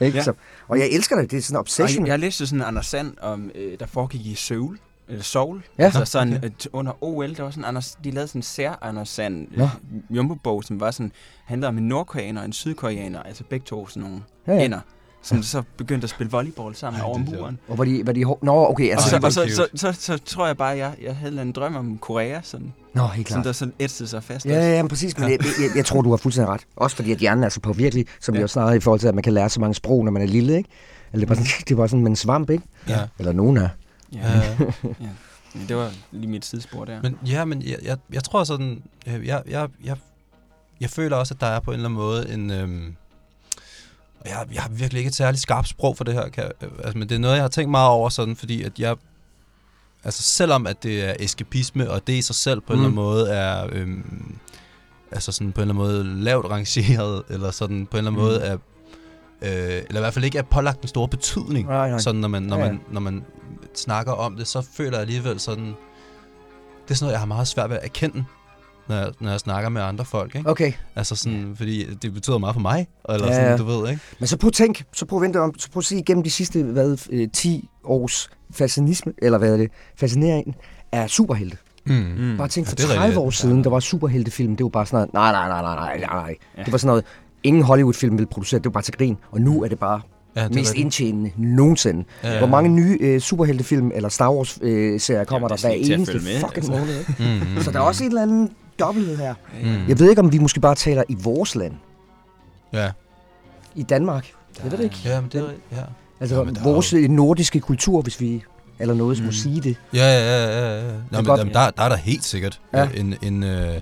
Ikke? 0.00 0.16
Ja. 0.18 0.22
Så, 0.22 0.32
og 0.68 0.78
jeg 0.78 0.88
elsker 0.92 1.16
det. 1.20 1.30
Det 1.30 1.36
er 1.36 1.42
sådan 1.42 1.52
en 1.54 1.56
Og 1.56 1.60
obsession. 1.60 2.06
jeg, 2.06 2.10
jeg 2.10 2.18
læste 2.18 2.46
sådan 2.46 2.62
Anders 2.64 2.86
Sand, 2.86 3.12
om, 3.22 3.50
øh, 3.54 3.78
der 3.80 3.86
foregik 3.86 4.26
i 4.26 4.34
Seoul. 4.34 4.78
Eller 5.08 5.22
Seoul. 5.22 5.62
Ja. 5.78 5.84
Altså 5.84 6.04
sådan, 6.04 6.28
okay. 6.36 6.46
okay. 6.46 6.66
under 6.72 7.04
OL, 7.04 7.34
der 7.36 7.42
var 7.42 7.50
sådan 7.50 7.64
Anders, 7.64 7.96
de 8.04 8.10
lavede 8.10 8.28
sådan 8.28 8.38
en 8.38 8.42
sær 8.42 8.78
Anders 8.82 9.08
Sand 9.08 9.46
Nå. 9.56 9.64
øh, 9.64 10.16
jumbo-bog, 10.16 10.64
som 10.64 10.80
var 10.80 10.90
sådan, 10.90 11.12
handlede 11.44 11.68
om 11.68 11.78
en 11.78 11.88
nordkoreaner 11.88 12.40
og 12.40 12.46
en 12.46 12.52
sydkoreaner, 12.52 13.22
altså 13.22 13.44
begge 13.50 13.64
to 13.66 13.88
sådan 13.88 14.02
nogle 14.02 14.18
Ja, 14.46 14.52
ja, 14.52 14.56
ja. 14.56 14.60
ja. 14.60 14.64
ender, 14.66 14.80
som 15.22 15.42
så 15.42 15.62
begyndte 15.76 16.04
at 16.04 16.10
spille 16.10 16.30
volleyball 16.30 16.74
sammen 16.74 17.00
Ej, 17.00 17.06
over 17.06 17.18
er 17.18 17.22
muren. 17.22 17.58
Og 17.68 17.78
var 17.78 17.84
de, 17.84 18.06
var 18.06 18.12
de 18.12 18.20
Nå, 18.42 18.66
okay, 18.70 18.84
Og, 18.84 18.90
altså... 18.92 19.08
så, 19.08 19.14
det 19.16 19.22
var 19.22 19.28
og 19.28 19.32
så, 19.32 19.48
så, 19.54 19.66
så, 19.74 19.92
så, 20.00 20.18
tror 20.24 20.46
jeg 20.46 20.56
bare, 20.56 20.72
at 20.72 20.78
jeg, 20.78 20.94
jeg 21.02 21.16
havde 21.16 21.42
en 21.42 21.52
drøm 21.52 21.76
om 21.76 21.98
Korea, 21.98 22.40
sådan, 22.42 22.72
Nå, 22.94 23.06
helt 23.06 23.28
som 23.28 23.34
klart. 23.34 23.44
der 23.44 23.52
sådan 23.52 23.74
ætsede 23.80 24.08
sig 24.08 24.22
fast. 24.24 24.46
Ja, 24.46 24.52
ja, 24.54 24.70
ja, 24.76 24.82
men 24.82 24.88
præcis. 24.88 25.18
Men 25.18 25.30
jeg, 25.30 25.38
jeg, 25.42 25.70
jeg, 25.76 25.84
tror, 25.86 26.02
du 26.02 26.10
har 26.10 26.16
fuldstændig 26.16 26.48
ret. 26.52 26.60
Også 26.76 26.96
fordi, 26.96 27.12
at 27.12 27.18
hjernen 27.18 27.44
er 27.44 27.48
så 27.48 27.60
påvirkelig, 27.60 28.06
som 28.20 28.34
ja. 28.34 28.36
vi 28.36 28.40
Ja. 28.40 28.44
også 28.44 28.52
snakkede 28.52 28.76
i 28.76 28.80
forhold 28.80 29.00
til, 29.00 29.08
at 29.08 29.14
man 29.14 29.22
kan 29.22 29.32
lære 29.32 29.48
så 29.48 29.60
mange 29.60 29.74
sprog, 29.74 30.04
når 30.04 30.12
man 30.12 30.22
er 30.22 30.26
lille, 30.26 30.56
ikke? 30.56 30.68
Eller 31.12 31.26
det 31.26 31.28
var 31.28 31.34
sådan, 31.44 31.64
det 31.68 31.76
var 31.76 31.86
sådan 31.86 32.02
med 32.02 32.10
en 32.10 32.16
svamp, 32.16 32.50
ikke? 32.50 32.64
Ja. 32.88 33.00
Eller 33.18 33.32
nogen 33.32 33.56
er. 33.56 33.68
Ja, 34.12 34.18
Ja. 34.38 34.42
ja, 35.54 35.62
det 35.68 35.76
var 35.76 35.90
lige 36.12 36.30
mit 36.30 36.44
sidespor 36.44 36.84
der. 36.84 37.02
Men 37.02 37.16
ja, 37.26 37.44
men 37.44 37.62
jeg, 37.62 37.76
jeg, 37.82 37.96
jeg 38.12 38.24
tror 38.24 38.44
sådan, 38.44 38.82
øh, 39.06 39.26
jeg, 39.26 39.42
jeg, 39.48 39.68
jeg, 39.84 39.96
jeg 40.80 40.90
føler 40.90 41.16
også, 41.16 41.34
at 41.34 41.40
der 41.40 41.46
er 41.46 41.60
på 41.60 41.70
en 41.70 41.74
eller 41.74 41.88
anden 41.88 41.98
måde 41.98 42.34
en... 42.34 42.50
Øhm, 42.50 42.94
og 44.20 44.28
jeg, 44.28 44.46
jeg 44.54 44.62
har 44.62 44.68
virkelig 44.70 44.98
ikke 44.98 45.08
et 45.08 45.14
særligt 45.14 45.42
skarpt 45.42 45.68
sprog 45.68 45.96
for 45.96 46.04
det 46.04 46.14
her, 46.14 46.28
kan, 46.28 46.44
øh, 46.62 46.68
altså, 46.84 46.98
men 46.98 47.08
det 47.08 47.14
er 47.14 47.18
noget, 47.18 47.34
jeg 47.34 47.42
har 47.42 47.48
tænkt 47.48 47.70
meget 47.70 47.88
over 47.88 48.08
sådan, 48.08 48.36
fordi 48.36 48.62
at 48.62 48.78
jeg... 48.78 48.96
Altså 50.04 50.22
selvom 50.22 50.66
at 50.66 50.82
det 50.82 51.08
er 51.08 51.14
eskapisme, 51.18 51.90
og 51.90 52.06
det 52.06 52.12
i 52.12 52.22
sig 52.22 52.34
selv 52.34 52.60
på 52.60 52.72
mm. 52.72 52.78
en 52.80 52.84
eller 52.86 52.86
anden 52.86 52.94
måde 53.04 53.30
er... 53.30 53.66
Øhm, 53.72 54.36
altså 55.12 55.32
sådan 55.32 55.52
på 55.52 55.60
en 55.60 55.70
eller 55.70 55.82
anden 55.82 56.06
måde 56.14 56.24
lavt 56.24 56.50
rangeret, 56.50 57.22
eller 57.28 57.50
sådan 57.50 57.86
på 57.86 57.96
en 57.96 57.98
eller 57.98 58.10
anden 58.10 58.22
Mm. 58.22 58.28
måde 58.28 58.40
er... 58.40 58.56
Øh, 59.42 59.82
eller 59.88 60.00
i 60.00 60.02
hvert 60.02 60.14
fald 60.14 60.24
ikke 60.24 60.38
er 60.38 60.42
pålagt 60.42 60.82
en 60.82 60.88
stor 60.88 61.06
betydning. 61.06 61.68
Nej, 61.68 61.90
nej. 61.90 61.98
Sådan, 61.98 62.20
når 62.20 62.28
man, 62.28 62.42
når, 62.42 62.56
Ja, 62.58 62.64
ja. 62.64 62.70
man, 62.72 62.80
når 62.92 63.00
man 63.00 63.24
snakker 63.74 64.12
om 64.12 64.36
det, 64.36 64.48
så 64.48 64.62
føler 64.72 64.90
jeg 64.92 65.00
alligevel 65.00 65.40
sådan... 65.40 65.64
Det 66.84 66.90
er 66.90 66.94
sådan 66.94 67.04
noget, 67.04 67.12
jeg 67.12 67.20
har 67.20 67.26
meget 67.26 67.48
svært 67.48 67.70
ved 67.70 67.76
at 67.76 67.84
erkende, 67.84 68.24
når 68.90 68.96
jeg, 68.96 69.12
når 69.20 69.30
jeg 69.30 69.40
snakker 69.40 69.68
med 69.68 69.82
andre 69.82 70.04
folk, 70.04 70.34
ikke? 70.34 70.50
Okay, 70.50 70.72
Altså 70.96 71.16
sådan, 71.16 71.52
fordi 71.56 71.94
det 72.02 72.14
betyder 72.14 72.38
meget 72.38 72.54
for 72.54 72.60
mig, 72.60 72.86
eller 73.08 73.26
Ja, 73.26 73.32
sådan, 73.32 73.50
ja. 73.50 73.56
du 73.56 73.64
ved, 73.64 73.90
ikke? 73.90 74.02
men 74.18 74.26
så 74.26 74.36
prøv 74.36 74.48
at 74.48 74.54
tænk, 74.54 74.84
så 74.92 75.04
prøv 75.06 75.18
at 75.18 75.22
vente 75.22 75.40
om, 75.40 75.54
så 75.58 75.70
prøv 75.70 75.78
at 75.78 75.84
se 75.84 75.96
igennem 75.96 76.22
de 76.24 76.30
sidste, 76.30 76.62
hvad, 76.62 76.96
øh, 77.10 77.28
10 77.32 77.68
års 77.84 78.30
fascinisme, 78.52 79.12
eller 79.22 79.38
hvad 79.38 79.52
er 79.52 79.56
det, 79.56 79.70
fascinering 79.96 80.56
af 80.92 81.10
superhelte. 81.10 81.56
Mm. 81.86 81.94
Mm. 82.18 82.36
Bare 82.38 82.48
tænk 82.48 82.66
Ja, 82.66 82.70
for 82.70 82.76
er 82.76 82.86
30 82.86 83.02
rigtigt. 83.04 83.18
år 83.18 83.30
siden, 83.30 83.64
der 83.64 83.70
var 83.70 83.80
superheltefilm, 83.80 84.56
det 84.56 84.64
var 84.64 84.70
bare 84.70 84.86
sådan 84.86 84.96
noget, 84.96 85.14
nej, 85.14 85.32
nej, 85.32 85.62
nej, 85.62 85.74
nej, 85.74 85.98
nej, 85.98 86.06
nej. 86.22 86.36
Ja. 86.58 86.62
Det 86.62 86.72
var 86.72 86.78
sådan 86.78 86.88
noget, 86.88 87.04
ingen 87.42 87.62
Hollywood-film 87.62 88.18
ville 88.18 88.28
producere, 88.30 88.58
det 88.58 88.64
var 88.64 88.70
bare 88.70 88.82
til 88.82 88.94
grin, 88.94 89.16
og 89.30 89.40
nu 89.40 89.62
er 89.62 89.68
det 89.68 89.78
bare 89.78 90.00
Ja, 90.36 90.44
det 90.44 90.54
mest 90.54 90.74
indtjenende 90.74 91.30
nogensinde. 91.36 92.04
Ja, 92.24 92.32
ja. 92.32 92.38
Hvor 92.38 92.46
mange 92.46 92.68
nye 92.70 92.98
øh, 93.00 93.20
superheltefilm 93.20 93.90
eller 93.94 94.08
Star 94.08 94.32
Wars-serier 94.32 95.24
kommer 95.24 95.48
Jamen, 95.50 95.56
det 95.58 95.64
er 95.64 95.68
der 95.68 95.86
hver 95.86 95.94
eneste 95.96 96.20
fucking 96.40 96.56
altså. 96.56 96.70
måned? 96.72 96.98
Ikke? 96.98 97.14
Mm, 97.18 97.54
mm, 97.56 97.62
Så 97.62 97.70
der 97.70 97.78
er 97.78 97.82
også 97.82 98.04
en 98.04 98.08
eller 98.10 98.22
anden 98.22 98.50
dobbelthed 98.80 99.16
her. 99.16 99.34
Mm. 99.62 99.88
Jeg 99.88 99.98
ved 99.98 100.10
ikke, 100.10 100.20
om 100.22 100.32
vi 100.32 100.38
måske 100.38 100.60
bare 100.60 100.74
taler 100.74 101.02
i 101.08 101.14
vores 101.22 101.54
land, 101.54 101.74
Ja, 102.72 102.90
i 103.74 103.82
Danmark. 103.82 104.32
Jeg 104.62 104.70
ved 104.72 104.78
det 104.78 104.84
ikke. 104.84 104.96
ja, 105.04 105.20
men 105.20 105.30
det 105.32 105.40
er 105.40 105.76
ja. 105.76 105.82
Altså 106.20 106.36
Ja, 106.36 106.42
men 106.44 106.56
vores 106.64 106.92
øh, 106.92 107.08
nordiske 107.10 107.60
kultur, 107.60 108.02
hvis 108.02 108.20
vi 108.20 108.42
eller 108.78 108.94
noget 108.94 109.16
skulle 109.16 109.28
Mm. 109.28 109.32
sige 109.32 109.60
det. 109.60 109.76
Ja, 109.94 109.98
ja, 109.98 110.44
ja, 110.46 110.58
ja. 110.60 110.86
ja. 110.86 110.92
Nå, 110.92 110.98
men, 111.10 111.24
godt. 111.24 111.38
jamen, 111.38 111.54
der, 111.54 111.70
der 111.70 111.82
er 111.82 111.88
der 111.88 111.96
helt 111.96 112.24
sikkert 112.24 112.60
Ja. 112.74 112.78
ja. 112.82 112.88
en... 112.94 113.14
en 113.22 113.42
øh, 113.42 113.80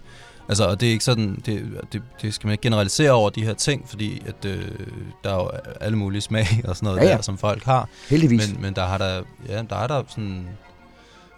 altså, 0.48 0.64
og 0.68 0.80
det 0.80 0.88
er 0.88 0.92
ikke 0.92 1.04
sådan... 1.04 1.42
Det, 1.46 1.62
det, 1.92 2.02
det 2.22 2.34
skal 2.34 2.46
man 2.46 2.52
ikke 2.52 2.62
generalisere 2.62 3.10
over 3.10 3.30
de 3.30 3.44
her 3.44 3.54
ting, 3.54 3.88
fordi 3.88 4.22
at, 4.26 4.44
øh, 4.44 4.64
der 5.24 5.30
er 5.30 5.34
jo 5.34 5.50
alle 5.80 5.98
mulige 5.98 6.20
smag 6.20 6.46
og 6.64 6.76
sådan 6.76 6.86
noget 6.86 7.00
Ja, 7.00 7.04
ja, 7.10 7.16
der, 7.16 7.22
som 7.22 7.38
folk 7.38 7.64
har. 7.64 7.88
Heldigvis. 8.10 8.52
Men, 8.52 8.62
men 8.62 8.74
der 8.74 8.86
har 8.86 8.98
der... 8.98 9.22
Ja, 9.48 9.62
der 9.70 9.76
er 9.76 9.86
der 9.86 10.02
sådan... 10.08 10.48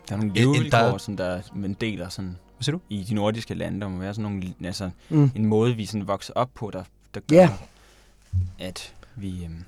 Der 0.09 0.15
er 0.15 0.19
nogle 0.19 0.35
levevilkår, 0.35 0.79
der- 0.79 0.99
som 0.99 1.17
der 1.17 1.41
man 1.55 1.77
deler 1.81 2.09
sådan 2.09 2.37
Hvad 2.61 2.65
siger 2.65 2.77
du? 2.77 2.81
i 2.91 3.03
de 3.05 3.15
nordiske 3.15 3.55
lande. 3.55 3.81
Der 3.81 3.89
må 3.89 3.99
være 3.99 4.15
sådan 4.15 4.31
nogle, 4.31 4.55
altså 4.65 4.91
mm. 5.09 5.31
en 5.35 5.47
måde, 5.47 5.77
vi 5.77 5.87
sådan 5.87 6.07
vokser 6.09 6.33
op 6.37 6.51
på, 6.55 6.71
der, 6.73 6.85
der 7.15 7.21
gør, 7.21 7.37
Ja. 7.37 7.51
at 8.59 8.95
vi, 9.17 9.45
øhm, 9.45 9.65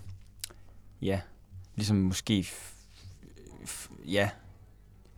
ja, 1.02 1.20
ligesom 1.76 1.96
måske, 1.96 2.40
f- 2.48 2.74
f- 3.66 3.90
ja, 4.11 4.28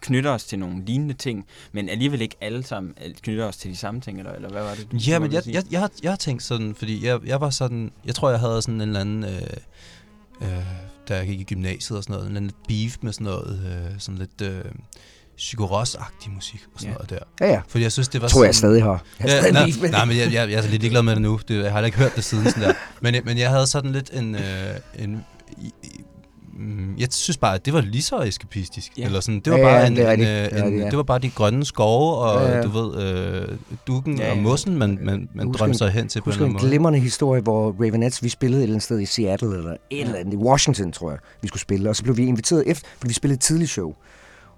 knytter 0.01 0.31
os 0.31 0.45
til 0.45 0.59
nogle 0.59 0.85
lignende 0.85 1.15
ting, 1.15 1.47
men 1.73 1.89
alligevel 1.89 2.21
ikke 2.21 2.37
alle 2.41 2.63
sammen 2.63 2.95
knytter 3.23 3.45
os 3.45 3.57
til 3.57 3.71
de 3.71 3.77
samme 3.77 4.01
ting, 4.01 4.19
eller, 4.19 4.33
eller 4.33 4.49
hvad 4.51 4.63
var 4.63 4.75
det, 4.75 4.93
du 4.93 4.97
Ja, 4.97 5.19
men 5.19 5.33
jeg, 5.33 5.43
jeg, 5.49 5.65
jeg, 5.73 5.81
har, 5.81 5.91
jeg 6.03 6.11
har 6.13 6.17
tænkt 6.17 6.43
sådan, 6.43 6.75
fordi 6.75 7.07
jeg, 7.07 7.21
jeg 7.27 7.41
var 7.41 7.51
sådan, 7.51 7.93
jeg 8.05 8.15
tror, 8.15 8.31
jeg 8.31 8.41
havde 8.41 8.63
sådan 8.63 8.75
en 8.75 8.81
eller 8.81 9.01
anden, 9.01 9.25
øh, 9.25 9.41
øh, 10.41 10.65
da 11.09 11.17
jeg 11.17 11.27
gik 11.27 11.41
i 11.41 11.45
gymnasiet 11.45 11.97
og 11.99 12.05
sådan 12.05 12.15
noget, 12.15 12.31
en 12.31 12.37
eller 12.37 12.41
anden 12.41 12.57
beef 12.69 12.97
med 13.01 13.13
sådan 13.13 13.25
noget, 13.25 13.87
øh, 13.93 14.01
sådan 14.01 14.19
lidt 14.19 14.41
øh, 14.41 14.65
psykoros-agtig 15.39 16.31
musik 16.35 16.61
og 16.75 16.81
sådan 16.81 16.91
Ja. 16.93 16.95
noget 16.95 17.11
der. 17.11 17.47
Ja, 17.47 17.53
ja. 17.53 17.61
Fordi 17.69 17.85
jeg 17.85 17.93
synes, 17.93 18.09
det 18.09 18.23
var 18.23 18.29
Tror 18.29 18.45
jeg 18.45 18.55
sådan, 18.55 18.71
stadig 18.71 18.83
har. 18.83 19.03
Jeg 19.21 19.29
Ja, 19.29 19.39
stadig 19.41 19.53
nej, 19.53 19.91
nej, 19.91 20.05
men 20.05 20.17
jeg, 20.17 20.33
jeg, 20.33 20.51
jeg 20.51 20.59
er 20.65 20.69
lidt 20.69 20.83
ligeglad 20.83 21.03
med 21.03 21.13
det 21.15 21.23
nu. 21.23 21.41
Det, 21.49 21.65
jeg 21.65 21.73
har 21.73 21.81
ikke 21.83 21.99
hørt 21.99 22.17
det 22.17 22.25
siden 22.25 22.45
sådan 22.51 22.63
der. 22.63 22.73
Men, 23.01 23.15
men 23.25 23.39
jeg 23.39 23.51
havde 23.51 23.67
sådan 23.67 23.93
lidt 23.93 24.11
en... 24.13 24.35
Øh, 24.35 24.41
en 24.99 25.25
i, 25.63 25.67
i, 25.83 26.01
mm, 26.59 26.97
jeg 26.99 27.09
synes 27.11 27.37
bare, 27.37 27.55
at 27.55 27.65
det 27.67 27.73
var 27.75 27.81
lige 27.81 28.03
så 28.03 28.21
eskapistisk. 28.23 28.93
Ja. 28.99 29.05
Eller 29.05 29.21
sådan, 29.21 29.41
det 29.41 29.53
var 29.53 29.59
Ja, 29.59 29.65
bare 29.65 29.77
ja, 29.77 29.87
en, 29.87 29.97
det 29.97 30.13
en, 30.13 30.21
øh, 30.21 30.27
Det 30.27 30.65
en, 30.67 30.79
ja. 30.79 30.85
det 30.85 30.97
var 30.97 31.03
bare 31.03 31.19
de 31.19 31.31
grønne 31.31 31.65
skove 31.65 32.15
og 32.17 32.49
Ja, 32.49 32.57
ja. 32.57 32.63
du 32.63 32.69
ved 32.69 33.03
øh, 33.03 33.49
dukken 33.87 34.19
Ja, 34.19 34.25
ja, 34.27 34.31
og 34.31 34.39
mossen 34.39 34.79
man 34.79 34.99
man, 35.03 35.29
man 35.35 35.53
drømte 35.53 35.65
en- 35.73 35.79
sig 35.79 35.91
hen 35.91 36.09
til 36.09 36.21
på 36.21 36.25
en 36.25 36.33
eller 36.33 36.45
en 36.45 36.51
anden 36.51 36.63
måde. 36.63 36.71
glimrende 36.71 36.99
historie, 36.99 37.41
hvor 37.43 37.77
Ravenettes, 37.81 38.23
vi 38.23 38.29
spillede 38.29 38.61
et 38.61 38.63
eller 38.63 38.75
andet 38.75 38.83
sted 38.85 39.01
i 39.01 39.07
Seattle, 39.07 39.57
eller 39.57 39.71
et 39.91 40.01
eller 40.01 40.19
andet, 40.19 40.33
i 40.33 40.37
Washington, 40.37 40.93
tror 40.93 41.11
jeg, 41.11 41.19
vi 41.43 41.49
skulle 41.49 41.61
spille. 41.61 41.89
Og 41.91 41.97
så 41.97 42.03
blev 42.03 42.17
vi 42.17 42.27
inviteret 42.27 42.65
efter, 42.67 42.89
fordi 42.99 43.09
vi 43.09 43.15
spillede 43.15 43.37
et 43.37 43.41
tidligt 43.43 43.71
show. 43.71 43.95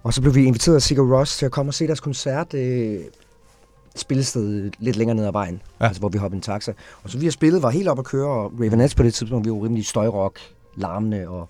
Og 0.06 0.14
så 0.14 0.20
blev 0.20 0.34
vi 0.34 0.44
inviteret 0.44 0.74
af 0.76 0.82
Sigur 0.82 1.18
Ross 1.18 1.36
til 1.38 1.46
at 1.46 1.52
komme 1.52 1.70
og 1.70 1.74
se 1.74 1.86
deres 1.86 2.00
koncert 2.00 2.54
øh, 2.54 3.00
spillested 3.96 4.70
lidt 4.78 4.96
længere 4.96 5.14
ned 5.16 5.26
ad 5.26 5.32
vejen, 5.32 5.54
ja. 5.54 5.84
Ja. 5.84 5.88
altså 5.88 6.00
hvor 6.00 6.08
vi 6.08 6.18
hoppede 6.18 6.36
en 6.38 6.42
taxa. 6.42 6.72
Og 7.02 7.10
så 7.10 7.18
vi 7.18 7.24
har 7.26 7.30
spillet, 7.30 7.62
var 7.62 7.70
helt 7.70 7.88
op 7.88 7.98
at 7.98 8.04
køre, 8.04 8.28
og 8.28 8.52
Ravenettes 8.60 8.94
på 8.94 9.02
det 9.02 9.14
tidspunkt, 9.14 9.46
vi 9.46 9.50
var 9.50 9.56
rimelig 9.64 9.86
støjrock, 9.86 10.38
larmende 10.76 11.28
og... 11.28 11.48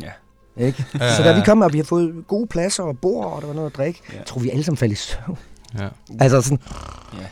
Ja. 0.00 0.10
Ikke? 0.56 0.84
Ja, 0.94 1.16
Så 1.16 1.22
da 1.22 1.28
ja, 1.28 1.34
vi 1.34 1.38
ja. 1.38 1.44
kom, 1.44 1.60
og 1.60 1.72
vi 1.72 1.78
har 1.78 1.84
fået 1.84 2.24
gode 2.28 2.46
pladser 2.46 2.82
og 2.82 2.98
bord, 2.98 3.32
og 3.32 3.40
der 3.40 3.46
var 3.46 3.54
noget 3.54 3.70
at 3.70 3.76
drikke, 3.76 4.00
Ja. 4.12 4.22
tror 4.26 4.40
vi 4.40 4.50
alle 4.50 4.64
sammen 4.64 4.76
faldt 4.76 4.92
i 4.92 4.96
søvn. 4.96 5.38
Ja. 5.78 5.88
Altså 6.20 6.42
sådan... 6.42 6.58
Ja. 7.20 7.26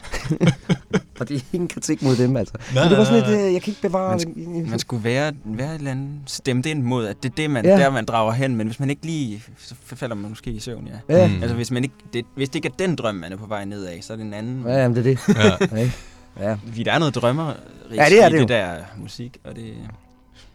og 1.21 1.29
det 1.29 1.37
er 1.37 1.41
ingen 1.53 1.69
kritik 1.69 2.03
mod 2.03 2.17
dem, 2.17 2.37
altså. 2.37 2.55
Nej, 2.75 2.85
Men 2.85 2.91
det 2.91 2.99
var 2.99 3.05
sådan 3.05 3.29
lidt, 3.29 3.41
øh, 3.47 3.53
jeg 3.53 3.63
kan 3.63 3.71
ikke 3.71 3.83
bevare... 3.83 4.19
Man 4.37 4.71
Man 4.71 4.79
skulle 4.79 5.05
være, 5.05 5.33
være 5.45 5.71
et 5.75 5.79
eller 5.79 5.91
andet 5.91 6.11
stemt 6.27 6.67
ind 6.67 6.83
mod, 6.83 7.07
at 7.07 7.23
det 7.23 7.31
er 7.31 7.35
det, 7.35 7.51
man, 7.51 7.65
Ja. 7.65 7.71
der, 7.77 7.91
man 7.91 8.05
drager 8.05 8.33
hen, 8.33 8.57
men 8.57 8.67
hvis 8.67 8.81
man 8.81 8.91
ikke 8.91 9.07
lige, 9.07 9.43
så 9.59 9.75
falder 9.85 10.15
man 10.17 10.29
måske 10.31 10.51
i 10.51 10.61
søvn, 10.61 10.89
ja. 11.09 11.17
Ja, 11.19 11.29
Mm. 11.29 11.35
Altså 11.43 11.55
hvis, 11.57 11.71
man 11.71 11.83
ikke, 11.85 11.95
det, 12.13 12.25
hvis 12.37 12.49
det 12.49 12.55
ikke 12.55 12.69
er 12.69 12.87
den 12.87 12.97
drøm, 12.97 13.15
man 13.15 13.33
er 13.33 13.37
på 13.37 13.47
vej 13.47 13.65
nedad, 13.65 14.03
så 14.03 14.13
er 14.13 14.17
det 14.17 14.27
en 14.27 14.35
anden. 14.35 14.65
ja 14.67 14.83
jamen, 14.83 14.97
det 14.97 15.07
er 15.07 15.17
det. 15.27 15.37
Ja. 15.37 15.67
Ja, 15.77 15.83
ikke? 15.83 15.95
ja. 16.41 16.53
Fordi 16.67 16.83
der 16.83 16.93
er 16.93 16.99
noget 16.99 17.15
drømmer 17.15 17.53
Ja, 17.95 18.05
det 18.09 18.23
er 18.25 18.29
det 18.29 18.35
i 18.37 18.37
jo. 18.37 18.41
det 18.41 18.49
der 18.49 18.75
musik, 18.97 19.37
og 19.45 19.57
det... 19.57 19.75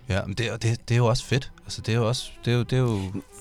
Ja, 0.09 0.19
men 0.25 0.33
det, 0.35 0.47
er- 0.51 0.57
det, 0.57 0.89
det 0.89 0.95
er 0.95 0.97
jo 0.97 1.05
også 1.05 1.25
fedt. 1.25 1.51
Altså, 1.65 1.81
det 1.81 1.93
er 1.93 1.97
jo 1.97 2.07
også, 2.07 2.31
det 2.45 2.53
er 2.53 2.57
jo, 2.57 2.63
det 2.63 2.73
er 2.73 2.79
jo, 2.81 2.87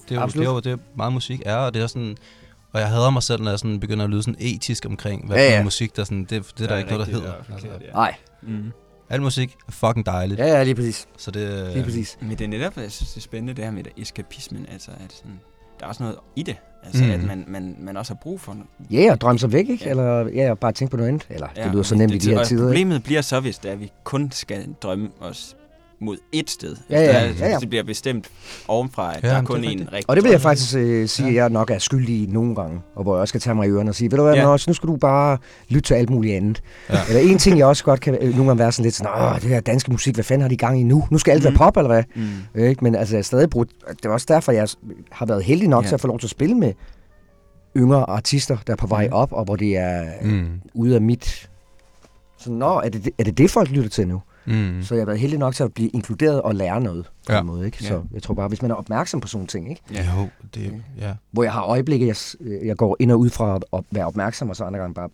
det 0.08 0.16
er 0.16 0.20
jo, 0.20 0.26
det 0.26 0.36
er 0.40 0.44
jo 0.44 0.60
det, 0.60 0.78
meget 0.96 1.12
musik 1.12 1.42
er, 1.46 1.56
og 1.56 1.74
det 1.74 1.82
er 1.82 1.86
sådan, 1.86 2.16
og 2.76 2.82
jeg 2.82 2.90
hader 2.90 3.10
mig 3.10 3.22
selv, 3.22 3.42
når 3.42 3.50
jeg 3.50 3.58
sådan 3.58 3.80
begynder 3.80 4.04
at 4.04 4.10
lyde 4.10 4.22
sådan 4.22 4.36
etisk 4.38 4.86
omkring, 4.86 5.26
hvad 5.26 5.36
Ja, 5.36 5.42
ja, 5.42 5.50
ja. 5.50 5.56
ja. 5.56 5.62
musik, 5.64 5.96
der 5.96 6.04
sådan, 6.04 6.24
det, 6.24 6.30
det 6.58 6.64
er 6.64 6.68
der 6.68 6.76
ikke 6.76 6.90
noget, 6.90 7.06
der 7.06 7.12
hedder. 7.12 7.32
Altså, 7.52 7.68
Nej, 7.94 8.14
Mm. 8.42 8.72
al 9.10 9.22
musik 9.22 9.56
er 9.68 9.72
fucking 9.72 10.06
dejligt, 10.06 10.40
ja, 10.40 10.46
ja, 10.46 10.62
lige 10.62 10.74
præcis. 10.74 11.06
så 11.16 11.30
det, 11.30 11.70
Lige 11.72 11.84
præcis. 11.84 12.18
Men 12.20 12.30
det 12.30 12.40
er 12.40 12.48
netop, 12.48 12.76
jeg 12.76 12.92
synes, 12.92 13.10
det 13.10 13.16
er 13.16 13.20
spændende, 13.20 13.54
det 13.54 13.64
her 13.64 13.70
med 13.70 13.82
eskapismen, 13.98 14.66
altså 14.72 14.90
at 14.90 15.12
sådan, 15.12 15.40
der 15.80 15.84
er 15.84 15.88
også 15.88 16.02
noget 16.02 16.16
i 16.36 16.42
det, 16.42 16.56
altså 16.84 17.04
Mm. 17.04 17.10
at 17.10 17.24
man, 17.24 17.44
man, 17.48 17.76
man 17.80 17.96
også 17.96 18.12
har 18.14 18.18
brug 18.22 18.40
for. 18.40 18.56
Ja, 18.90 18.96
yeah, 19.06 19.16
drømme 19.18 19.38
sig 19.38 19.52
væk, 19.52 19.68
ikke? 19.68 19.84
Ja. 19.84 19.90
Eller 19.90 20.28
ja, 20.34 20.54
bare 20.54 20.72
tænke 20.72 20.90
på 20.90 20.96
noget 20.96 21.08
andet. 21.08 21.26
Eller 21.30 21.48
det 21.56 21.72
lyder 21.72 21.82
så 21.82 21.94
nemt 21.94 22.14
i 22.14 22.18
de 22.18 22.30
her 22.30 22.38
og 22.38 22.46
tider, 22.46 22.60
ikke? 22.62 22.68
Problemet 22.68 23.02
bliver 23.04 23.20
så, 23.22 23.40
hvis 23.40 23.58
det 23.58 23.68
er, 23.68 23.72
at 23.72 23.80
vi 23.80 23.92
kun 24.04 24.30
skal 24.32 24.74
drømme 24.82 25.08
os 25.20 25.56
mod 26.00 26.16
ét 26.36 26.42
sted. 26.46 26.76
Ja, 26.90 27.00
ja, 27.00 27.06
Der- 27.06 27.32
ja, 27.38 27.48
ja. 27.48 27.58
Det 27.58 27.68
bliver 27.68 27.84
bestemt 27.84 28.28
ovenfra, 28.68 29.16
at 29.16 29.22
Ja, 29.22 29.28
der 29.28 29.34
er 29.34 29.42
kun 29.42 29.56
er 29.56 29.62
én 29.62 29.68
rigtigt. 29.70 29.92
rigtig. 29.92 30.10
Og 30.10 30.16
det 30.16 30.24
vil 30.24 30.30
jeg 30.30 30.40
faktisk 30.40 30.76
øh, 30.76 31.08
sige, 31.08 31.28
at 31.28 31.34
jeg 31.34 31.48
nok 31.50 31.70
er 31.70 31.78
skyldig 31.78 32.22
i 32.22 32.26
nogle 32.26 32.54
gange, 32.54 32.80
og 32.94 33.02
hvor 33.02 33.14
jeg 33.14 33.20
også 33.20 33.30
skal 33.30 33.40
tage 33.40 33.54
mig 33.54 33.66
i 33.66 33.70
ørerne 33.70 33.90
og 33.90 33.94
sige, 33.94 34.10
ved 34.10 34.18
du 34.18 34.24
hvad, 34.24 34.34
Ja. 34.34 34.50
ja. 34.50 34.56
nu 34.66 34.72
skal 34.74 34.86
du 34.88 34.96
bare 34.96 35.38
lytte 35.68 35.86
til 35.88 35.94
alt 35.94 36.10
muligt 36.10 36.36
andet. 36.36 36.62
Ja. 36.90 36.98
Eller 37.08 37.20
en 37.32 37.38
ting, 37.38 37.58
jeg 37.58 37.66
også 37.66 37.84
godt 37.84 38.00
kan 38.00 38.14
øh, 38.14 38.22
nogle 38.30 38.46
gange 38.46 38.58
være 38.58 38.72
sådan 38.72 38.82
lidt 38.84 38.94
sådan, 38.94 39.12
åh, 39.22 39.34
det 39.34 39.42
her 39.50 39.60
danske 39.60 39.90
musik, 39.90 40.14
hvad 40.14 40.24
fanden 40.24 40.42
har 40.42 40.48
de 40.48 40.56
gang 40.56 40.80
i 40.80 40.82
nu? 40.82 41.06
Nu 41.10 41.18
skal 41.18 41.32
alt 41.32 41.40
Mm. 41.42 41.44
være 41.44 41.54
pop, 41.56 41.76
eller 41.76 41.88
hvad? 41.88 42.02
Mm. 42.16 42.26
Øh, 42.54 42.68
Ikke? 42.68 42.84
Men 42.84 42.94
altså, 42.94 43.14
jeg 43.14 43.18
er 43.18 43.22
stadig 43.24 43.50
brugt, 43.50 43.70
det 43.88 44.04
er 44.04 44.10
også 44.10 44.26
derfor, 44.28 44.52
jeg 44.52 44.68
har 45.12 45.26
været 45.26 45.44
heldig 45.44 45.68
nok 45.68 45.84
Ja. 45.84 45.88
til 45.88 45.94
at 45.94 46.00
få 46.00 46.06
lov 46.06 46.18
til 46.18 46.26
at 46.26 46.30
spille 46.30 46.54
med 46.54 46.72
yngre 47.76 48.10
artister, 48.10 48.56
der 48.66 48.72
er 48.72 48.76
på 48.76 48.86
vej 48.86 49.08
op, 49.12 49.32
og 49.32 49.44
hvor 49.44 49.56
det 49.56 49.76
er 49.76 50.04
mm. 50.22 50.28
Mm. 50.30 50.48
ude 50.74 50.94
af 50.94 51.00
mit... 51.00 51.50
Så 52.38 52.50
nå, 52.50 52.80
er 52.80 52.88
det, 52.88 53.04
det- 53.04 53.12
er 53.18 53.24
det 53.24 53.38
det, 53.38 53.50
folk 53.50 53.70
lytter 53.70 53.90
til 53.90 54.08
nu? 54.08 54.22
Mm. 54.46 54.82
Så 54.82 54.94
jeg 54.94 55.00
har 55.00 55.06
været 55.06 55.18
heldig 55.18 55.38
nok 55.38 55.54
til 55.54 55.64
at 55.64 55.72
blive 55.74 55.88
inkluderet 55.88 56.42
og 56.42 56.54
lære 56.54 56.80
noget 56.80 57.06
på 57.26 57.32
Ja. 57.32 57.40
en 57.40 57.46
måde. 57.46 57.66
Ikke? 57.66 57.78
Ja. 57.80 57.88
Så 57.88 58.02
jeg 58.14 58.22
tror 58.22 58.34
bare, 58.34 58.48
hvis 58.48 58.62
man 58.62 58.70
er 58.70 58.74
opmærksom 58.74 59.20
på 59.20 59.28
sådan 59.28 59.38
nogle 59.38 59.48
ting, 59.48 59.70
ikke? 59.70 59.82
Ja. 59.92 60.14
Jo, 60.20 60.28
det, 60.54 60.82
ja. 60.98 61.14
hvor 61.30 61.42
jeg 61.42 61.52
har 61.52 61.62
øjeblikke, 61.62 62.06
jeg, 62.06 62.16
s- 62.16 62.36
jeg 62.64 62.76
går 62.76 62.96
ind 63.00 63.10
og 63.12 63.18
ud 63.18 63.30
fra 63.30 63.58
at 63.72 63.80
være 63.90 64.06
opmærksom, 64.06 64.50
og 64.50 64.56
så 64.56 64.64
andre 64.64 64.78
gange 64.80 64.94
bare, 64.94 65.08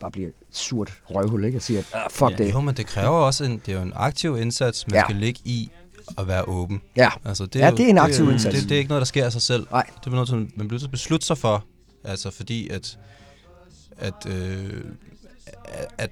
bare 0.00 0.10
bliver 0.10 0.28
et 0.28 0.34
surt 0.50 0.92
røvhul, 1.10 1.44
ikke? 1.44 1.58
Og 1.58 1.62
siger, 1.62 1.82
ah, 1.94 2.10
fuck 2.10 2.30
Ja. 2.30 2.36
det. 2.36 2.52
Jo, 2.52 2.60
men 2.60 2.74
det 2.76 2.86
kræver 2.86 3.08
også 3.16 3.44
en, 3.44 3.62
det 3.66 3.72
er 3.74 3.76
jo 3.76 3.82
en 3.82 3.92
aktiv 3.96 4.36
indsats, 4.40 4.86
man 4.86 4.94
Ja. 4.94 5.02
skal 5.04 5.16
ligge 5.16 5.40
i 5.44 5.70
at 6.18 6.28
være 6.28 6.42
åben. 6.48 6.80
Ja, 6.96 7.10
Altså, 7.24 7.46
det 7.46 7.56
Ja, 7.60 7.70
jo- 7.70 7.76
det 7.76 7.84
er 7.86 7.90
en 7.90 7.98
aktiv 7.98 8.24
jo- 8.24 8.30
indsats. 8.30 8.54
Det, 8.60 8.68
det, 8.68 8.74
er 8.74 8.78
ikke 8.78 8.88
noget, 8.88 9.00
der 9.00 9.04
sker 9.06 9.24
af 9.24 9.32
sig 9.32 9.42
selv. 9.42 9.66
Nej. 9.70 9.86
Det 10.00 10.06
er 10.06 10.10
noget, 10.10 10.28
som 10.28 10.38
man 10.38 10.48
bliver 10.56 10.70
nødt 10.70 10.80
til 10.80 10.86
at 10.86 10.90
beslutte 10.90 11.26
sig 11.26 11.38
for. 11.38 11.64
Altså, 12.04 12.30
fordi 12.30 12.68
at, 12.68 12.98
at, 13.98 14.26
øh, 14.28 14.84
at- 15.64 15.88
at 15.98 16.10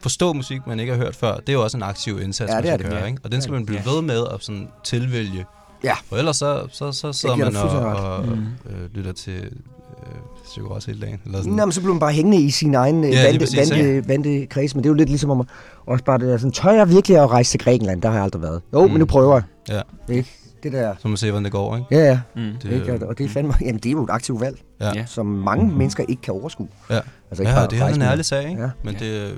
forstå 0.00 0.32
musik, 0.32 0.60
man 0.66 0.80
ikke 0.80 0.92
har 0.92 0.98
hørt 1.00 1.16
før, 1.16 1.36
det 1.36 1.48
er 1.48 1.52
jo 1.52 1.62
også 1.62 1.76
en 1.76 1.82
aktiv 1.82 2.20
indsats, 2.22 2.50
Ja, 2.50 2.54
man 2.54 2.62
det 2.64 2.70
er 2.70 2.74
skal 2.76 2.84
det. 2.84 2.92
gøre. 2.92 3.00
Ja. 3.02 3.06
Ikke? 3.06 3.20
Og 3.24 3.32
den 3.32 3.42
skal 3.42 3.52
man 3.52 3.66
blive 3.66 3.82
Ja. 3.86 3.90
ved 3.92 4.02
med 4.02 4.24
at 4.34 4.36
sådan 4.44 4.68
tilvælge. 4.84 5.44
Ja. 5.84 5.94
For 6.08 6.16
ellers 6.16 6.36
så, 6.36 6.66
så, 6.72 6.92
så 6.92 7.12
sidder 7.12 7.36
man 7.36 7.56
og, 7.56 7.70
og 7.70 8.26
Mhm. 8.26 8.46
øh, 8.70 8.94
lytter 8.94 9.12
til 9.12 9.32
øh, 9.36 10.14
Psyko 10.44 10.68
også 10.68 10.90
hele 10.90 11.00
dagen. 11.06 11.20
Eller 11.24 11.38
sådan. 11.38 11.52
Nå, 11.52 11.64
men 11.64 11.72
så 11.72 11.80
bliver 11.80 11.92
man 11.94 12.00
bare 12.00 12.12
hængende 12.12 12.38
i 12.42 12.50
sin 12.50 12.74
egen 12.74 13.04
Ja, 13.04 13.10
ja, 13.10 13.24
vante, 13.24 13.38
præcis, 13.40 13.70
vante, 13.70 14.08
vante 14.08 14.46
kreds, 14.46 14.74
men 14.74 14.84
det 14.84 14.88
er 14.88 14.90
jo 14.90 14.94
lidt 14.94 15.08
ligesom 15.08 15.30
om, 15.30 15.40
at- 15.40 15.46
også 15.86 16.04
bare 16.04 16.18
det 16.18 16.26
der 16.28 16.36
sådan, 16.36 16.52
tør 16.52 16.70
jeg 16.70 16.88
virkelig 16.90 17.16
at 17.18 17.30
rejse 17.30 17.50
til 17.50 17.60
Grækenland? 17.60 18.02
Der 18.02 18.08
har 18.08 18.14
jeg 18.16 18.24
aldrig 18.24 18.42
været. 18.42 18.62
Jo, 18.72 18.78
mm. 18.80 18.84
Mm. 18.86 18.90
men 18.92 18.98
nu 18.98 19.04
prøver 19.06 19.34
jeg. 19.68 19.82
Ja. 20.08 20.14
Ikke? 20.14 20.30
Det 20.62 20.72
der, 20.72 20.94
Så 20.98 21.08
man 21.08 21.16
ser, 21.16 21.30
hvordan 21.30 21.44
det 21.44 21.52
går, 21.52 21.76
ikke? 21.76 21.86
ja, 21.90 21.98
ja. 22.06 22.20
Mm. 22.36 22.42
Det, 22.62 22.72
Ikke? 22.72 22.92
Og- 22.94 23.08
Og 23.08 23.18
det 23.18 23.24
er 23.24 23.28
fandme, 23.28 23.54
jamen 23.60 23.76
det 23.76 23.86
er 23.86 23.90
jo 23.92 24.04
et 24.04 24.10
aktivt 24.10 24.40
valg, 24.40 24.58
ja. 24.80 24.92
Ja. 24.94 25.06
som 25.06 25.26
mange 25.26 25.72
mennesker 25.76 26.04
ikke 26.08 26.22
kan 26.22 26.34
overskue. 26.34 26.68
Ja. 26.90 26.94
Altså 27.30 27.42
ikke 27.42 27.50
Ja, 27.50 27.54
bare 27.58 27.66
det 27.70 27.80
er 27.80 27.86
en 27.86 28.02
ærlig 28.02 28.24
sag, 28.24 28.48
ikke? 28.50 28.62
Ja. 28.62 28.68
Men, 28.84 28.94
Ja. 29.00 29.06
det, 29.06 29.30
øh, 29.30 29.36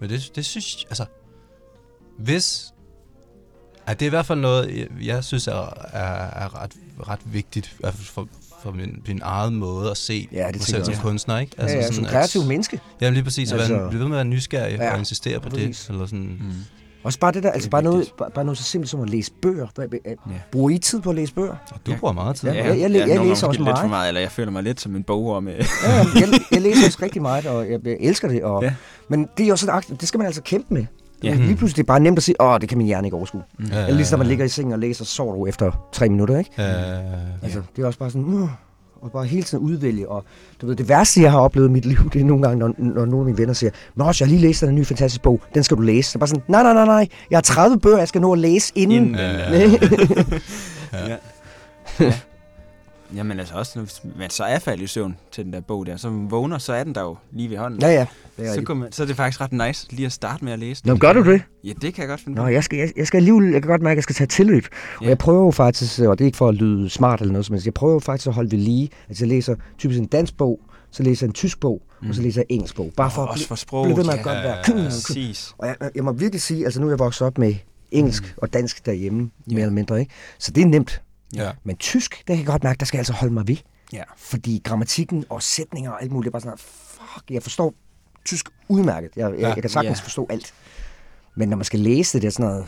men 0.00 0.10
det, 0.10 0.30
det 0.36 0.44
synes 0.46 0.84
altså, 0.88 1.04
hvis, 2.18 2.72
at 3.86 4.00
det 4.00 4.06
er 4.06 4.08
i 4.08 4.10
hvert 4.10 4.26
fald 4.26 4.38
noget, 4.40 4.78
jeg, 4.78 4.86
jeg 5.06 5.24
synes 5.24 5.46
er, 5.48 5.52
er, 5.92 6.44
er 6.44 6.62
ret, 6.62 6.72
ret 7.08 7.20
vigtigt, 7.24 7.66
i 7.66 7.76
hvert 7.80 7.94
fald 7.94 8.06
for, 8.06 8.28
for 8.62 8.70
min, 8.70 9.02
min 9.06 9.20
egen 9.24 9.54
måde 9.54 9.90
at 9.90 9.96
se 9.96 10.28
Ja, 10.32 10.46
det 10.46 10.54
mig 10.56 10.62
selv 10.62 10.76
jeg 10.86 10.86
som 10.86 11.02
kunstner, 11.02 11.38
ikke? 11.38 11.52
Ja, 11.58 11.66
ja, 11.66 11.92
som 11.92 12.04
at- 12.04 12.10
kreativ 12.10 12.44
menneske. 12.44 12.80
Ja, 13.00 13.10
lige 13.10 13.24
præcis, 13.24 13.52
altså, 13.52 13.54
at 13.54 13.60
Altså- 13.60 13.76
være, 13.76 13.88
blive 13.88 14.00
ved 14.00 14.08
med 14.08 14.16
at 14.16 14.24
være 14.26 14.34
nysgerrig 14.34 14.76
Ja, 14.78 14.92
og 14.92 14.98
insistere 14.98 15.40
på 15.40 15.48
præcis. 15.48 15.78
det. 15.80 15.88
Eller 15.90 16.06
sådan, 16.06 16.38
Mm. 16.40 16.52
Også 17.04 17.18
bare 17.18 17.32
det 17.32 17.42
der, 17.42 17.50
altså 17.50 17.66
Det 17.66 17.70
bare 17.70 17.82
noget, 17.82 17.98
vigtigt. 17.98 18.16
bare, 18.16 18.30
bare 18.30 18.44
noget 18.44 18.58
så 18.58 18.64
simpelt 18.64 18.90
som 18.90 19.00
at 19.00 19.10
læse 19.10 19.32
bøger. 19.42 19.66
Hvad- 19.74 19.88
Ja. 20.06 20.10
Bruger 20.52 20.70
I 20.70 20.78
tid 20.78 21.00
på 21.00 21.10
at 21.10 21.16
læse 21.16 21.34
bøger? 21.34 21.48
og 21.72 21.80
du 21.86 21.90
Ja. 21.90 21.96
bruger 21.98 22.12
meget 22.12 22.36
tid. 22.36 22.48
Ja, 22.48 22.54
jeg- 22.54 22.64
jeg- 22.66 22.80
jeg 22.80 22.88
nogle 22.90 23.06
gange 23.14 23.28
læser 23.28 23.46
også 23.46 23.60
lidt 23.60 23.68
for 23.68 23.74
meget. 23.74 23.90
meget, 23.90 24.08
eller 24.08 24.20
jeg 24.20 24.30
føler 24.30 24.50
mig 24.52 24.62
lidt 24.62 24.80
som 24.80 24.96
en 24.96 25.02
bog 25.02 25.42
med... 25.42 25.52
Ja, 25.52 25.90
jeg, 25.92 26.40
jeg 26.52 26.60
læser 26.62 26.86
også 26.86 26.98
rigtig 27.02 27.22
meget, 27.22 27.46
og 27.46 27.70
jeg, 27.70 27.80
jeg 27.84 27.96
elsker 28.00 28.28
det. 28.28 28.42
Og, 28.42 28.62
Ja. 28.62 28.68
ja. 28.68 28.74
Men 29.08 29.28
det 29.38 29.44
er 29.44 29.48
jo 29.48 29.56
sådan, 29.56 29.74
akt- 29.74 30.00
det 30.00 30.08
skal 30.08 30.18
man 30.18 30.26
altså 30.26 30.42
kæmpe 30.42 30.74
med. 30.74 30.84
Ja. 31.24 31.28
Ja. 31.28 31.34
Lige 31.34 31.56
pludselig 31.56 31.76
det 31.76 31.82
er 31.82 31.92
bare 31.94 32.00
nemt 32.00 32.16
at 32.18 32.22
sige, 32.22 32.40
åh, 32.40 32.60
det 32.60 32.68
kan 32.68 32.78
min 32.78 32.86
hjerne 32.86 33.06
ikke 33.06 33.16
overskue. 33.16 33.42
Ja, 33.60 33.64
Eller 33.80 33.94
ligesom, 33.94 34.16
når 34.18 34.24
man 34.24 34.28
ligger 34.28 34.44
i 34.44 34.48
sengen 34.48 34.72
og 34.72 34.78
læser, 34.78 35.04
så 35.04 35.10
sover 35.14 35.34
du 35.34 35.46
efter 35.46 35.88
tre 35.92 36.08
minutter, 36.08 36.38
ikke? 36.38 36.50
Øh, 36.58 37.42
Altså, 37.42 37.62
det 37.76 37.82
er 37.82 37.86
også 37.86 37.98
bare 37.98 38.10
sådan, 38.10 38.24
uh, 38.24 38.48
og 39.02 39.12
bare 39.12 39.24
hele 39.24 39.42
tiden 39.42 39.64
udvælge. 39.64 40.08
Og 40.08 40.24
du 40.60 40.66
ved, 40.66 40.76
det 40.76 40.88
værste, 40.88 41.22
jeg 41.22 41.30
har 41.30 41.38
oplevet 41.40 41.68
i 41.68 41.72
mit 41.72 41.84
liv, 41.92 42.10
det 42.12 42.20
er 42.20 42.24
nogle 42.24 42.42
gange, 42.42 42.58
når, 42.58 42.74
når 42.78 43.04
nogle 43.04 43.18
af 43.18 43.24
mine 43.24 43.38
venner 43.38 43.54
siger, 43.54 43.70
Nå, 43.94 44.04
jeg 44.04 44.14
har 44.20 44.26
lige 44.26 44.40
læst 44.40 44.60
den 44.60 44.74
nye 44.74 44.84
fantastiske 44.84 45.22
bog, 45.22 45.40
den 45.54 45.62
skal 45.62 45.76
du 45.76 45.82
læse. 45.82 46.10
Så 46.10 46.18
bare 46.18 46.28
sådan, 46.28 46.42
nej, 46.48 46.62
nej, 46.62 46.72
nej, 46.74 46.84
nej, 46.86 47.08
jeg 47.30 47.36
har 47.36 47.42
30 47.42 47.78
bøger, 47.78 47.98
jeg 47.98 48.08
skal 48.08 48.20
nå 48.20 48.32
at 48.32 48.38
læse 48.38 48.72
inden. 48.74 48.96
Inden 48.96 49.14
den, 49.14 49.20
Ja. 50.92 51.08
Ja. 51.08 51.16
ja. 52.00 52.12
Jamen 53.16 53.38
altså 53.38 53.54
også, 53.54 53.78
når 53.78 53.86
man 54.18 54.30
så 54.30 54.44
er 54.44 54.58
faldet 54.58 54.84
i 54.84 54.86
søvn 54.86 55.16
til 55.32 55.44
den 55.44 55.52
der 55.52 55.60
bog 55.60 55.86
der, 55.86 55.96
så 55.96 56.10
man 56.10 56.30
vågner, 56.30 56.58
så 56.58 56.72
er 56.72 56.84
den 56.84 56.94
der 56.94 57.00
jo 57.02 57.16
lige 57.32 57.50
ved 57.50 57.56
hånden. 57.56 57.80
ja, 57.80 57.88
ja. 57.88 58.06
Det 58.36 58.48
er 58.48 58.54
så, 58.54 58.62
kunne 58.62 58.80
man, 58.80 58.92
så 58.92 59.02
er 59.02 59.06
det 59.06 59.16
faktisk 59.16 59.40
ret 59.40 59.52
nice 59.52 59.86
lige 59.90 60.06
at 60.06 60.12
starte 60.12 60.44
med 60.44 60.52
at 60.52 60.58
læse 60.58 60.86
Nå, 60.86 60.92
men 60.92 61.00
gør 61.00 61.12
du 61.12 61.24
det? 61.32 61.42
Ja, 61.64 61.72
det 61.82 61.94
kan 61.94 62.02
jeg 62.02 62.08
godt 62.08 62.20
finde 62.20 62.38
Nå, 62.42 62.46
jeg 62.46 62.64
skal, 62.64 62.78
jeg, 62.78 62.92
jeg 62.96 63.06
skal 63.06 63.16
alligevel, 63.18 63.52
jeg 63.52 63.62
kan 63.62 63.68
godt 63.70 63.82
mærke, 63.82 63.92
at 63.92 63.96
jeg 63.96 64.02
skal 64.02 64.14
tage 64.14 64.26
tilløb. 64.28 64.64
Og 64.96 65.02
Ja. 65.04 65.08
jeg 65.08 65.18
prøver 65.18 65.44
jo 65.44 65.50
faktisk, 65.50 66.00
og 66.00 66.18
det 66.18 66.24
er 66.24 66.26
ikke 66.26 66.38
for 66.38 66.48
at 66.48 66.54
lyde 66.54 66.90
smart 66.90 67.20
eller 67.20 67.32
noget 67.32 67.46
som 67.46 67.52
helst, 67.54 67.66
jeg 67.66 67.74
prøver 67.74 67.92
jo 67.92 67.98
faktisk 67.98 68.26
at 68.28 68.34
holde 68.34 68.50
ved 68.50 68.58
lige. 68.58 68.90
Altså 69.08 69.24
jeg 69.24 69.28
læser 69.28 69.54
typisk 69.78 70.00
en 70.00 70.06
dansk 70.06 70.36
bog, 70.36 70.60
så 70.90 71.02
læser 71.02 71.26
jeg 71.26 71.28
en 71.28 71.32
tysk 71.34 71.60
bog, 71.60 71.82
mm. 72.02 72.08
og 72.08 72.14
så 72.14 72.22
læser 72.22 72.40
jeg 72.40 72.46
en 72.48 72.54
engelsk 72.54 72.76
bog. 72.76 72.92
Bare 72.96 73.10
for 73.10 73.22
Og 73.22 73.28
at 73.28 73.30
også 73.30 73.38
blive, 73.40 73.48
for 73.48 73.54
sproget. 73.54 73.86
blive 73.86 73.96
ved 73.96 74.04
med 74.04 74.14
at 74.14 74.22
godt 74.24 74.38
være. 74.74 74.84
Præcis. 74.84 75.52
Og 75.58 75.66
jeg, 75.66 75.76
jeg 75.94 76.04
må 76.04 76.12
virkelig 76.12 76.42
sige, 76.42 76.64
altså 76.64 76.80
nu 76.80 76.86
er 76.86 76.90
jeg 76.90 76.98
vokset 76.98 77.26
op 77.26 77.38
med 77.38 77.54
engelsk 77.90 78.22
mm. 78.22 78.28
og 78.42 78.52
dansk 78.52 78.86
derhjemme, 78.86 79.30
Ja. 79.50 79.54
mere 79.54 79.62
eller 79.62 79.74
mindre, 79.74 80.00
ikke? 80.00 80.12
Så 80.38 80.50
det 80.52 80.62
er 80.62 80.66
nemt. 80.66 81.02
Ja. 81.34 81.50
Men 81.64 81.76
tysk, 81.76 82.18
der 82.28 82.34
kan 82.34 82.38
jeg 82.38 82.46
godt 82.46 82.64
mærke, 82.64 82.78
der 82.78 82.86
skal 82.86 82.96
jeg 82.96 83.00
altså 83.00 83.12
holde 83.12 83.34
mig 83.34 83.48
ved. 83.48 83.56
Ja. 83.92 84.02
Fordi 84.16 84.60
grammatikken 84.64 85.24
og 85.28 85.42
sætninger 85.42 85.90
og 85.90 86.02
alt 86.02 86.12
muligt, 86.12 86.24
det 86.24 86.30
er 86.30 86.48
bare 86.48 86.58
sådan, 86.58 86.58
fuck, 86.58 87.30
jeg 87.30 87.42
forstår 87.42 87.74
tysk 88.24 88.48
udmærket. 88.68 89.10
Jeg, 89.16 89.30
jeg, 89.30 89.38
Ja. 89.40 89.48
jeg 89.48 89.62
kan 89.62 89.70
sagtens 89.70 89.98
Ja. 89.98 90.04
forstå 90.04 90.26
alt. 90.30 90.54
Men 91.34 91.48
når 91.48 91.56
man 91.56 91.64
skal 91.64 91.80
læse 91.80 92.12
det, 92.12 92.22
det 92.22 92.28
er 92.28 92.32
sådan 92.32 92.46
noget, 92.46 92.66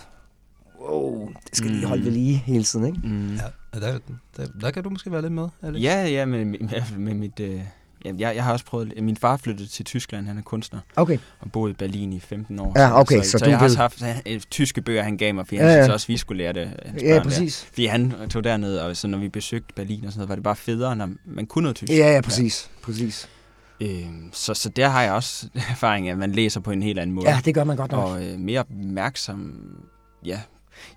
wow, 0.80 1.28
det 1.28 1.56
skal 1.56 1.70
lige 1.70 1.86
holde 1.86 2.04
ved 2.04 2.12
lige 2.12 2.36
hele 2.36 2.64
tiden, 2.64 2.86
ikke? 2.86 2.98
Mm. 3.04 3.34
ja. 3.34 3.42
Der, 3.80 3.98
der, 4.36 4.46
der 4.60 4.70
kan 4.70 4.82
du 4.82 4.90
måske 4.90 5.12
være 5.12 5.22
lidt 5.22 5.32
med, 5.32 5.48
Alex. 5.62 5.82
Ja, 5.82 6.06
ja, 6.06 6.24
med, 6.24 6.44
med, 6.44 6.58
med 6.98 7.14
mit... 7.14 7.40
Øh, 7.40 7.60
ja, 8.04 8.12
jeg, 8.18 8.36
jeg 8.36 8.44
har 8.44 8.52
også 8.52 8.64
prøvet... 8.64 9.02
Min 9.02 9.16
far 9.16 9.36
flyttede 9.36 9.68
til 9.68 9.84
Tyskland, 9.84 10.26
han 10.26 10.38
er 10.38 10.42
kunstner, 10.42 10.80
Okay. 10.96 11.18
og 11.40 11.52
boede 11.52 11.70
i 11.70 11.74
Berlin 11.74 12.12
i 12.12 12.20
15 12.20 12.58
år. 12.58 12.72
Ja, 12.76 13.00
okay, 13.00 13.22
så, 13.22 13.30
så 13.30 13.38
så 13.38 13.44
du 13.44 13.50
jeg 13.50 13.58
har 13.58 13.64
også 13.64 13.76
haft 13.78 14.02
øh, 14.26 14.40
tyske 14.50 14.82
bøger, 14.82 15.02
han 15.02 15.16
gav 15.16 15.34
mig, 15.34 15.46
fordi 15.46 15.56
Ja, 15.56 15.62
han 15.62 15.70
ja. 15.76 15.82
synes 15.82 15.92
også, 15.94 16.06
vi 16.06 16.16
skulle 16.16 16.38
lære 16.42 16.52
det. 16.52 16.66
hans 16.86 17.02
Ja, 17.02 17.08
børn 17.08 17.16
der. 17.16 17.22
præcis. 17.22 17.64
Fordi 17.64 17.86
han 17.86 18.12
tog 18.30 18.44
derned, 18.44 18.78
og 18.78 18.96
så 18.96 19.08
når 19.08 19.18
vi 19.18 19.28
besøgte 19.28 19.74
Berlin 19.76 20.04
og 20.04 20.12
sådan 20.12 20.18
noget, 20.18 20.28
var 20.28 20.34
det 20.34 20.44
bare 20.44 20.56
federe, 20.56 20.96
når 20.96 21.10
man 21.24 21.46
kunne 21.46 21.62
noget 21.62 21.76
tysk. 21.76 21.92
Ja, 21.92 22.12
ja, 22.14 22.20
præcis. 22.20 22.70
præcis. 22.82 23.28
Øhm, 23.80 24.30
så, 24.32 24.54
så 24.54 24.68
der 24.68 24.88
har 24.88 25.02
jeg 25.02 25.12
også 25.12 25.48
erfaring 25.70 26.08
af, 26.08 26.12
at 26.12 26.18
man 26.18 26.32
læser 26.32 26.60
på 26.60 26.70
en 26.70 26.82
helt 26.82 26.98
anden 26.98 27.14
måde. 27.16 27.30
Ja, 27.30 27.40
det 27.44 27.54
gør 27.54 27.64
man 27.64 27.76
godt 27.76 27.90
nok. 27.92 28.08
og 28.08 28.24
øh, 28.24 28.38
mere 28.38 28.60
opmærksom, 28.60 29.52
ja. 30.24 30.40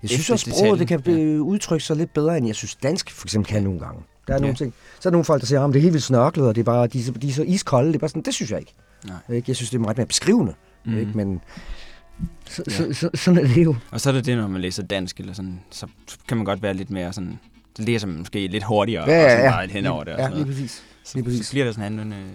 Jeg 0.02 0.10
synes 0.10 0.30
også, 0.30 0.50
sproget 0.50 0.78
det 0.80 0.88
kan 0.88 1.02
blive 1.02 1.42
udtrykt 1.42 1.82
sig 1.82 1.96
lidt 1.96 2.14
bedre, 2.14 2.36
end 2.38 2.46
jeg 2.46 2.54
synes 2.56 2.74
dansk 2.74 3.10
for 3.10 3.26
eksempel 3.26 3.52
kan 3.52 3.62
nogle 3.62 3.80
gange. 3.80 4.02
Der 4.26 4.32
er 4.32 4.36
Ja. 4.36 4.40
nogle 4.40 4.56
ting. 4.56 4.74
Så 5.00 5.08
er 5.08 5.10
der 5.10 5.14
nogle 5.14 5.24
folk, 5.24 5.40
der 5.40 5.46
siger, 5.46 5.64
at 5.64 5.68
det 5.68 5.76
er 5.76 5.82
helt 5.82 5.92
vildt 5.92 6.04
snørklet, 6.04 6.46
og 6.48 6.54
det 6.54 6.60
er 6.60 6.64
bare, 6.64 6.86
de, 6.86 7.02
de 7.22 7.28
er 7.28 7.32
så 7.32 7.42
iskolde. 7.42 7.88
Det 7.88 7.94
er 7.94 7.98
bare 7.98 8.08
sådan, 8.08 8.22
det 8.22 8.34
synes 8.34 8.50
jeg 8.50 8.58
ikke. 8.58 8.74
Nej. 9.28 9.42
Jeg 9.48 9.56
synes, 9.56 9.70
det 9.70 9.76
er 9.76 9.80
meget 9.80 9.96
mere 9.96 10.06
beskrivende. 10.06 10.54
Mm. 10.84 10.98
Ikke? 10.98 11.10
Men 11.14 11.40
så, 12.48 12.62
Ja. 12.68 12.72
så, 12.72 12.92
så, 12.92 13.10
sådan 13.14 13.44
er 13.44 13.54
det 13.54 13.64
jo. 13.64 13.76
Og 13.90 14.00
så 14.00 14.08
er 14.10 14.12
det 14.14 14.26
det, 14.26 14.36
når 14.36 14.48
man 14.48 14.60
læser 14.60 14.82
dansk, 14.82 15.20
eller 15.20 15.32
sådan, 15.32 15.60
så 15.70 15.86
kan 16.28 16.36
man 16.36 16.44
godt 16.46 16.62
være 16.62 16.74
lidt 16.74 16.90
mere 16.90 17.12
sådan, 17.12 17.38
så 17.76 17.82
læser 17.82 18.06
man 18.06 18.18
måske 18.18 18.46
lidt 18.46 18.64
hurtigere, 18.64 19.10
Ja, 19.10 19.16
ja, 19.18 19.24
og 19.24 19.30
sådan 19.30 19.44
ja. 19.44 19.50
bare 19.50 19.66
hen 19.68 19.86
over 19.86 20.04
det. 20.04 20.12
Og 20.12 20.18
Ja, 20.18 20.24
sådan 20.24 20.36
lige 20.38 20.46
præcis. 20.46 20.82
Så, 21.04 21.14
lige 21.18 21.24
præcis. 21.24 21.46
så 21.46 21.52
bliver 21.52 21.64
det 21.66 21.74
sådan 21.74 21.92
en 21.92 21.98
anden 22.00 22.18
øh, 22.18 22.26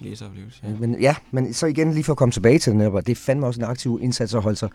læseoplevelse. 0.00 0.60
Ja. 0.62 0.68
Ja. 0.68 0.74
Men 0.80 1.00
ja, 1.00 1.14
men 1.30 1.54
så 1.54 1.66
igen 1.66 1.92
lige 1.94 2.04
for 2.04 2.12
at 2.12 2.16
komme 2.16 2.32
tilbage 2.32 2.58
til 2.58 2.70
det, 2.70 2.78
netop, 2.78 3.06
det 3.06 3.08
er 3.12 3.16
fandme 3.16 3.46
også 3.46 3.60
en 3.60 3.66
aktiv 3.66 3.98
indsats 4.02 4.34
at 4.34 4.42
holde 4.42 4.56
sig 4.56 4.68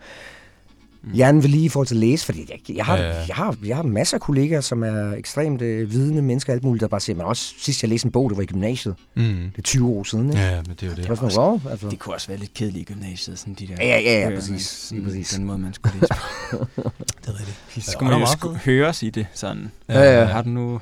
Mm. 1.02 1.10
hjernen 1.12 1.42
ved 1.42 1.50
lige 1.50 1.64
i 1.64 1.68
forhold 1.68 1.86
til 1.86 1.94
at 1.94 1.98
læse, 2.00 2.24
fordi 2.24 2.46
jeg, 2.68 2.76
jeg, 2.76 2.84
har, 2.84 2.96
Ja, 2.96 3.02
ja. 3.08 3.24
jeg, 3.28 3.36
har, 3.36 3.56
jeg 3.64 3.76
har 3.76 3.82
masser 3.82 4.16
af 4.16 4.20
kollegaer, 4.20 4.60
som 4.60 4.82
er 4.82 5.12
ekstremt 5.12 5.62
øh, 5.62 5.90
vidende 5.90 6.22
mennesker, 6.22 6.52
alt 6.52 6.64
muligt, 6.64 6.80
der 6.80 6.88
bare 6.88 7.00
siger, 7.00 7.16
men 7.16 7.26
også 7.26 7.54
sidst 7.58 7.82
jeg 7.82 7.88
læste 7.88 8.06
en 8.06 8.12
bog, 8.12 8.30
det 8.30 8.36
var 8.36 8.42
i 8.42 8.46
gymnasiet. 8.46 8.94
Mm. 9.14 9.22
Det 9.22 9.58
er 9.58 9.62
20 9.62 9.88
år 9.88 10.04
siden, 10.04 10.30
ikke? 10.30 10.42
Ja, 10.42 10.56
men 10.56 10.64
det 10.70 10.82
er 10.82 10.86
jo 10.86 10.90
Det 10.90 10.96
det. 10.96 11.08
var 11.08 11.14
sådan, 11.14 11.38
wow, 11.38 11.60
altså. 11.70 11.88
Det 11.88 11.98
kunne 11.98 12.14
også 12.14 12.28
være 12.28 12.38
lidt 12.38 12.54
kedeligt 12.54 12.90
i 12.90 12.92
gymnasiet, 12.92 13.38
sådan 13.38 13.54
de 13.54 13.66
der 13.66 13.74
Ja, 13.80 13.86
ja, 13.86 14.00
ja, 14.00 14.20
ja, 14.20 14.26
bøger, 14.26 14.40
præcis. 14.40 14.66
sådan 14.66 15.04
præcis. 15.04 15.28
Den 15.28 15.44
måde, 15.44 15.58
man 15.58 15.74
skulle 15.74 15.94
læse 16.00 16.14
på. 16.50 16.66
Det 17.22 17.28
er 17.28 17.38
rigtigt. 17.38 17.56
Så 17.68 17.76
Ja, 17.76 17.80
skulle 17.92 18.14
og 18.14 18.20
man 18.20 18.28
jo 18.28 18.34
sku- 18.34 18.56
høres 18.64 19.02
i 19.02 19.10
det, 19.10 19.26
sådan. 19.34 19.70
Ja, 19.88 20.18
ja. 20.20 20.24
Har 20.24 20.42
du 20.42 20.48
nu... 20.48 20.80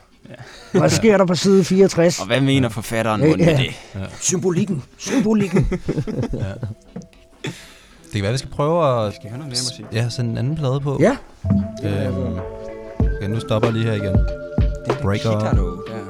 Hvad 0.73 0.91
sker 0.91 1.17
der 1.17 1.27
på 1.27 1.35
side 1.35 1.65
64? 1.65 2.21
Og 2.21 2.27
hvad 2.27 2.41
mener 2.41 2.69
forfatteren 2.69 3.21
Ja, 3.21 3.27
ja, 3.29 3.37
med 3.37 3.45
ja. 3.45 3.57
det? 3.57 3.75
Symbolikken. 4.21 4.83
Symbolikken. 4.99 5.67
Ja. 6.33 6.53
Det 8.13 8.15
kan 8.15 8.23
være, 8.23 8.33
vi 8.33 8.39
skal 8.39 8.51
prøve 8.51 9.07
at 9.07 9.15
Skal 9.15 9.23
jeg 9.25 9.31
høre 9.31 9.39
noget 9.39 9.53
mere 9.53 9.65
musik? 9.71 9.87
ja, 9.93 10.09
sende 10.09 10.31
en 10.31 10.39
anden 10.39 10.57
plade 10.57 10.81
på. 10.81 10.99
ja. 11.01 11.17
Øhm, 11.85 12.39
okay, 13.01 13.29
nu 13.29 13.41
stopper 13.41 13.69
jeg 13.69 13.73
lige 13.73 13.85
her 13.85 13.93
igen. 13.93 14.15
Det 14.15 14.93
er 14.97 15.03
Breaker. 15.03 15.31
Kitaro, 15.39 15.67
der. 15.87 16.05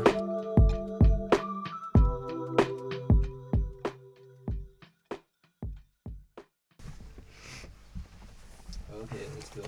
Okay, 9.03 9.25
let's 9.37 9.51
go. 9.55 9.62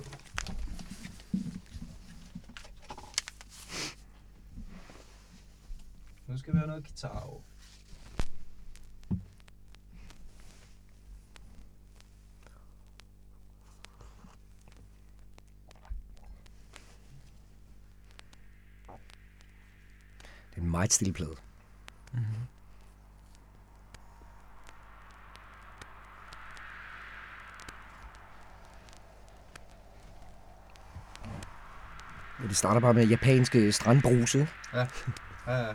Nu 6.27 6.39
skal 6.39 6.53
vi 6.53 6.59
have 6.59 6.67
noget 6.69 6.85
guitar. 6.85 7.27
Meget 20.63 20.93
stille 20.93 21.13
plade. 21.13 21.35
Mhm. 22.13 22.25
Men 32.39 32.49
det 32.49 32.57
starter 32.57 32.81
bare 32.81 32.95
med 32.95 33.07
japanske 33.07 33.73
strandbruse. 33.73 34.49
Ja. 34.75 34.87
Ja, 35.47 35.53
ja. 35.53 35.73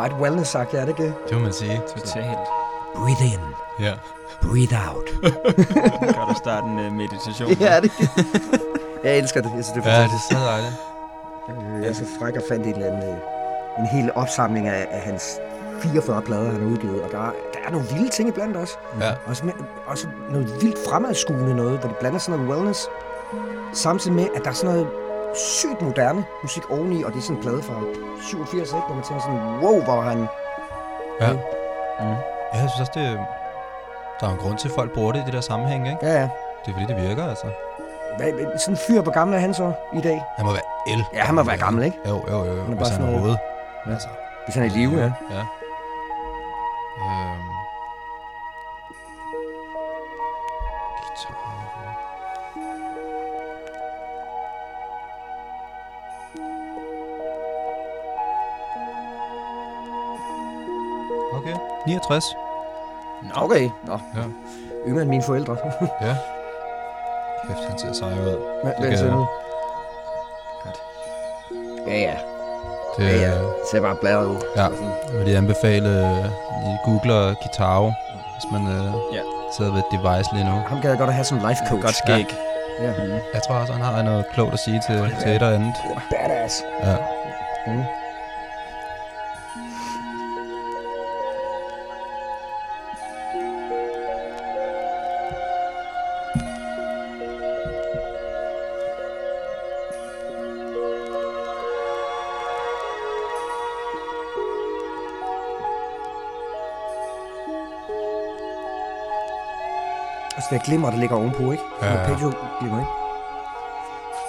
Meget 0.00 0.12
wellness 0.20 0.50
sagt, 0.50 0.74
er 0.74 0.80
det 0.80 0.88
ikke? 0.88 1.14
Det 1.28 1.36
må 1.36 1.42
man 1.42 1.52
sige. 1.52 1.80
Totalt. 1.96 2.38
Breathe 2.94 3.24
in, 3.24 3.40
Ja. 3.80 3.92
breathe 4.42 4.76
out. 4.88 5.08
Godt 6.18 6.30
at 6.30 6.36
starte 6.36 6.66
en 6.66 6.78
uh, 6.86 6.92
meditation. 6.92 7.48
ja, 7.52 7.80
det? 7.80 7.92
Jeg 9.04 9.18
elsker 9.18 9.40
det. 9.40 9.50
Jeg 9.56 9.64
synes, 9.64 9.84
det 9.84 9.86
er 9.86 9.90
Ja, 9.90 10.02
fantastisk. 10.02 10.28
det 10.30 10.36
er 10.36 10.40
så 10.40 10.46
dejligt. 10.50 10.74
Øh, 11.76 11.82
Jeg 11.82 11.88
er 11.90 11.94
så 11.94 12.04
fræk 12.18 12.36
og 12.36 12.42
fandt 12.48 12.66
et 12.66 12.74
eller 12.74 12.86
andet, 12.92 13.08
øh, 13.08 13.80
en 13.80 13.86
hel 13.86 14.10
opsamling 14.14 14.68
af, 14.68 14.86
af 14.90 15.00
hans 15.00 15.24
44 15.80 16.22
plader, 16.22 16.50
han 16.50 16.60
har 16.62 16.68
udgivet. 16.68 17.02
Og 17.02 17.10
der 17.12 17.18
er, 17.18 17.32
der 17.54 17.58
er 17.66 17.70
nogle 17.70 17.86
vilde 17.92 18.08
ting 18.08 18.28
iblandt 18.28 18.56
også. 18.56 18.74
Ja. 19.00 19.10
Også, 19.26 19.44
med, 19.46 19.52
også 19.86 20.06
noget 20.30 20.48
vildt 20.62 20.78
fremadskuende 20.88 21.56
noget, 21.56 21.78
hvor 21.78 21.88
de 21.88 21.94
blander 22.00 22.18
sådan 22.18 22.40
noget 22.40 22.54
wellness, 22.56 22.80
samtidig 23.72 24.16
med, 24.16 24.26
at 24.36 24.44
der 24.44 24.50
er 24.50 24.54
sådan 24.54 24.74
noget 24.74 24.88
sygt 25.34 25.82
moderne 25.82 26.24
musik 26.42 26.70
oveni, 26.70 27.02
og 27.02 27.12
det 27.12 27.18
er 27.18 27.22
sådan 27.22 27.36
en 27.36 27.42
plade 27.42 27.62
fra 27.62 27.74
87, 28.22 28.68
ikke? 28.68 28.86
Hvor 28.86 28.94
man 28.94 29.04
tænker 29.04 29.22
sådan, 29.22 29.40
wow, 29.62 29.82
hvor 29.82 30.00
han... 30.00 30.18
Ja. 31.20 31.32
Mm. 31.32 31.38
Ja, 32.52 32.58
jeg 32.60 32.70
synes 32.70 32.80
også, 32.80 32.92
det, 32.94 33.18
der 34.20 34.26
er 34.26 34.32
en 34.32 34.38
grund 34.38 34.58
til, 34.58 34.68
at 34.68 34.74
folk 34.74 34.90
bruger 34.92 35.12
det 35.12 35.20
i 35.20 35.24
det 35.24 35.32
der 35.32 35.40
sammenhæng, 35.40 35.88
ikke? 35.88 36.06
Ja, 36.06 36.12
ja. 36.12 36.28
Det 36.62 36.68
er 36.68 36.72
fordi, 36.72 36.86
det 36.92 37.08
virker, 37.08 37.28
altså. 37.28 37.46
Hvad, 38.16 38.58
sådan 38.58 38.74
en 38.74 38.78
fyr, 38.86 39.00
hvor 39.02 39.12
gammel 39.12 39.36
er 39.36 39.40
han 39.40 39.54
så 39.54 39.72
i 39.92 40.00
dag? 40.00 40.22
Han 40.36 40.46
må 40.46 40.52
være 40.52 40.94
el. 40.94 41.04
Ja, 41.14 41.20
han 41.20 41.34
må 41.34 41.42
være 41.42 41.58
gammel, 41.58 41.84
ikke? 41.84 41.98
Jo, 42.08 42.24
jo, 42.30 42.44
jo. 42.44 42.44
jo. 42.44 42.62
Han 42.62 42.72
er 42.72 42.76
Hvis 42.76 42.78
bare 42.78 42.90
han 42.90 43.00
sådan 43.00 43.20
noget-. 43.20 43.38
Ja. 43.86 43.92
Altså. 43.92 44.08
Hvis 44.44 44.54
han 44.54 44.64
er 44.64 44.66
i 44.66 44.78
live, 44.78 44.98
ja. 44.98 45.10
Ja. 45.36 45.42
Okay, 61.40 61.56
69. 61.86 62.24
Nå, 63.22 63.30
Okay. 63.44 63.70
Nå. 63.86 63.92
Ja. 64.16 64.22
Yngre 64.88 65.02
end 65.02 65.10
mine 65.10 65.22
forældre. 65.22 65.56
Ja. 66.06 66.14
Kæft, 67.48 67.68
han 67.68 67.78
ser 67.78 67.92
sej 67.92 68.08
ud. 68.08 68.38
Hvad, 68.62 68.72
Det 68.80 68.88
hvad 68.88 68.98
kan? 68.98 69.10
Godt. 70.64 70.78
Ja, 71.86 71.98
ja. 71.98 72.14
Det, 72.98 73.04
Ja, 73.04 73.16
ja. 73.30 73.34
Det 73.38 73.66
ser 73.70 73.80
bare 73.80 73.94
bladret 73.94 74.26
ud. 74.26 74.36
Ja. 74.56 74.62
Jeg 74.62 74.70
vil 75.12 75.24
lige 75.24 75.36
anbefale, 75.36 75.88
øh, 75.88 76.24
I 76.70 76.76
googler 76.84 77.34
Kitaro, 77.42 77.92
hvis 78.34 78.46
man 78.52 78.62
øh, 78.76 78.84
Ja. 79.16 79.20
sidder 79.56 79.72
ved 79.72 79.78
et 79.84 79.90
device 79.92 80.28
lige 80.34 80.44
nu. 80.44 80.50
Ham 80.68 80.80
gad 80.80 80.90
jeg 80.90 80.98
godt 80.98 81.08
at 81.10 81.14
have 81.14 81.24
som 81.24 81.38
life 81.48 81.60
coach. 81.68 81.82
Godt 81.82 81.94
skæg. 81.94 82.26
Ja. 82.80 82.92
Mm. 83.04 83.12
Jeg 83.34 83.42
tror 83.46 83.54
også, 83.54 83.72
han 83.72 83.82
har 83.82 84.02
noget 84.02 84.24
klogt 84.34 84.52
at 84.52 84.58
sige 84.58 84.80
til, 84.86 85.14
til 85.22 85.30
et 85.36 85.42
og 85.42 85.54
andet. 85.54 85.74
Badass. 86.10 86.62
Ja. 86.84 86.96
Mm. 87.66 87.82
Det 110.50 110.56
er 110.56 110.64
glimmer, 110.64 110.90
der 110.90 110.98
ligger 110.98 111.16
ovenpå, 111.16 111.52
ikke? 111.52 111.64
Ja, 111.82 111.92
ja. 111.92 112.00
Arpeggio 112.00 112.32
glimmer, 112.60 112.78
ikke? 112.78 112.90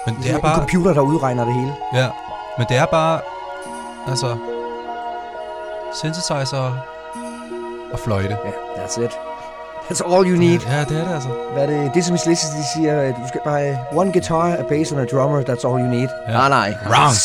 Men 0.06 0.14
Det 0.14 0.22
det 0.24 0.30
er 0.32 0.36
en 0.36 0.42
bare... 0.42 0.56
computer, 0.58 0.92
der 0.92 1.00
udregner 1.00 1.44
det 1.44 1.54
hele. 1.54 1.74
Ja, 1.94 2.08
men 2.58 2.66
det 2.68 2.76
er 2.76 2.86
bare... 2.86 3.20
Altså... 4.08 4.36
Synthesizer 5.94 6.76
og 7.92 7.98
fløjte. 8.04 8.36
Ja, 8.44 8.50
that's 8.82 9.00
it. 9.04 9.10
That's 9.90 10.14
all 10.14 10.24
you 10.30 10.36
need. 10.38 10.60
Ja, 10.60 10.80
det 10.84 11.00
er 11.00 11.04
det 11.04 11.14
altså. 11.14 11.28
Hvad 11.52 11.62
er 11.62 11.66
det? 11.66 11.94
Det 11.94 12.04
som 12.04 12.12
Lizzy, 12.26 12.46
de 12.46 12.64
siger, 12.74 13.00
at 13.00 13.14
du 13.22 13.28
skal 13.28 13.40
bare 13.44 13.78
one 13.92 14.12
guitar, 14.12 14.52
a 14.52 14.62
bass 14.68 14.92
and 14.92 15.00
a 15.00 15.04
drummer, 15.04 15.40
that's 15.42 15.66
all 15.68 15.80
you 15.84 15.88
need. 15.90 16.08
Ja. 16.28 16.32
Nej, 16.32 16.48
nej. 16.48 16.74
Wrong. 16.86 17.14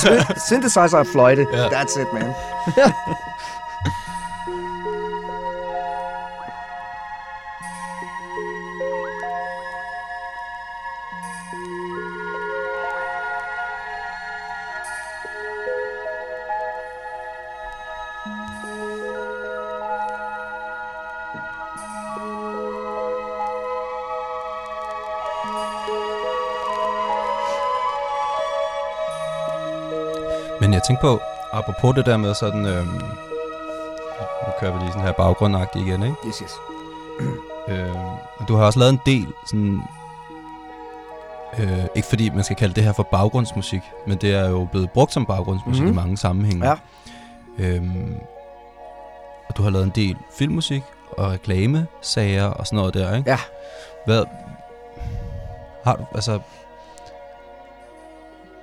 Sy- 0.00 0.46
Synthesizer 0.48 0.98
og 0.98 1.06
fløjte, 1.12 1.46
Ja. 1.52 1.66
that's 1.66 2.00
it, 2.00 2.06
man. 2.12 2.34
Men 30.60 30.72
jeg 30.72 30.82
tænkte 30.82 31.00
på, 31.00 31.20
apropos 31.52 31.94
det 31.94 32.06
der 32.06 32.16
med 32.16 32.34
sådan... 32.34 32.66
Øhm, 32.66 32.86
nu 34.46 34.52
kører 34.60 34.72
vi 34.72 34.78
lige 34.78 34.92
sådan 34.92 35.06
her 35.06 35.12
baggrundagtigt 35.12 35.86
igen, 35.86 36.02
ikke? 36.02 36.16
Yes, 36.26 36.38
yes. 36.38 36.54
Øh, 37.68 37.94
og 38.38 38.48
du 38.48 38.56
har 38.56 38.64
også 38.64 38.78
lavet 38.78 38.92
en 38.92 39.00
del 39.06 39.26
sådan... 39.46 39.80
Øh, 41.58 41.84
ikke 41.94 42.08
fordi 42.08 42.30
man 42.30 42.44
skal 42.44 42.56
kalde 42.56 42.74
det 42.74 42.84
her 42.84 42.92
for 42.92 43.02
baggrundsmusik, 43.02 43.80
men 44.06 44.18
det 44.18 44.34
er 44.34 44.48
jo 44.48 44.68
blevet 44.70 44.90
brugt 44.90 45.12
som 45.12 45.26
baggrundsmusik 45.26 45.82
mm-hmm. 45.82 45.96
Mhm. 45.96 45.98
i 45.98 46.02
mange 46.02 46.16
sammenhænge. 46.16 46.68
Ja. 46.68 46.74
Øhm, 47.58 48.16
og 49.48 49.56
du 49.56 49.62
har 49.62 49.70
lavet 49.70 49.84
en 49.84 49.92
del 49.94 50.16
filmmusik 50.38 50.82
og 51.10 51.30
reklamesager 51.30 52.44
og 52.46 52.66
sådan 52.66 52.76
noget 52.76 52.94
der, 52.94 53.16
ikke? 53.16 53.30
Ja. 53.30 53.38
Hvad... 54.06 54.24
Har 55.84 55.96
du, 55.96 56.04
altså... 56.14 56.40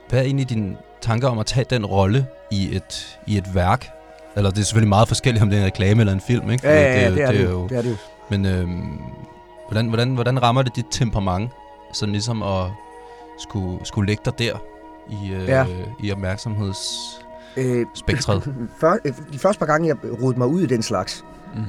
Hvad 0.10 0.20
er 0.20 0.24
egentlig 0.24 0.50
dine 0.50 0.78
tanker 1.02 1.28
om 1.28 1.40
at 1.40 1.46
tage 1.46 1.66
den 1.70 1.86
rolle 1.86 2.26
i 2.52 2.76
et, 2.76 3.20
i 3.28 3.38
et 3.38 3.56
værk? 3.56 3.90
Eller 4.36 4.50
det 4.50 4.60
er 4.60 4.64
selvfølgelig 4.64 4.90
meget 4.90 5.08
forskelligt, 5.08 5.44
om 5.44 5.50
det 5.50 5.58
er 5.58 5.62
en 5.62 5.66
reklame 5.66 6.02
eller 6.02 6.14
en 6.14 6.22
film, 6.22 6.52
ikke? 6.52 6.68
Ja, 6.70 6.76
Fordi 6.78 6.90
ja, 7.00 7.02
ja, 7.02 7.10
jo- 7.10 7.16
det 7.16 7.24
er 7.24 7.32
det 7.32 7.44
jo. 7.52 7.68
Det 7.68 7.78
er 7.78 7.82
det 7.82 7.90
jo. 7.92 7.96
men 8.30 8.46
øhm, 8.46 9.02
hvordan, 9.68 9.88
hvordan, 9.88 10.14
hvordan 10.14 10.44
rammer 10.44 10.62
det 10.62 10.76
dit 10.76 10.86
temperament, 10.92 11.50
sådan 11.94 12.12
ligesom 12.12 12.44
at 12.44 12.66
skulle, 13.40 13.86
skulle 13.86 14.08
lægge 14.08 14.22
dig 14.26 14.40
der 14.40 14.54
i, 15.10 15.32
øh, 15.34 15.48
Ja. 15.48 15.66
i 16.00 16.12
opmærksomhedsspektret? 16.12 18.48
Øh, 18.48 18.54
før, 18.82 18.94
øh, 19.06 19.14
de 19.34 19.40
første 19.40 19.60
par 19.60 19.66
gange, 19.66 19.88
jeg 19.88 19.96
rodede 20.24 20.40
mig 20.40 20.48
ud 20.48 20.62
i 20.62 20.66
den 20.66 20.84
slags, 20.84 21.26
Mm. 21.56 21.62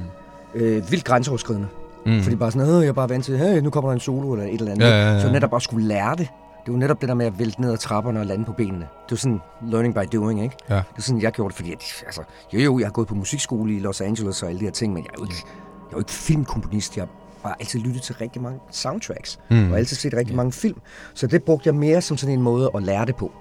øh, 0.55 0.91
vildt 0.91 1.05
grænseoverskridende. 1.05 1.67
Mm. 2.05 2.21
Fordi 2.23 2.35
bare 2.35 2.51
sådan, 2.51 2.67
øh, 2.67 2.81
jeg 2.81 2.87
er 2.89 2.93
bare 2.93 3.09
vant 3.09 3.25
til, 3.25 3.37
hey, 3.37 3.59
nu 3.59 3.69
kommer 3.69 3.89
der 3.89 3.93
en 3.93 3.99
solo 3.99 4.33
eller 4.33 4.45
et 4.45 4.59
eller 4.59 4.71
andet. 4.71 4.85
Ja, 4.85 4.91
ja, 5.07 5.13
ja. 5.13 5.21
Så 5.21 5.31
netop 5.31 5.49
bare 5.49 5.61
skulle 5.61 5.87
lære 5.87 6.15
det 6.15 6.27
det 6.65 6.73
var 6.73 6.79
netop 6.79 7.01
det 7.01 7.09
der 7.09 7.15
med 7.15 7.25
at 7.25 7.39
vælte 7.39 7.61
ned 7.61 7.71
ad 7.71 7.77
trapperne 7.77 8.19
og 8.19 8.25
lande 8.25 8.45
på 8.45 8.51
benene. 8.53 8.79
Det 9.03 9.11
var 9.11 9.15
sådan 9.17 9.41
learning 9.61 9.93
by 9.95 9.99
doing, 10.17 10.43
ikke? 10.43 10.55
Ja. 10.69 10.75
Det 10.75 10.83
var 10.97 11.01
sådan, 11.01 11.21
jeg 11.21 11.31
gjorde 11.31 11.49
det, 11.49 11.55
fordi 11.55 11.71
at, 11.73 11.83
altså, 12.05 12.21
jo, 12.53 12.59
jo, 12.59 12.79
jeg 12.79 12.87
har 12.87 12.91
gået 12.91 13.07
på 13.07 13.15
musikskole 13.15 13.75
i 13.75 13.79
Los 13.79 14.01
Angeles 14.01 14.43
og 14.43 14.49
alle 14.49 14.59
de 14.59 14.65
her 14.65 14.71
ting, 14.71 14.93
men 14.93 15.03
jeg 15.03 15.09
er 15.09 15.15
jo 15.19 15.23
ikke, 15.23 15.35
jeg 15.45 15.87
er 15.87 15.91
jo 15.91 15.99
ikke 15.99 16.11
filmkomponist. 16.11 16.97
Jeg 16.97 17.01
har 17.01 17.09
bare 17.43 17.55
altid 17.59 17.79
lyttet 17.79 18.01
til 18.01 18.15
rigtig 18.15 18.41
mange 18.41 18.59
soundtracks, 18.71 19.39
mm. 19.49 19.71
og 19.71 19.77
altid 19.77 19.95
set 19.97 20.13
rigtig 20.13 20.35
mange 20.35 20.51
film. 20.51 20.81
Så 21.13 21.27
det 21.27 21.43
brugte 21.43 21.67
jeg 21.67 21.75
mere 21.75 22.01
som 22.01 22.17
sådan 22.17 22.33
en 22.35 22.41
måde 22.41 22.71
at 22.75 22.83
lære 22.83 23.05
det 23.05 23.15
på. 23.15 23.31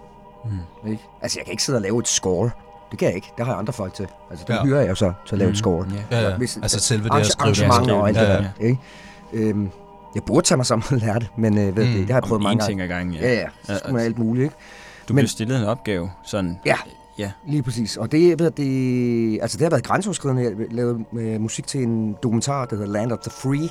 Mm. 0.84 0.90
Ikke? 0.90 1.02
Altså, 1.22 1.38
jeg 1.38 1.44
kan 1.44 1.52
ikke 1.52 1.62
sidde 1.62 1.76
og 1.76 1.82
lave 1.82 1.98
et 1.98 2.08
score. 2.08 2.50
Det 2.90 2.98
kan 2.98 3.08
jeg 3.08 3.14
ikke. 3.14 3.32
Det 3.38 3.44
har 3.46 3.52
jeg 3.52 3.58
andre 3.58 3.72
folk 3.72 3.94
til. 3.94 4.06
Altså, 4.30 4.44
det 4.48 4.54
Ja. 4.54 4.64
hyrer 4.64 4.80
jeg 4.80 4.88
jo 4.90 4.94
så 4.94 5.12
til 5.26 5.34
at 5.34 5.38
lave 5.38 5.50
et 5.50 5.56
score. 5.58 5.86
ja. 6.10 6.16
Ja, 6.20 6.28
ja. 6.30 6.36
Hvis- 6.36 6.56
Altså 6.62 6.80
selve 6.80 7.08
det 7.08 7.20
at 7.20 7.26
skrive 7.26 7.54
det. 7.54 7.62
arrangementer 7.62 7.94
og 7.94 8.08
alt 8.08 8.16
Ja, 8.16 8.22
det 8.22 8.28
ja. 8.28 8.34
der. 8.34 8.48
Ikke? 8.60 8.78
Øhm, 9.32 9.70
jeg 10.14 10.22
burde 10.24 10.46
tage 10.46 10.56
mig 10.56 10.66
sammen 10.66 10.84
og 10.90 10.96
lære 10.98 11.18
det, 11.18 11.28
men 11.36 11.58
øh, 11.58 11.76
ved 11.76 11.84
Mm. 11.86 11.90
det, 11.90 11.98
det 12.00 12.06
har 12.10 12.14
jeg 12.14 12.22
prøvet 12.22 12.40
En 12.40 12.44
mange 12.44 12.64
ting 12.66 12.78
gange. 12.78 12.94
ad 12.94 12.98
gangen, 12.98 13.14
Ja, 13.14 13.32
ja. 13.34 13.46
Så 13.62 13.72
Ja, 13.72 13.78
skulle 13.78 13.94
man 13.94 14.04
alt 14.04 14.18
muligt, 14.18 14.44
ikke? 14.44 14.56
Du 15.08 15.12
Men- 15.14 15.20
blev 15.20 15.28
stillet 15.28 15.58
en 15.60 15.64
opgave, 15.64 16.10
sådan... 16.26 16.58
Ja. 16.66 16.76
Ja. 17.18 17.30
Lige 17.46 17.62
præcis. 17.62 17.96
Og 17.96 18.12
det, 18.12 18.38
ved 18.38 18.50
det, 18.50 19.38
altså 19.42 19.58
det 19.58 19.64
har 19.64 19.70
været 19.70 19.84
grænseoverskridende. 19.84 20.42
Jeg 20.42 20.52
lavede 20.70 21.04
øh, 21.12 21.40
musik 21.40 21.66
til 21.66 21.82
en 21.82 22.16
dokumentar, 22.22 22.64
der 22.64 22.76
hedder 22.76 22.92
Land 22.92 23.12
of 23.12 23.18
the 23.18 23.30
Free. 23.30 23.68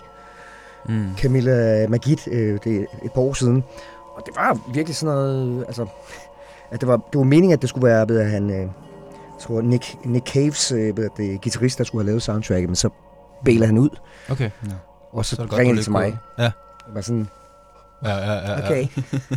Mm. 0.89 1.15
Camilla 1.17 1.87
Magid, 1.87 2.17
øh, 2.31 2.59
det 2.63 2.75
er 2.77 2.85
et 3.05 3.11
par 3.11 3.21
år 3.21 3.33
siden. 3.33 3.63
Og 4.15 4.23
det 4.25 4.35
var 4.35 4.59
virkelig 4.73 4.95
sådan 4.95 5.15
noget, 5.15 5.63
altså, 5.67 5.85
at 6.71 6.81
det 6.81 6.87
var, 6.87 6.95
det 6.97 7.17
var 7.17 7.23
meningen, 7.23 7.53
at 7.53 7.61
det 7.61 7.69
skulle 7.69 7.87
være, 7.87 8.09
ved 8.09 8.19
at 8.19 8.31
han, 8.31 8.49
øh, 8.49 8.55
jeg 8.59 8.69
tror 9.39 9.61
Nick, 9.61 10.05
Nick 10.05 10.27
Caves, 10.33 10.71
øh, 10.71 10.97
ved 10.97 11.09
det 11.17 11.41
guitarist, 11.41 11.77
der 11.77 11.83
skulle 11.83 12.03
have 12.03 12.07
lavet 12.07 12.23
soundtracket, 12.23 12.69
men 12.69 12.75
så 12.75 12.89
bæler 13.45 13.65
han 13.65 13.77
ud, 13.77 13.89
Okay. 14.29 14.49
Og 15.13 15.25
så, 15.25 15.35
Så 15.35 15.41
er 15.41 15.45
godt, 15.47 15.59
ringer 15.59 15.69
han 15.69 15.75
lidt 15.75 15.83
til 15.83 15.91
mig. 15.91 16.17
Ja. 16.37 16.43
Jeg 16.43 16.51
var 16.93 17.01
sådan, 17.01 17.27
Ja, 18.05 18.15
ja, 18.17 18.33
ja. 18.33 18.51
ja. 18.51 18.65
okay. 18.65 18.87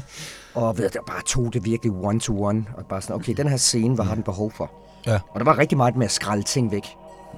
og 0.54 0.78
ved 0.78 0.90
der 0.90 1.00
bare 1.06 1.22
tog 1.26 1.52
det 1.52 1.64
virkelig 1.64 1.92
one 1.92 2.20
to 2.20 2.42
one, 2.44 2.64
og 2.76 2.84
bare 2.88 3.02
sådan, 3.02 3.16
okay, 3.16 3.34
den 3.36 3.48
her 3.48 3.56
scene, 3.56 3.94
hvad 3.94 4.04
har 4.04 4.14
den 4.14 4.22
behov 4.24 4.52
for? 4.52 4.70
Ja. 5.06 5.20
Og 5.30 5.40
der 5.40 5.44
var 5.44 5.58
rigtig 5.58 5.78
meget 5.78 5.96
med 5.96 6.04
at 6.06 6.12
skralde 6.12 6.42
ting 6.42 6.70
væk, 6.72 6.86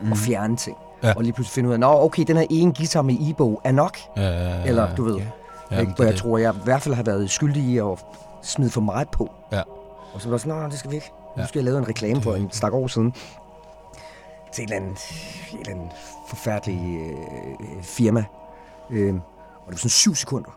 mm. 0.02 0.12
og 0.12 0.18
fjerne 0.18 0.56
ting. 0.56 0.76
Ja. 1.02 1.14
Og 1.16 1.22
lige 1.22 1.32
pludselig 1.32 1.54
finde 1.54 1.68
ud 1.68 1.74
af, 1.74 1.80
nå, 1.80 1.86
okay, 2.04 2.24
den 2.26 2.36
her 2.36 2.46
ene 2.50 2.74
guitar 2.74 3.02
med 3.02 3.30
Ebo 3.30 3.60
er 3.64 3.72
nok. 3.72 3.98
Ja, 4.16 4.22
ja, 4.22 4.28
ja, 4.28 4.48
ja. 4.56 4.64
Eller, 4.64 4.94
du 4.94 5.04
ved, 5.04 5.16
Ja, 5.16 5.24
Ja, 5.70 5.80
ikke? 5.80 5.92
Hvor 5.92 6.04
jeg 6.04 6.12
det. 6.12 6.20
tror, 6.20 6.38
jeg 6.38 6.54
i 6.54 6.58
hvert 6.64 6.82
fald 6.82 6.94
har 6.94 7.02
været 7.02 7.30
skyldig 7.30 7.62
i 7.62 7.78
at 7.78 8.04
smide 8.42 8.70
for 8.70 8.80
meget 8.80 9.08
på. 9.10 9.30
Ja. 9.52 9.62
Og 10.14 10.20
så 10.20 10.28
var 10.28 10.34
jeg 10.36 10.40
sådan, 10.40 10.54
nej, 10.58 10.68
det 10.68 10.78
skal 10.78 10.90
væk. 10.90 11.10
Nu 11.36 11.42
Ja. 11.42 11.46
skal 11.46 11.58
jeg 11.58 11.64
lave 11.64 11.78
en 11.78 11.88
reklame 11.88 12.22
for 12.22 12.34
en 12.34 12.48
stak 12.52 12.72
år 12.72 12.86
siden. 12.86 13.12
Til 14.52 14.64
et 14.64 14.70
eller 14.70 14.76
andet, 14.76 14.98
et 15.52 15.60
eller 15.60 15.72
andet 15.72 15.88
forfærdelig 16.28 17.00
øh, 17.00 17.82
firma. 17.82 18.24
Øh, 18.90 19.14
og 19.14 19.66
det 19.66 19.72
var 19.72 19.76
sådan 19.76 19.88
syv 19.90 20.14
sekunder. 20.14 20.50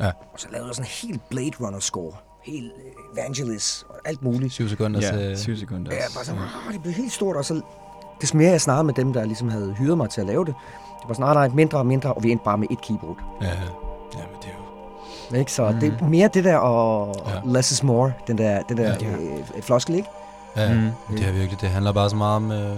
Ja. 0.00 0.06
Og 0.06 0.40
så 0.40 0.46
lavede 0.50 0.66
jeg 0.68 0.74
sådan 0.74 0.86
en 0.86 1.08
helt 1.08 1.28
Blade 1.28 1.50
Runner 1.60 1.80
score. 1.80 2.12
Helt 2.44 2.72
øh, 2.86 3.18
Evangelist 3.18 3.86
og 3.88 3.94
alt 4.04 4.22
muligt. 4.22 4.52
Syv 4.52 4.68
sekunder 4.68 5.00
Ja, 5.00 5.10
til... 5.28 5.38
7 5.38 5.56
sekunder. 5.56 5.92
Ja, 5.94 6.00
bare 6.14 6.24
sådan, 6.24 6.40
åh, 6.66 6.72
det 6.72 6.82
blev 6.82 6.94
helt 6.94 7.12
stort, 7.12 7.36
og 7.36 7.44
så 7.44 7.60
des 8.20 8.34
mere 8.34 8.50
jeg 8.50 8.60
snakkede 8.60 8.84
med 8.84 8.94
dem, 8.94 9.12
der 9.12 9.24
ligesom 9.24 9.48
havde 9.48 9.74
hyret 9.78 9.96
mig 9.98 10.10
til 10.10 10.20
at 10.20 10.26
lave 10.26 10.44
det, 10.44 10.54
det 11.00 11.08
var 11.08 11.14
sådan, 11.14 11.36
nej, 11.36 11.46
nej, 11.48 11.54
mindre 11.56 11.78
og 11.78 11.86
mindre, 11.86 12.12
og 12.14 12.22
vi 12.22 12.30
endte 12.30 12.44
bare 12.44 12.58
med 12.58 12.66
et 12.70 12.80
keyboard. 12.80 13.16
Ja, 13.42 13.46
ja. 13.46 13.52
Jamen, 14.14 14.36
det 14.42 14.48
er 14.50 14.54
jo... 15.32 15.36
Ikke? 15.38 15.52
Så 15.52 15.70
mm. 15.70 15.80
det 15.80 15.94
er 16.00 16.08
mere 16.08 16.28
det 16.28 16.44
der, 16.44 16.56
og 16.56 17.14
Ja. 17.28 17.40
less 17.44 17.70
is 17.70 17.82
more, 17.82 18.12
den 18.26 18.38
der, 18.38 18.62
den 18.62 18.76
der 18.76 18.96
Ja. 19.00 19.06
øh, 19.56 19.62
floskel, 19.62 19.94
ikke? 19.94 20.08
Ja, 20.56 20.74
mm. 20.74 21.16
det 21.16 21.26
er 21.28 21.32
virkelig, 21.32 21.60
det 21.60 21.68
handler 21.68 21.92
bare 21.92 22.10
så 22.10 22.16
meget 22.16 22.36
om, 22.36 22.52
øh, 22.52 22.70
øh, 22.70 22.76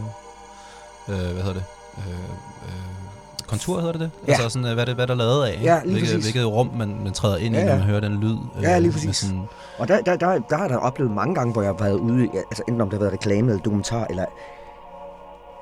hvad 1.09 1.43
hedder 1.43 1.53
det, 1.53 1.65
øh, 1.99 2.13
øh, 2.13 3.47
kontur 3.47 3.77
hedder 3.81 3.93
det 3.93 4.01
det? 4.01 4.11
Ja. 4.29 4.33
Altså 4.33 4.49
sådan, 4.49 4.67
øh, 4.69 4.75
hvad, 4.75 4.87
det, 4.87 4.95
hvad 4.95 5.07
der 5.07 5.13
er 5.15 5.19
lavet 5.19 5.45
af? 5.47 5.59
Ja, 5.63 5.81
lige 5.85 5.93
hvilket, 5.93 6.15
præcis. 6.15 6.25
hvilket 6.33 6.53
rum 6.53 6.71
man, 6.77 7.01
man 7.05 7.13
træder 7.13 7.37
ind 7.37 7.55
i, 7.55 7.59
Ja, 7.59 7.65
når 7.65 7.73
ja. 7.73 7.79
man 7.79 7.87
hører 7.87 8.01
den 8.01 8.13
lyd. 8.21 8.37
øh, 8.57 8.63
Ja, 8.63 8.79
lige 8.79 8.87
med 8.89 8.93
præcis. 8.93 9.17
Sådan, 9.17 9.43
Og 9.79 9.89
der, 9.89 10.01
der, 10.01 10.17
der, 10.17 10.39
der 10.51 10.57
har 10.57 10.69
jeg 10.69 10.79
oplevet 10.79 11.13
mange 11.13 11.35
gange, 11.35 11.53
hvor 11.53 11.63
jeg 11.63 11.71
har 11.79 11.85
været 11.85 11.95
ude, 11.99 12.25
i- 12.25 12.31
altså 12.37 12.63
enten 12.69 12.81
om 12.81 12.91
det 12.91 12.99
har 12.99 13.01
været 13.05 13.13
reklame 13.13 13.51
eller 13.51 13.63
dokumentar, 13.63 14.07
eller 14.11 14.25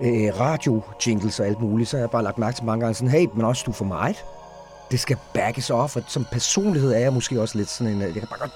øh, 0.03 0.41
radio 0.41 0.82
jingles 1.07 1.41
og 1.41 1.47
alt 1.47 1.61
muligt, 1.61 1.89
så 1.91 1.97
har 1.97 2.03
jeg 2.03 2.11
bare 2.11 2.24
lagt 2.24 2.39
mærke 2.39 2.55
til 2.57 2.64
mange 2.64 2.80
gange 2.80 2.95
sådan, 2.95 3.09
hey, 3.11 3.26
men 3.35 3.45
også 3.45 3.62
du 3.66 3.72
for 3.72 3.85
meget. 3.85 4.24
Det 4.91 5.01
skal 5.01 5.16
backes 5.35 5.70
off, 5.70 5.97
og 5.97 6.03
som 6.09 6.26
personlighed 6.32 6.93
er 6.93 6.99
jeg 6.99 7.12
måske 7.12 7.41
også 7.41 7.59
lidt 7.59 7.68
sådan 7.70 7.93
en, 7.93 8.03
øh, 8.03 8.09
jeg 8.09 8.14
kan 8.22 8.28
bare 8.28 8.39
godt, 8.39 8.53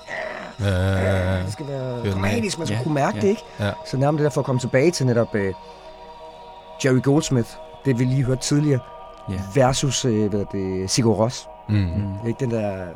øh, 0.60 0.66
ja, 0.66 1.42
det 1.42 1.52
skal 1.52 1.66
være 1.68 2.10
dramatisk, 2.12 2.58
man 2.58 2.66
skal 2.66 2.76
Ja, 2.76 2.82
kunne 2.82 2.94
mærke 2.94 3.16
ja. 3.16 3.22
det, 3.22 3.28
ikke? 3.28 3.42
Ja. 3.60 3.70
Så 3.86 3.96
nærmest 3.96 4.18
det 4.18 4.24
der 4.24 4.30
for 4.30 4.40
at 4.40 4.44
komme 4.44 4.60
tilbage 4.60 4.90
til 4.90 5.06
netop 5.06 5.34
øh, 5.34 5.54
Jerry 6.84 7.02
Goldsmith, 7.02 7.48
det 7.88 7.98
vi 7.98 8.04
lige 8.04 8.24
hørte 8.24 8.40
tidligere, 8.42 8.80
Ja. 9.30 9.34
versus, 9.54 10.04
øh, 10.04 10.30
hvad 10.30 10.44
det, 10.52 10.90
Sigur 10.90 11.14
Ros. 11.14 11.46
mm. 11.68 11.74
Mm. 11.76 12.28
Ikke 12.28 12.40
den 12.40 12.50
der... 12.50 12.86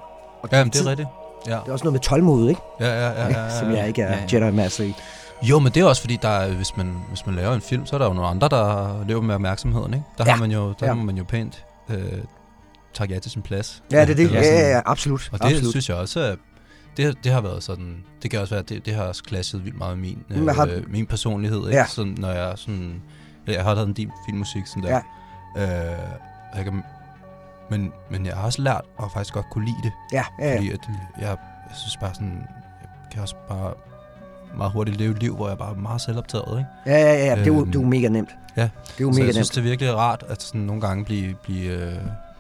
Og 0.43 0.49
Ja, 0.53 0.65
det 0.65 0.77
er 0.81 0.87
rigtigt. 0.91 1.09
Ja, 1.47 1.53
Det 1.53 1.69
er 1.69 1.73
også 1.73 1.85
noget 1.85 1.93
med 1.93 2.01
tålmod, 2.01 2.49
ikke? 2.49 2.61
ja, 2.81 2.87
ja. 2.87 3.11
ja, 3.11 3.29
ja, 3.29 3.43
ja, 3.45 3.61
Som 3.61 3.71
jeg 3.71 3.89
ikke 3.89 4.03
er 4.03 4.07
Ja, 4.07 4.13
ja, 4.33 4.39
ja. 4.39 4.45
Jedi 4.47 4.57
Master 4.57 4.85
i. 4.85 4.95
Jo, 5.43 5.59
men 5.59 5.73
det 5.73 5.81
er 5.81 5.85
også 5.85 6.01
fordi, 6.03 6.19
der 6.23 6.29
er, 6.29 6.53
hvis, 6.55 6.77
man, 6.77 6.97
hvis 7.09 7.27
man 7.27 7.35
laver 7.35 7.55
en 7.55 7.61
film, 7.61 7.87
så 7.87 7.97
er 7.97 7.99
der 7.99 8.07
jo 8.07 8.13
nogle 8.13 8.29
andre, 8.31 8.49
der 8.49 9.05
lever 9.09 9.21
med 9.23 9.35
opmærksomheden, 9.35 9.95
ikke? 9.95 10.07
Der, 10.19 10.25
Ja. 10.27 10.31
har 10.33 10.39
man 10.41 10.51
jo, 10.51 10.75
der 10.81 10.87
Ja. 10.87 10.95
må 10.95 11.03
man 11.03 11.17
jo 11.17 11.25
pænt 11.25 11.65
øh, 11.89 11.99
takke 12.95 13.15
ja 13.15 13.21
til 13.21 13.31
sin 13.31 13.43
plads. 13.43 13.83
Ja, 13.93 14.01
det 14.01 14.11
er 14.11 14.15
det. 14.15 14.33
Ja, 14.33 14.41
ja, 14.43 14.71
ja, 14.71 14.81
absolut. 14.87 15.29
Og 15.33 15.39
det 15.39 15.45
absolut. 15.45 15.71
synes 15.71 15.89
jeg 15.89 15.97
også, 15.97 16.37
det, 16.97 17.25
det 17.25 17.33
har 17.33 17.41
været 17.41 17.63
sådan, 17.63 17.97
det 18.23 18.31
kan 18.31 18.41
også 18.41 18.55
være, 18.55 18.63
det, 18.63 18.87
det 18.87 18.95
har 18.95 19.03
også 19.03 19.23
clashet 19.29 19.65
vildt 19.65 19.79
meget 19.79 19.99
med 19.99 20.07
min, 20.09 20.49
øh, 20.49 20.55
har- 20.55 20.81
min 20.89 21.07
personlighed, 21.07 21.59
ikke? 21.67 21.79
Ja. 21.79 21.87
Sådan, 21.87 22.15
når 22.19 22.31
jeg 22.31 22.53
sådan, 22.57 23.03
jeg 23.47 23.65
har 23.65 23.75
lavet 23.75 23.89
en 23.89 23.95
del 23.95 24.11
filmmusik 24.27 24.67
sådan 24.67 24.83
der. 24.83 25.01
Ja. 25.57 25.91
Øh, 25.93 25.99
jeg 26.57 26.65
kan, 26.65 26.83
men, 27.71 27.93
men 28.11 28.27
jeg 28.27 28.35
har 28.37 28.43
også 28.45 28.63
lært 28.63 28.83
at 29.03 29.05
faktisk 29.13 29.35
godt 29.35 29.51
kunne 29.51 29.65
lide 29.65 29.77
det, 29.83 29.93
Ja, 30.13 30.25
ja, 30.39 30.49
ja. 30.49 30.57
fordi 30.57 30.71
at 30.71 30.79
jeg, 31.19 31.27
jeg 31.69 31.77
synes 31.77 31.97
bare 31.97 32.15
sådan, 32.15 32.47
jeg 32.83 32.89
kan 33.13 33.23
også 33.23 33.35
bare 33.49 33.73
meget 34.57 34.73
hurtigt 34.73 34.97
leve 34.97 35.11
et 35.11 35.19
liv, 35.19 35.37
hvor 35.37 35.49
jeg 35.49 35.59
bare 35.59 35.71
er 35.71 35.77
meget 35.81 36.01
selvoptaget, 36.01 36.59
ikke? 36.59 36.97
Ja, 36.97 37.03
ja, 37.03 37.25
ja. 37.27 37.35
Det 37.37 37.43
er 37.43 37.47
jo, 37.47 37.61
Øhm, 37.61 37.67
det 37.67 37.77
er 37.79 37.83
jo 37.83 37.89
mega 37.89 38.09
nemt. 38.09 38.31
ja. 38.57 38.63
Det 38.63 38.71
er 38.71 38.71
jo 39.01 39.13
Så 39.13 39.19
mega 39.19 39.27
jeg 39.27 39.35
synes, 39.35 39.49
nemt. 39.51 39.55
det 39.55 39.61
er 39.61 39.71
virkelig 39.71 39.95
rart, 39.97 40.25
at 40.29 40.43
sådan 40.43 40.61
nogle 40.61 40.81
gange 40.83 41.05
blive, 41.05 41.35
blive, 41.43 41.73
øh, 41.73 41.95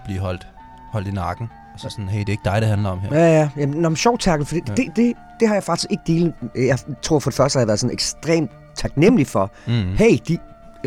blive 0.05 0.19
holdt, 0.21 0.47
holdt 0.93 1.09
i 1.09 1.11
nakken. 1.11 1.51
Og 1.75 1.81
så 1.81 1.89
sådan, 1.91 2.09
hey, 2.09 2.19
det 2.21 2.29
er 2.29 2.33
ikke 2.33 2.45
dig, 2.45 2.61
det 2.61 2.69
handler 2.69 2.91
om 2.91 3.01
her. 3.01 3.19
Ja, 3.19 3.39
ja. 3.41 3.49
Jamen, 3.57 3.81
Nå, 3.81 3.89
men 3.89 3.97
sjovt 3.97 4.21
tackle, 4.21 4.47
for 4.47 4.55
det, 4.55 4.69
Ja. 4.69 4.75
det, 4.75 4.97
det, 4.97 5.13
det 5.41 5.49
har 5.49 5.55
jeg 5.55 5.63
faktisk 5.65 5.91
ikke 5.91 6.03
delt. 6.07 6.35
Jeg 6.57 6.79
tror 7.03 7.19
for 7.19 7.31
det 7.31 7.37
første, 7.37 7.57
har 7.57 7.61
jeg 7.61 7.69
været 7.69 7.81
sådan 7.81 7.95
ekstremt 7.95 8.51
taknemmelig 8.75 9.27
for. 9.27 9.51
Mm. 9.67 9.73
Hey, 9.73 10.19
de 10.29 10.39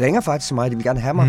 ringer 0.04 0.22
faktisk 0.22 0.48
til 0.48 0.56
mig, 0.56 0.72
de 0.72 0.76
vil 0.76 0.86
gerne 0.86 1.00
have 1.00 1.14
mig 1.14 1.28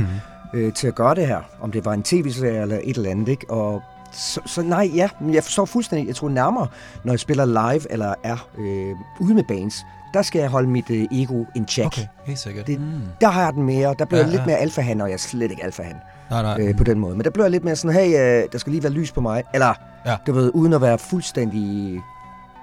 Mm. 0.52 0.58
øh, 0.58 0.72
til 0.72 0.86
at 0.86 0.94
gøre 0.94 1.14
det 1.14 1.26
her. 1.26 1.40
Om 1.60 1.72
det 1.72 1.84
var 1.84 1.92
en 1.92 2.02
tv-serie 2.02 2.62
eller 2.62 2.78
et 2.84 2.96
eller 2.96 3.10
andet, 3.10 3.28
ikke? 3.28 3.50
Og 3.50 3.82
så, 4.12 4.40
så 4.46 4.62
nej, 4.62 4.90
ja, 4.94 5.08
men 5.20 5.34
jeg 5.34 5.42
forstår 5.44 5.64
fuldstændig. 5.64 6.06
Jeg 6.06 6.14
tror 6.16 6.28
nærmere, 6.28 6.66
når 7.04 7.12
jeg 7.12 7.20
spiller 7.20 7.44
live 7.44 7.92
eller 7.92 8.14
er 8.24 8.48
øh, 8.58 8.94
ude 9.20 9.34
med 9.34 9.44
bands, 9.48 9.74
der 10.14 10.22
skal 10.22 10.38
jeg 10.40 10.48
holde 10.48 10.68
mit 10.68 10.90
øh, 10.90 11.06
ego 11.12 11.44
in 11.56 11.68
check. 11.68 11.86
Okay, 11.86 12.02
helt 12.26 12.38
sikkert. 12.38 12.66
Det- 12.66 12.80
Mm. 12.80 12.86
Der 13.20 13.28
har 13.28 13.44
jeg 13.44 13.52
den 13.52 13.62
mere. 13.62 13.94
Der 13.98 14.04
bliver 14.04 14.18
Ja, 14.20 14.24
jeg 14.24 14.30
lidt 14.30 14.40
ja. 14.40 14.46
mere 14.46 14.56
alfahan, 14.56 15.00
og 15.00 15.08
jeg 15.08 15.14
er 15.14 15.18
slet 15.18 15.50
ikke 15.50 15.64
alfahan 15.64 15.96
Nej, 16.30 16.42
nej. 16.42 16.60
øh, 16.60 16.76
på 16.76 16.84
den 16.84 16.98
måde. 16.98 17.16
Men 17.16 17.24
der 17.24 17.30
bliver 17.30 17.44
jeg 17.44 17.50
lidt 17.50 17.64
mere 17.64 17.76
sådan, 17.76 17.96
hey, 17.96 18.08
øh, 18.42 18.44
der 18.52 18.58
skal 18.58 18.70
lige 18.72 18.82
være 18.82 18.92
lys 18.92 19.12
på 19.12 19.20
mig. 19.20 19.42
Eller, 19.54 19.66
Ja. 20.06 20.10
ja. 20.10 20.16
du 20.26 20.32
ved, 20.32 20.50
uden 20.54 20.72
at 20.72 20.80
være 20.80 20.98
fuldstændig 20.98 22.00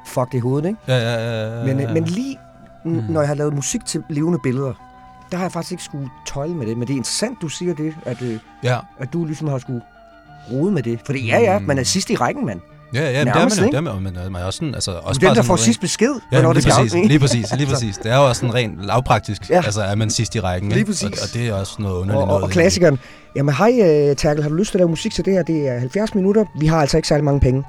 fucked 0.05 0.33
i 0.33 0.39
hovedet, 0.39 0.67
ikke? 0.67 0.79
Ja, 0.87 0.97
ja, 0.97 1.13
ja, 1.13 1.59
ja, 1.59 1.65
Men, 1.65 1.79
ja. 1.79 1.87
øh, 1.87 1.93
men 1.93 2.03
lige 2.03 2.37
mm. 2.85 3.03
når 3.09 3.21
jeg 3.21 3.27
har 3.27 3.35
lavet 3.35 3.53
musik 3.53 3.85
til 3.85 4.03
levende 4.09 4.39
billeder, 4.43 4.73
der 5.33 5.37
har 5.39 5.45
jeg 5.45 5.51
faktisk 5.51 5.71
ikke 5.71 5.83
skulle 5.83 6.09
tøjle 6.27 6.55
med 6.55 6.67
det. 6.67 6.77
Men 6.77 6.87
det 6.87 6.93
er 6.93 6.97
interessant, 6.97 7.37
du 7.41 7.47
siger 7.47 7.73
det, 7.75 7.93
at, 8.05 8.21
øh, 8.21 8.37
Ja, 8.63 8.77
at 8.99 9.13
du 9.13 9.25
ligesom 9.25 9.47
har 9.47 9.57
skulle 9.57 9.81
rode 10.51 10.71
med 10.71 10.83
det. 10.83 10.99
Fordi 11.05 11.27
ja, 11.27 11.39
ja, 11.39 11.59
Mm. 11.59 11.65
man 11.65 11.77
er 11.79 11.83
sidst 11.83 12.09
i 12.09 12.15
rækken, 12.15 12.45
mand. 12.45 12.59
ja, 12.93 12.99
ja 13.01 13.05
men 13.05 13.13
det 13.13 13.19
er 13.19 13.25
man 13.25 13.35
Nærmest? 13.37 13.61
Det 13.61 13.73
er 13.73 13.81
man, 13.81 13.93
jo, 13.93 13.99
men 13.99 14.17
øh, 14.25 14.31
man 14.31 14.41
er 14.41 14.45
også 14.45 14.57
sådan, 14.57 14.75
altså... 14.75 14.91
Også 14.91 15.19
den, 15.19 15.35
der 15.35 15.41
får 15.41 15.55
sidst 15.55 15.79
besked, 15.81 16.13
Ja, 16.31 16.37
hvornår 16.37 16.53
det 16.53 16.61
skal 16.63 16.73
præcis, 16.75 17.07
lige 17.07 17.19
præcis, 17.19 17.45
lige 17.57 17.67
præcis. 17.73 17.97
Det 17.97 18.11
er 18.11 18.15
jo 18.17 18.27
også 18.27 18.39
sådan 18.39 18.53
rent 18.55 18.81
lavpraktisk. 18.85 19.49
Ja. 19.49 19.55
Altså, 19.65 19.81
er 19.81 19.95
man 19.95 20.09
sidst 20.09 20.35
i 20.35 20.39
rækken, 20.39 20.71
Lige 20.71 20.85
præcis. 20.85 21.03
Og, 21.03 21.11
og 21.23 21.33
det 21.33 21.47
er 21.47 21.53
også 21.53 21.75
noget 21.79 21.95
underligt 21.95 22.15
Og, 22.15 22.21
og, 22.21 22.27
noget. 22.27 22.43
og 22.43 22.49
klassikeren. 22.49 22.99
Jamen 23.35 23.55
hej, 23.55 23.71
uh, 24.09 24.15
Terkel, 24.15 24.43
har 24.43 24.49
du 24.49 24.55
lyst 24.55 24.71
til 24.71 24.77
at 24.77 24.79
lave 24.79 24.89
musik 24.89 25.13
til 25.13 25.25
det 25.25 25.33
her? 25.33 25.43
Det 25.43 25.67
er 25.67 25.79
70 25.79 26.15
minutter. 26.15 26.45
Vi 26.59 26.65
har 26.67 26.81
altså 26.81 26.97
ikke 26.97 27.07
særlig 27.07 27.23
mange 27.23 27.39
penge. 27.39 27.63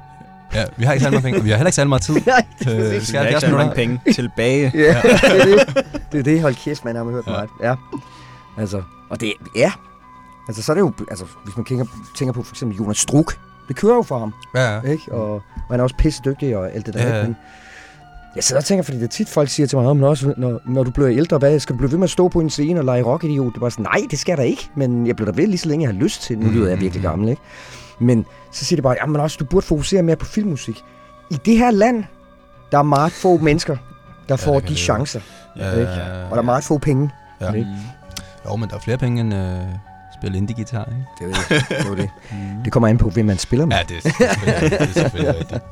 Ja, 0.55 0.63
vi 0.77 0.83
har 0.83 0.93
ikke 0.93 1.03
særlig 1.03 1.15
mange 1.15 1.23
penge, 1.25 1.39
og 1.39 1.45
vi 1.45 1.49
har 1.49 1.57
heller 1.57 1.67
ikke 1.67 1.75
særlig 1.75 1.89
meget 1.89 2.01
tid. 2.01 2.13
Nej, 2.25 2.45
det 2.59 2.67
Øh, 2.67 2.73
er 2.73 2.83
vi 2.83 2.89
præcis. 2.89 3.07
skal 3.07 3.17
Jeg 3.17 3.21
har 3.21 3.27
ikke 3.27 3.39
70 3.47 3.51
så 3.51 3.57
mange 3.57 3.75
penge 3.75 3.99
tilbage. 4.13 4.71
Ja, 4.75 5.01
det 5.03 5.41
er 5.41 5.45
det. 5.45 5.85
Det 6.11 6.19
er 6.19 6.23
det. 6.23 6.41
Hold 6.41 6.55
kæft, 6.55 6.85
man 6.85 6.95
har 6.95 7.03
hørt 7.03 7.23
Ja. 7.27 7.31
meget. 7.31 7.49
Ja. 7.63 7.75
Altså, 8.57 8.81
og 9.09 9.21
det, 9.21 9.33
ja. 9.55 9.71
Altså, 10.47 10.63
så 10.63 10.71
er 10.71 10.73
det 10.73 10.81
jo, 10.81 10.93
altså, 11.09 11.25
hvis 11.43 11.57
man 11.57 11.65
tænker, 11.65 11.85
tænker 12.17 12.33
på 12.33 12.43
for 12.43 12.53
eksempel 12.53 12.77
Jonas 12.77 12.97
Struk, 12.97 13.37
det 13.67 13.75
kører 13.75 13.95
jo 13.95 14.01
for 14.01 14.19
ham, 14.19 14.33
Ja, 14.55 14.75
ja. 14.75 14.81
ikke? 14.81 15.11
Og, 15.11 15.33
og 15.33 15.41
han 15.71 15.79
er 15.79 15.83
også 15.83 15.95
pisse 15.97 16.21
dygtig 16.25 16.57
og 16.57 16.73
alt 16.75 16.85
det 16.85 16.93
der. 16.93 16.99
Ja, 17.01 17.05
ikke? 17.07 17.17
ja. 17.17 17.23
Men 17.23 17.35
jeg 18.35 18.43
sidder 18.43 18.59
og 18.61 18.65
tænker, 18.65 18.83
fordi 18.83 18.97
det 18.97 19.03
er 19.03 19.07
tit 19.07 19.29
folk 19.29 19.49
siger 19.49 19.67
til 19.67 19.77
mig, 19.77 19.87
"Åh, 19.87 19.95
men 19.95 20.03
også, 20.03 20.33
når, 20.37 20.59
når 20.65 20.83
du 20.83 20.91
bliver 20.91 21.09
ældre, 21.09 21.37
hvad, 21.37 21.59
skal 21.59 21.73
du 21.73 21.77
blive 21.77 21.91
ved 21.91 21.97
med 21.97 22.03
at 22.03 22.09
stå 22.09 22.27
på 22.27 22.39
en 22.39 22.49
scene 22.49 22.79
og 22.79 22.85
lege 22.85 23.03
rockidiot? 23.03 23.47
Det 23.47 23.55
er 23.55 23.59
bare 23.59 23.71
sådan, 23.71 23.83
nej, 23.93 24.01
det 24.11 24.19
skal 24.19 24.31
jeg 24.31 24.37
da 24.37 24.43
ikke, 24.43 24.69
men 24.75 25.07
jeg 25.07 25.15
bliver 25.15 25.31
da 25.31 25.41
ved 25.41 25.47
lige 25.47 25.57
så 25.57 25.67
længe, 25.69 25.83
jeg 25.87 25.93
har 25.95 26.01
lyst 26.01 26.21
til. 26.21 26.39
Nu 26.39 26.49
lyder 26.49 26.69
jeg 26.69 26.81
virkelig 26.81 27.01
gammel, 27.03 27.29
ikke? 27.29 27.41
Men 27.99 28.25
så 28.51 28.65
siger 28.65 28.77
de 28.77 28.81
bare, 28.81 28.95
jamen 29.01 29.21
også, 29.21 29.37
du 29.39 29.45
burde 29.45 29.65
fokusere 29.65 30.03
mere 30.03 30.15
på 30.15 30.25
filmmusik. 30.25 30.83
I 31.29 31.35
det 31.45 31.57
her 31.57 31.71
land, 31.71 32.03
der 32.71 32.77
er 32.77 32.83
meget 32.83 33.11
få 33.11 33.37
mennesker, 33.37 33.77
der 34.29 34.35
får 34.35 34.53
det 34.53 34.63
kan 34.63 34.71
de 34.71 34.75
chancer. 34.75 35.19
Ja, 35.57 35.71
Ikke? 35.71 35.91
ja, 35.91 36.19
ja. 36.19 36.23
Og 36.23 36.31
der 36.31 36.37
er 36.37 36.41
meget 36.41 36.63
få 36.63 36.77
penge. 36.77 37.09
Ja. 37.41 37.51
Ikke? 37.51 37.67
Jo, 38.45 38.55
men 38.55 38.69
der 38.69 38.75
er 38.75 38.79
flere 38.79 38.97
penge 38.97 39.21
end... 39.21 39.33
Øh, 39.33 39.57
spille 40.19 40.37
indie-guitar, 40.37 40.85
ikke? 40.85 41.05
Det 41.19 41.23
er 41.23 41.27
jo 41.27 41.33
det. 41.49 41.69
det, 41.69 41.77
er 41.79 41.89
jo 41.89 41.95
det. 41.95 42.09
det 42.65 42.73
kommer 42.73 42.87
an 42.89 42.97
på, 42.97 43.09
hvem 43.09 43.25
man 43.25 43.37
spiller 43.37 43.65
med. 43.65 43.75
Ja, 43.77 43.83
det 43.83 43.97
er 43.97 44.01
selvfølgelig, 44.01 44.71
det 44.71 44.81
er 44.81 44.93
selvfølgelig 44.93 45.35
rigtigt. 45.39 45.63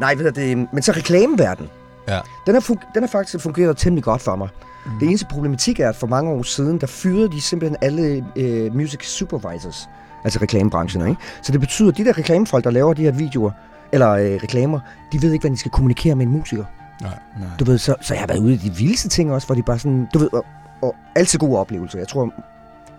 Nej, 0.00 0.14
ved 0.14 0.32
det, 0.32 0.68
men 0.72 0.82
så 0.82 0.92
reklameverden. 0.92 1.70
Ja. 2.08 2.20
Den 2.46 2.54
har, 2.54 2.60
den 2.94 3.02
har 3.02 3.08
faktisk 3.08 3.42
fungeret 3.42 3.76
temmelig 3.76 4.04
godt 4.04 4.22
for 4.22 4.36
mig. 4.36 4.48
Mm. 4.86 4.98
Det 5.00 5.08
eneste 5.08 5.26
problematik 5.26 5.80
er, 5.80 5.88
at 5.88 5.96
for 5.96 6.06
mange 6.06 6.30
år 6.30 6.42
siden, 6.42 6.80
der 6.80 6.86
fyrede 6.86 7.30
de 7.32 7.40
simpelthen 7.40 7.76
alle 7.82 8.24
øh, 8.36 8.74
music 8.74 9.06
supervisors, 9.06 9.88
altså 10.24 10.38
reklamebranchen, 10.42 11.08
ikke? 11.08 11.20
Så 11.42 11.52
det 11.52 11.60
betyder, 11.60 11.88
at 11.90 11.96
de 11.96 12.04
der 12.04 12.18
reklamefolk, 12.18 12.64
der 12.64 12.70
laver 12.70 12.94
de 12.94 13.02
her 13.02 13.12
videoer, 13.12 13.50
eller 13.92 14.10
øh, 14.10 14.32
reklamer, 14.42 14.80
de 15.12 15.22
ved 15.22 15.32
ikke, 15.32 15.42
hvordan 15.42 15.54
de 15.54 15.58
skal 15.60 15.70
kommunikere 15.70 16.14
med 16.14 16.26
en 16.26 16.32
musiker. 16.32 16.64
Nej. 17.02 17.18
Nej. 17.40 17.48
Du 17.58 17.64
ved, 17.64 17.78
så, 17.78 17.94
så 18.00 18.14
jeg 18.14 18.20
har 18.22 18.26
været 18.26 18.38
ude 18.38 18.54
i 18.54 18.56
de 18.56 18.74
vildeste 18.74 19.08
ting 19.08 19.32
også, 19.32 19.46
hvor 19.46 19.54
de 19.54 19.62
bare 19.62 19.78
sådan, 19.78 20.08
du 20.14 20.18
ved, 20.18 20.32
og, 20.32 20.44
og 20.82 20.94
altid 21.16 21.38
gode 21.38 21.58
oplevelser. 21.58 21.98
Jeg 21.98 22.08
tror, 22.08 22.30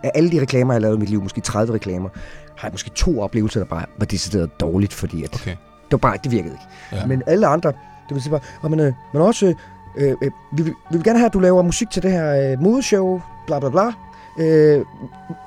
af 0.04 0.12
alle 0.16 0.32
de 0.32 0.42
reklamer, 0.42 0.74
jeg 0.74 0.76
har 0.76 0.82
lavet 0.82 0.96
i 0.96 1.00
mit 1.00 1.10
liv, 1.10 1.22
måske 1.24 1.42
30 1.42 1.74
reklamer, 1.74 2.10
har 2.58 2.68
jeg 2.68 2.74
måske 2.74 2.90
to 2.90 3.20
oplevelser, 3.22 3.60
der 3.60 3.68
bare 3.68 3.86
var 3.98 4.06
decideret 4.06 4.60
dårligt, 4.60 4.94
fordi 4.94 5.24
at 5.24 5.34
Okay. 5.34 5.52
det 5.52 5.92
var 5.92 5.98
bare, 5.98 6.18
det 6.24 6.32
virkede 6.32 6.54
ikke. 6.54 6.66
Ja. 7.02 7.06
Men 7.06 7.24
alle 7.28 7.48
andre, 7.48 7.70
det 8.10 8.16
vil 8.16 8.22
sige 8.22 8.32
bare, 8.32 8.42
oh, 8.64 8.72
men, 8.72 8.80
øh, 8.80 8.94
men 9.14 9.22
også, 9.22 9.54
øh, 9.98 10.16
øh, 10.22 10.32
vi, 10.54 10.64
vil, 10.64 10.74
vi 10.92 10.98
vil 10.98 11.04
gerne 11.04 11.20
have, 11.20 11.26
at 11.26 11.34
du 11.34 11.40
laver 11.40 11.62
musik 11.62 11.90
til 11.90 12.04
det 12.04 12.12
her 12.12 12.52
øh, 12.52 12.62
modeshow, 12.62 13.22
bla 13.48 13.60
bla 13.60 13.70
bla, 13.70 13.92
øh, 14.40 14.86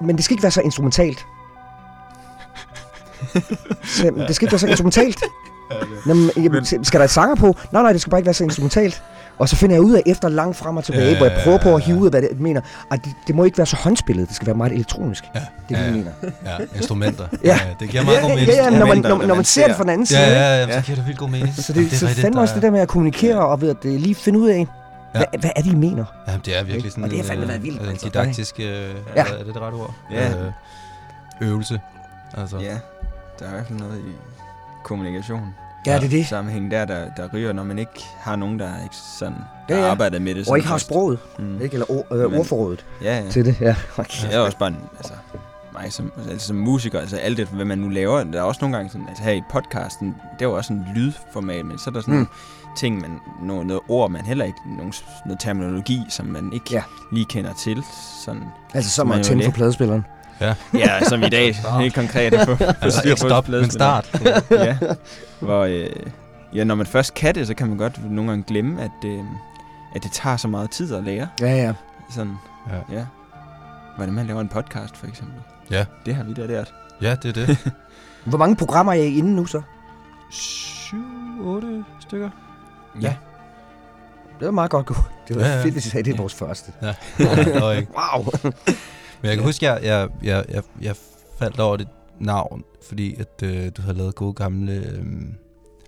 men 0.00 0.16
det 0.16 0.24
skal 0.24 0.34
ikke 0.34 0.42
være 0.42 0.52
så 0.52 0.60
instrumentalt. 0.60 1.26
så, 3.96 4.04
jamen, 4.04 4.26
det 4.26 4.34
skal 4.36 4.44
ikke 4.46 4.52
være 4.52 4.58
så 4.58 4.66
instrumentalt. 4.66 5.18
Jamen, 6.06 6.30
jamen, 6.36 6.64
skal 6.64 6.98
der 7.00 7.04
et 7.04 7.10
sanger 7.10 7.34
på? 7.36 7.56
Nej, 7.72 7.82
nej, 7.82 7.92
det 7.92 8.00
skal 8.00 8.10
bare 8.10 8.20
ikke 8.20 8.26
være 8.26 8.34
så 8.34 8.44
instrumentalt. 8.44 9.02
Og 9.38 9.48
så 9.48 9.56
finder 9.56 9.74
jeg 9.76 9.82
ud 9.82 9.92
af, 9.94 10.02
efter 10.06 10.28
langt 10.28 10.56
frem 10.56 10.76
og 10.76 10.84
tilbage, 10.84 11.04
Ja, 11.04 11.10
ja, 11.10 11.16
hvor 11.16 11.26
jeg 11.26 11.40
prøver 11.44 11.58
på 11.58 11.74
at 11.74 11.80
ja, 11.80 11.86
hive 11.86 11.96
ja. 11.96 12.00
ud 12.00 12.06
af, 12.06 12.12
hvad 12.12 12.22
det 12.22 12.40
mener, 12.40 12.60
at 12.92 13.00
det, 13.04 13.12
det 13.26 13.34
må 13.34 13.44
ikke 13.44 13.58
være 13.58 13.66
så 13.66 13.76
håndspillet, 13.76 14.28
det 14.28 14.36
skal 14.36 14.46
være 14.46 14.56
meget 14.56 14.72
elektronisk. 14.72 15.24
Ja. 15.34 15.40
Det 15.68 15.76
er 15.76 15.80
ja, 15.80 15.86
det, 15.86 15.92
ja. 15.92 15.96
mener. 15.96 16.10
Ja, 16.46 16.64
instrumenter. 16.76 17.24
Ja. 17.44 17.60
det 17.80 17.88
giver 17.88 18.02
meget 18.04 18.20
god 18.20 18.28
Ja, 18.30 18.34
mening. 18.36 18.52
ja, 18.56 18.64
ja, 18.64 18.78
når 18.78 18.86
man, 18.86 18.98
når, 18.98 19.22
når 19.26 19.34
man 19.34 19.44
ser 19.44 19.66
det 19.66 19.76
fra 19.76 19.82
den 19.82 19.90
anden 19.90 20.06
side. 20.06 20.20
Ja, 20.20 20.30
ja, 20.32 20.56
ja, 20.60 20.66
Ja. 20.66 20.80
så 20.80 20.86
giver 20.86 20.96
det 20.96 21.06
vildt 21.06 21.18
god 21.18 21.28
mening. 21.28 21.54
Så 21.54 21.72
det, 21.72 21.92
er 21.92 21.96
så 21.96 22.06
rigtigt, 22.06 22.24
fandme 22.24 22.40
også 22.40 22.54
det 22.54 22.62
der 22.62 22.70
med 22.70 22.80
at 22.80 22.88
kommunikere 22.88 23.38
og 23.46 23.60
ved 23.60 23.70
at 23.70 23.76
det, 23.82 24.00
lige 24.00 24.14
finde 24.14 24.38
ud 24.38 24.48
af, 24.48 24.66
Ja. 25.14 25.18
hvad, 25.18 25.40
hvad 25.40 25.50
er 25.56 25.62
det, 25.62 25.72
I 25.72 25.74
mener? 25.74 26.04
Ja, 26.28 26.32
det 26.44 26.58
er 26.58 26.62
virkelig 26.64 26.90
sådan 26.92 27.04
Og 27.04 27.10
det 27.10 27.18
har 27.18 27.24
fandme 27.24 27.42
en, 27.42 27.48
været 27.48 27.62
vildt, 27.62 27.78
øh, 27.80 27.84
en 27.84 27.90
altså. 27.90 28.06
didaktisk, 28.08 28.54
øh, 28.60 28.64
Ja. 28.66 28.80
ja. 29.16 29.22
er 29.22 29.44
det 29.44 29.54
det 29.54 29.62
rette 29.62 29.74
ord? 29.76 29.94
Ja. 30.12 30.28
Øh, 30.28 30.34
øvelse. 31.40 31.80
Altså. 32.38 32.56
Ja, 32.58 32.76
der 33.38 33.44
er 33.44 33.48
i 33.48 33.52
hvert 33.52 33.66
fald 33.66 33.78
noget 33.78 33.98
i 33.98 34.12
kommunikation. 34.84 35.54
Ja, 35.86 35.96
det 35.96 36.04
er 36.04 36.08
det. 36.08 36.26
Sammenhæng 36.26 36.70
der, 36.70 36.84
der, 36.84 37.10
der 37.16 37.28
ryger, 37.34 37.52
når 37.52 37.64
man 37.64 37.78
ikke 37.78 38.04
har 38.18 38.36
nogen, 38.36 38.58
der 38.58 38.82
ikke 38.82 38.96
sådan 38.96 39.34
Ja, 39.68 39.74
har 39.74 39.82
ja. 39.82 39.90
arbejdet 39.90 40.22
med 40.22 40.34
det. 40.34 40.48
Og 40.48 40.56
ikke 40.56 40.68
har 40.68 40.78
sproget, 40.78 41.18
Mm. 41.38 41.60
ikke? 41.62 41.72
Eller 41.74 41.90
ord, 41.90 42.06
øh, 42.12 42.30
Men- 42.30 42.38
ordforrådet 42.40 42.84
Ja, 43.02 43.18
ja. 43.24 43.30
til 43.30 43.44
det. 43.44 43.60
Ja, 43.60 43.76
okay. 43.96 44.24
Jeg 44.24 44.34
er 44.34 44.38
også 44.40 44.58
bare 44.58 44.68
en, 44.68 44.76
altså, 44.96 45.12
mig 45.72 45.92
som, 45.92 46.12
altså, 46.30 46.46
som 46.46 46.56
musiker, 46.56 47.00
altså 47.00 47.16
alt 47.16 47.36
det, 47.36 47.46
hvad 47.48 47.64
man 47.64 47.78
nu 47.78 47.88
laver, 47.88 48.24
der 48.24 48.38
er 48.38 48.42
også 48.42 48.58
nogle 48.60 48.76
gange 48.76 48.90
sådan, 48.90 49.08
altså 49.08 49.22
her 49.24 49.32
i 49.32 49.42
podcasten, 49.50 50.08
det 50.08 50.44
er 50.44 50.48
jo 50.48 50.56
også 50.56 50.72
en 50.72 50.86
lydformat, 50.94 51.64
men 51.66 51.78
så 51.78 51.90
er 51.90 51.92
der 51.94 52.00
sådan 52.00 52.14
Mm. 52.14 52.18
nogle 52.20 52.28
ting, 52.76 53.00
man, 53.00 53.18
noget, 53.42 53.66
noget 53.66 53.82
ord, 53.88 54.10
man 54.10 54.20
heller 54.24 54.44
ikke, 54.44 54.58
nogle, 54.76 54.92
noget 55.26 55.40
terminologi, 55.40 56.02
som 56.08 56.26
man 56.26 56.52
ikke 56.52 56.66
Ja. 56.70 56.76
ja. 56.76 56.82
lige 57.12 57.24
kender 57.24 57.54
til. 57.54 57.82
Sådan, 58.24 58.42
Altså, 58.74 58.90
så 58.90 58.96
Som 58.96 59.12
jo 59.12 59.22
tænde 59.22 59.44
for 59.44 59.50
pladespilleren. 59.52 60.04
Ja, 60.74 61.04
som 61.08 61.22
i 61.22 61.28
dag, 61.28 61.54
helt 61.80 61.94
konkret 61.94 62.34
at 62.34 62.46
få, 62.48 62.54
få 62.56 62.64
Altså 62.80 63.02
ikke 63.04 63.20
på 63.22 63.28
stop, 63.28 63.48
men 63.48 63.70
start. 63.70 64.20
ja, 64.50 64.76
hvor, 65.40 65.64
øh, 65.64 65.86
ja, 66.54 66.64
når 66.64 66.74
man 66.74 66.86
først 66.86 67.14
kan 67.14 67.34
det, 67.34 67.46
så 67.46 67.54
kan 67.54 67.68
man 67.68 67.78
godt 67.78 68.10
nogle 68.10 68.30
gange 68.30 68.44
glemme, 68.46 68.82
at, 68.82 68.90
øh, 69.10 69.18
at 69.94 70.02
det 70.02 70.12
tager 70.12 70.36
så 70.36 70.48
meget 70.48 70.70
tid 70.70 70.94
at 70.94 71.04
lære. 71.04 71.28
Ja, 71.40 71.56
ja. 71.56 71.72
Sådan, 72.10 72.34
Ja. 72.90 72.96
ja. 72.98 73.04
Hvordan 73.96 74.14
man 74.14 74.26
laver 74.26 74.40
en 74.40 74.48
podcast, 74.48 74.96
for 74.96 75.06
eksempel. 75.06 75.36
Ja. 75.70 75.84
Det 76.06 76.14
har 76.14 76.24
vi 76.24 76.34
da 76.34 76.46
lært. 76.46 76.74
Ja, 77.02 77.14
det 77.22 77.38
er 77.38 77.46
det. 77.46 77.58
Hvor 78.24 78.38
mange 78.38 78.56
programmer 78.56 78.92
er 78.92 78.96
I 78.96 79.14
inde 79.18 79.34
nu 79.36 79.46
så? 79.46 79.62
Syv, 80.30 80.96
otte 81.40 81.84
stykker. 82.00 82.30
Ja. 83.00 83.14
Det 84.38 84.46
var 84.46 84.50
meget 84.52 84.70
godt 84.70 84.86
gået. 84.86 84.98
Det 85.28 85.36
var 85.36 85.42
Ja, 85.42 85.56
ja. 85.56 85.62
fedt, 85.64 85.72
hvis 85.72 85.86
I 85.86 85.90
sagde, 85.90 86.04
det 86.04 86.12
er 86.14 86.16
vores 86.18 86.34
første. 86.34 86.72
Ja, 86.82 87.70
ikke. 87.70 87.88
Wow. 88.14 88.24
Men 89.22 89.28
jeg 89.28 89.36
kan 89.36 89.44
huske, 89.46 89.66
jeg, 89.66 89.80
jeg, 89.82 90.08
jeg, 90.22 90.44
jeg, 90.48 90.62
jeg 90.82 90.94
faldt 91.38 91.60
over 91.60 91.76
dit 91.76 91.88
navn, 92.20 92.62
fordi 92.88 93.16
at 93.20 93.42
øh, 93.48 93.70
du 93.76 93.82
havde 93.82 93.98
lavet 93.98 94.14
gode 94.14 94.32
gamle... 94.32 94.72
Øh, 94.72 95.04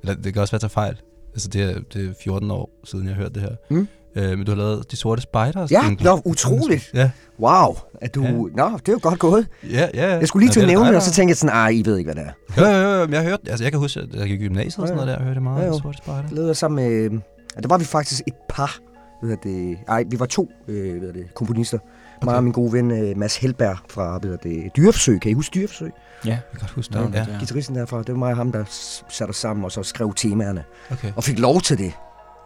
eller 0.03 0.15
det 0.15 0.33
kan 0.33 0.43
også 0.43 0.53
være 0.53 0.65
at 0.65 0.71
fejl. 0.71 0.97
Altså, 1.33 1.49
det 1.49 1.63
er, 1.63 1.81
det 1.95 2.09
er 2.09 2.13
14 2.25 2.51
år 2.51 2.71
siden, 2.85 3.07
jeg 3.07 3.15
hørte 3.15 3.35
det 3.35 3.43
her. 3.43 3.51
Mm. 3.71 3.89
Øh, 4.17 4.39
men 4.39 4.47
du 4.47 4.51
har 4.51 4.57
lavet 4.57 4.91
De 4.91 4.97
Sorte 4.97 5.23
Spejders. 5.23 5.71
Ja, 5.71 5.83
nå, 6.01 6.21
utroligt. 6.25 6.91
Ja, 6.95 7.11
Wow. 7.41 7.77
At 8.01 8.15
du... 8.15 8.23
Ja. 8.23 8.31
Nå, 8.33 8.79
det 8.79 8.89
er 8.89 8.93
jo 8.93 8.99
godt 9.03 9.19
gået. 9.19 9.47
ja, 9.71 9.89
ja. 9.95 10.17
Jeg 10.19 10.29
skulle 10.29 10.47
lige 10.47 10.53
til 10.53 10.61
at 10.61 10.63
det 10.63 10.69
nævne 10.73 10.89
det, 10.89 10.97
og 10.97 11.03
så 11.03 11.13
tænkte 11.13 11.31
jeg 11.31 11.37
sådan, 11.37 11.57
ej, 11.57 11.69
I 11.69 11.83
ved 11.85 11.97
ikke, 11.99 12.13
hvad 12.13 12.25
det 12.25 12.33
er. 12.57 12.63
Jo, 12.63 12.79
jo, 12.89 12.95
jo, 13.01 13.07
men 13.07 13.15
jeg 13.15 13.23
hørte, 13.23 13.43
altså 13.51 13.65
jeg 13.65 13.73
kan 13.73 13.81
huske, 13.81 14.01
at 14.01 14.15
jeg 14.15 14.29
gik 14.29 14.41
i 14.41 14.45
gymnasiet 14.45 14.79
og 14.79 14.89
sådan 14.89 14.89
Ja, 14.89 15.01
ja. 15.01 15.07
noget 15.07 15.09
der, 15.09 15.17
og 15.19 15.25
hørte 15.25 15.41
meget 15.41 15.63
Ja, 15.63 15.67
jo. 15.67 15.73
De 15.75 15.79
Sorte 15.83 15.99
Spejder. 15.99 16.29
Lavede 16.31 16.49
jeg 16.49 16.57
sammen 16.57 16.85
med... 16.85 17.21
Ja, 17.57 17.61
der 17.61 17.69
var 17.69 17.79
vi 17.79 17.85
faktisk 17.85 18.23
et 18.27 18.35
par. 18.49 18.79
Ved 19.23 19.37
det, 19.43 19.79
ej, 19.89 20.05
vi 20.11 20.21
var 20.21 20.27
to 20.27 20.51
øh, 20.69 21.03
ved 21.03 21.13
det, 21.13 21.35
komponister. 21.35 21.79
Okay. 22.23 22.27
Mig 22.27 22.37
og 22.37 22.45
min 22.45 22.53
gode 22.53 22.73
ven 22.73 22.91
øh, 22.91 23.17
Mads 23.17 23.37
Helberg 23.37 23.77
fra 23.91 24.19
ved 24.23 24.39
det, 24.43 24.77
Dyreforsøg. 24.77 25.21
Kan 25.21 25.31
I 25.31 25.35
huske 25.35 25.55
Dyreforsøg? 25.55 25.93
Ja. 26.25 26.31
Jeg 26.31 26.41
kan 26.51 26.61
godt 26.61 26.71
huske 26.71 26.93
det. 26.93 27.15
Ja, 27.15 27.27
ja. 27.33 27.39
Gitarristen 27.39 27.75
derfra. 27.77 27.99
Det 27.99 28.09
var 28.09 28.15
mig 28.19 28.31
og 28.31 28.37
ham, 28.37 28.53
der 28.53 28.65
satte 29.09 29.31
os 29.31 29.37
sammen 29.37 29.65
og 29.65 29.73
så 29.73 29.83
skrev 29.83 30.15
temaerne. 30.15 30.65
okay. 30.91 31.13
Og 31.17 31.25
fik 31.25 31.39
lov 31.39 31.61
til 31.61 31.79
det. 31.79 31.93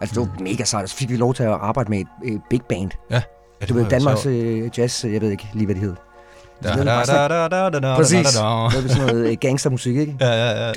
Altså, 0.01 0.21
det 0.21 0.29
var 0.31 0.43
mega 0.43 0.65
sejt. 0.65 0.91
Så 0.91 0.97
fik 0.97 1.11
vi 1.11 1.17
lov 1.17 1.35
til 1.35 1.43
at 1.43 1.49
arbejde 1.51 1.91
med 1.91 1.99
et 2.01 2.07
øh, 2.25 2.39
big 2.51 2.61
band. 2.69 2.91
Ja, 3.11 3.23
Det 3.61 3.75
var 3.77 3.89
Danmarks 3.89 4.27
øh, 4.27 4.79
jazz, 4.79 5.05
jeg 5.05 5.21
ved 5.21 5.31
ikke 5.31 5.49
lige, 5.55 5.65
hvad 5.67 5.75
det 5.75 5.83
hed. 5.83 5.95
Præcis. 7.97 8.27
Det 8.73 8.83
var 8.83 8.89
sådan 8.89 9.07
noget 9.15 9.31
øh, 9.31 9.37
gangstermusik, 9.41 9.97
ikke? 9.97 10.17
Ja, 10.21 10.27
ja, 10.29 10.67
ja. 10.67 10.73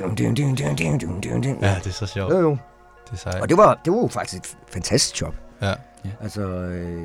Ja, 1.62 1.76
det 1.84 1.88
er 1.90 1.94
så 1.94 2.06
sjovt. 2.06 2.34
Jo, 2.34 2.40
jo. 2.40 2.50
Det 3.06 3.14
er 3.14 3.18
sejt. 3.18 3.42
Og 3.42 3.50
det 3.50 3.58
var, 3.58 3.80
det 3.86 3.94
var 3.94 4.00
jo 4.00 4.08
faktisk 4.08 4.42
et 4.44 4.58
fantastisk 4.74 5.22
job. 5.22 5.36
Ja. 5.62 5.74
Altså, 6.22 6.42
øh, 6.42 7.02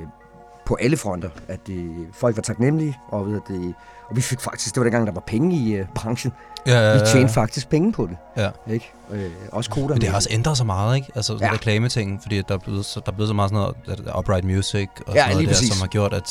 på 0.67 0.75
alle 0.81 0.97
fronter, 0.97 1.29
at 1.49 1.61
øh, 1.71 1.91
folk 2.13 2.37
var 2.37 2.43
taknemmelige, 2.43 2.99
og, 3.09 3.27
ved, 3.27 3.37
at 3.37 3.43
det, 3.49 3.75
og 4.11 4.17
vi 4.17 4.21
fik 4.21 4.41
faktisk, 4.41 4.75
det 4.75 4.81
var 4.81 4.85
dengang, 4.85 5.07
der 5.07 5.13
var 5.13 5.23
penge 5.27 5.57
i 5.57 5.73
øh, 5.75 5.87
branchen. 5.95 6.33
Ja, 6.67 6.73
ja, 6.73 6.93
Vi 6.93 6.99
ja. 6.99 7.05
tjente 7.05 7.33
faktisk 7.33 7.69
penge 7.69 7.93
på 7.93 8.07
det. 8.07 8.17
Ja. 8.37 8.51
Ikke? 8.73 8.93
Øh, 9.11 9.31
også 9.53 9.71
koder. 9.71 9.89
Men 9.89 10.01
det 10.01 10.09
har 10.09 10.17
også 10.17 10.29
ændret 10.33 10.57
sig 10.57 10.67
meget, 10.67 10.97
ikke? 10.97 11.09
Altså 11.15 11.33
sådan 11.33 11.41
Ja. 11.41 11.47
ja. 11.47 11.53
reklameting, 11.53 12.23
fordi 12.23 12.43
der 12.49 12.55
er, 12.55 12.59
blevet 12.59 12.85
så, 12.85 13.01
der 13.07 13.13
er 13.13 13.17
blevet 13.17 13.29
så 13.29 13.35
meget 13.35 13.51
sådan 13.51 13.73
noget 13.87 14.09
at- 14.09 14.19
upright 14.19 14.45
music 14.45 14.89
og 15.07 15.15
Ja, 15.15 15.21
sådan 15.21 15.25
noget 15.25 15.37
lige 15.37 15.47
der, 15.47 15.53
præcis. 15.55 15.73
som 15.73 15.81
har 15.81 15.89
gjort, 15.89 16.13
at 16.15 16.31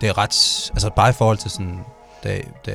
det 0.00 0.08
er 0.08 0.18
ret... 0.18 0.70
Altså 0.72 0.90
bare 0.96 1.10
i 1.10 1.12
forhold 1.12 1.38
til 1.38 1.50
sådan, 1.50 1.80
da, 2.24 2.40
da 2.66 2.72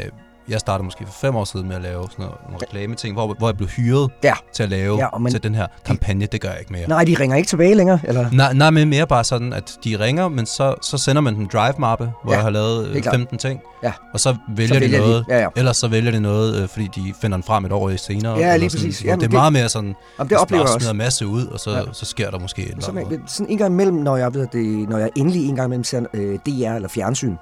jeg 0.50 0.60
startede 0.60 0.86
måske 0.86 1.06
for 1.06 1.14
fem 1.14 1.36
år 1.36 1.44
siden 1.46 1.68
med 1.68 1.76
at 1.76 1.82
lave 1.82 2.04
sådan 2.12 2.26
noget, 2.26 2.36
nogle 2.46 2.58
reklameting, 2.62 3.14
hvor, 3.16 3.36
hvor 3.38 3.48
jeg 3.48 3.58
blev 3.58 3.70
hyret 3.70 4.12
Ja. 4.24 4.34
til 4.54 4.64
at 4.64 4.70
lave 4.70 4.98
Ja, 4.98 5.18
man- 5.20 5.32
til 5.32 5.44
den 5.44 5.56
her 5.56 5.68
kampagne, 5.86 6.26
det 6.26 6.42
gør 6.42 6.50
jeg 6.50 6.60
ikke 6.60 6.74
mere. 6.74 6.88
Nej, 6.90 7.04
de 7.04 7.16
ringer 7.20 7.38
ikke 7.38 7.48
tilbage 7.50 7.76
længere, 7.76 8.00
eller? 8.04 8.30
Nej, 8.32 8.54
nej, 8.54 8.70
men 8.70 8.90
mere 8.90 9.08
bare 9.08 9.24
sådan, 9.24 9.54
at 9.54 9.78
de 9.84 10.00
ringer, 10.00 10.28
men 10.28 10.46
så, 10.46 10.76
så 10.82 10.98
sender 10.98 11.22
man 11.22 11.36
en 11.36 11.50
drive-mappe, 11.54 12.12
hvor 12.24 12.32
Ja, 12.32 12.38
jeg 12.38 12.44
har 12.44 12.50
lavet 12.50 12.86
øh, 12.88 12.92
helt 12.94 13.04
klart. 13.04 13.16
15 13.16 13.38
ting, 13.38 13.60
Ja. 13.84 13.92
og 14.14 14.20
så 14.20 14.36
vælger, 14.56 14.68
så 14.68 14.74
de 14.76 14.80
vælger 14.80 15.00
noget, 15.00 15.26
De. 15.30 15.34
Ja, 15.34 15.42
ja. 15.42 15.48
ellers 15.56 15.78
så 15.78 15.88
vælger 15.88 16.12
de 16.12 16.20
noget, 16.20 16.62
øh, 16.62 16.68
fordi 16.68 16.90
de 16.96 17.14
finder 17.22 17.38
den 17.38 17.44
frem 17.44 17.66
et 17.66 17.72
år 17.72 17.96
senere. 17.98 18.38
Ja, 18.38 18.58
lige 18.58 18.70
sådan. 18.70 18.88
præcis. 18.88 19.06
Jamen, 19.06 19.20
det 19.20 19.26
er 19.26 19.30
det- 19.30 19.34
meget 19.38 19.54
mere 19.54 19.70
sådan, 19.70 19.96
Jamen, 20.20 20.30
det 20.30 20.38
oplever 20.38 20.64
jeg 20.64 20.76
også. 20.76 20.92
en 20.92 20.98
masse 20.98 21.28
ud, 21.28 21.46
og 21.48 21.60
så, 21.60 21.72
Ja. 21.72 21.82
så 21.92 22.06
sker 22.06 22.32
der 22.32 22.40
måske 22.40 22.62
et 22.62 22.68
eller 22.72 22.90
andet. 22.90 23.20
sådan 23.28 23.52
en 23.52 23.58
gang 23.58 23.74
imellem, 23.74 23.98
når 23.98 24.18
jeg, 24.18 24.34
ved, 24.34 24.48
det, 24.54 24.90
når 24.90 24.98
jeg 24.98 25.10
endelig 25.16 25.50
en 25.50 25.56
gang 25.56 25.68
imellem 25.68 25.84
ser 25.84 26.02
øh, 26.14 26.40
DR 26.46 26.76
eller 26.76 26.88
fjernsyn, 26.90 27.36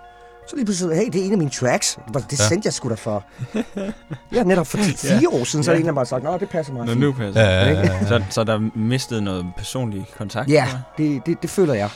så 0.47 0.55
lige 0.55 0.65
pludselig, 0.65 0.97
hey, 0.97 1.05
det 1.13 1.21
er 1.21 1.25
en 1.25 1.31
af 1.31 1.37
mine 1.37 1.49
tracks. 1.49 1.99
Det, 2.13 2.25
det 2.31 2.39
Ja. 2.39 2.47
sendte 2.47 2.65
jeg 2.67 2.73
sgu 2.73 2.89
da 2.89 2.95
for. 2.95 3.23
Ja, 4.33 4.43
netop 4.43 4.67
for 4.67 4.77
fire 5.17 5.29
år 5.29 5.43
siden, 5.43 5.63
så 5.63 5.71
er 5.71 5.75
der 5.75 5.79
en, 5.81 5.85
der 5.87 5.93
bare 5.93 6.05
sagt, 6.05 6.23
nå, 6.23 6.37
det 6.37 6.49
passer 6.49 6.73
mig. 6.73 6.85
Nå, 6.85 6.91
fint." 6.91 7.01
nu 7.01 7.11
passer 7.13 7.41
Ja, 7.41 7.65
ja, 7.65 7.71
ja, 7.71 7.79
ja. 7.93 8.05
Så, 8.07 8.23
så 8.29 8.43
der 8.43 8.53
er 8.53 8.69
mistet 8.75 9.23
noget 9.23 9.45
personlig 9.57 10.05
kontakt? 10.17 10.49
Ja, 10.49 10.67
det, 10.97 11.25
det, 11.25 11.41
det 11.41 11.49
føler 11.49 11.73
jeg. 11.73 11.89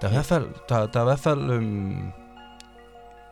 Der 0.00 0.06
er 0.06 0.10
i 0.10 0.14
hvert 0.14 0.26
fald, 0.26 0.46
der, 0.68 0.86
der 0.86 0.98
er 0.98 1.04
i 1.04 1.06
hvert 1.06 1.20
fald, 1.20 1.50
øhm, 1.50 1.96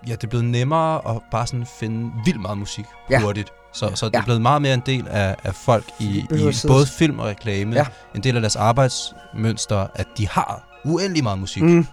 ja, 0.06 0.12
det 0.12 0.24
er 0.24 0.28
blevet 0.28 0.44
nemmere 0.46 1.10
at 1.16 1.22
bare 1.30 1.46
sådan 1.46 1.66
finde 1.80 2.10
vildt 2.24 2.40
meget 2.40 2.58
musik 2.58 2.84
Ja. 3.10 3.20
hurtigt. 3.20 3.52
Så, 3.72 3.90
så 3.94 4.06
det 4.06 4.14
Ja. 4.14 4.18
er 4.18 4.24
blevet 4.24 4.42
meget 4.42 4.62
mere 4.62 4.74
en 4.74 4.82
del 4.86 5.08
af, 5.08 5.36
af 5.44 5.54
folk 5.54 5.84
i, 5.98 6.04
i 6.04 6.52
både 6.66 6.86
film 6.86 7.18
og 7.18 7.26
reklame. 7.26 7.74
Ja. 7.76 7.86
En 8.14 8.22
del 8.22 8.34
af 8.36 8.40
deres 8.40 8.56
arbejdsmønster, 8.56 9.86
at 9.94 10.06
de 10.18 10.28
har 10.28 10.75
uendelig 10.86 11.22
meget 11.22 11.38
musik. 11.38 11.62
Mm. 11.62 11.86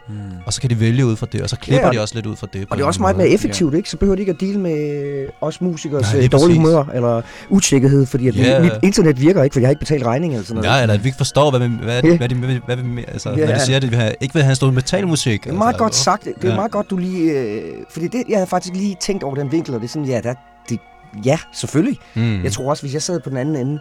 Og 0.45 0.53
så 0.53 0.61
kan 0.61 0.69
de 0.69 0.79
vælge 0.79 1.05
ud 1.05 1.15
fra 1.15 1.27
det, 1.31 1.41
og 1.41 1.49
så 1.49 1.55
klipper 1.57 1.81
Ja, 1.81 1.87
og- 1.87 1.93
de 1.93 2.01
også 2.01 2.15
lidt 2.15 2.25
ud 2.25 2.35
fra 2.35 2.47
det. 2.53 2.67
Og 2.69 2.77
det 2.77 2.83
er 2.83 2.87
også 2.87 3.01
meget 3.01 3.17
mere 3.17 3.27
effektivt, 3.29 3.73
ikke? 3.73 3.89
Så 3.89 3.97
behøver 3.97 4.15
de 4.15 4.21
ikke 4.21 4.31
at 4.31 4.39
deale 4.41 4.59
med 4.59 5.27
os 5.41 5.61
musikers 5.61 6.01
Nej, 6.01 6.13
øh, 6.13 6.19
lige 6.19 6.29
dårlige 6.29 6.57
humør 6.57 6.83
eller 6.93 7.21
utjekket, 7.49 8.07
fordi 8.07 8.27
at 8.27 8.35
Ja. 8.35 8.59
mit 8.63 8.71
internet 8.83 9.21
virker 9.21 9.43
ikke, 9.43 9.53
fordi 9.53 9.61
jeg 9.61 9.67
har 9.67 9.71
ikke 9.71 9.79
betalt 9.79 10.05
regningen 10.05 10.35
eller 10.35 10.47
sådan 10.47 10.63
noget. 10.63 10.77
Ja, 10.77 10.81
eller 10.81 10.93
at 10.93 11.03
vi 11.03 11.07
ikke 11.07 11.17
forstår, 11.17 11.49
hvad, 11.49 11.59
vi- 11.69 11.75
hvad, 11.83 12.03
Ja. 12.03 12.17
hvad, 12.17 12.29
de, 12.29 12.35
hvad, 12.35 12.59
hvad, 12.65 13.03
altså, 13.07 13.29
Ja. 13.29 13.35
hvad 13.45 13.55
de 13.55 13.59
siger, 13.65 13.77
at 13.77 13.83
vil 13.91 13.95
have, 13.99 14.13
ikke 14.21 14.33
vil 14.33 14.43
have 14.43 14.51
en 14.51 14.55
stor 14.55 14.71
metalmusik. 14.71 15.43
Det 15.43 15.49
er 15.49 15.53
meget 15.53 15.67
altså, 15.67 15.83
godt 15.83 15.95
sagt. 15.95 16.23
Det 16.23 16.33
er 16.43 16.49
Ja. 16.49 16.55
meget 16.55 16.71
godt, 16.71 16.89
du 16.89 16.97
lige... 16.97 17.31
Øh, 17.31 17.63
fordi 17.89 18.07
det, 18.07 18.23
jeg 18.29 18.37
havde 18.37 18.47
faktisk 18.47 18.75
lige 18.75 18.95
tænkt 19.01 19.23
over 19.23 19.35
den 19.35 19.51
vinkel, 19.51 19.73
og 19.75 19.81
det 19.81 19.87
er 19.87 19.91
sådan, 19.91 20.07
ja, 20.07 20.19
der, 20.23 20.33
det, 20.69 20.79
ja, 21.25 21.37
selvfølgelig. 21.53 21.97
Mm. 22.15 22.43
Jeg 22.43 22.51
tror 22.51 22.69
også, 22.69 22.83
hvis 22.83 22.93
jeg 22.93 23.01
sad 23.01 23.19
på 23.19 23.29
den 23.29 23.37
anden 23.37 23.55
ende, 23.55 23.79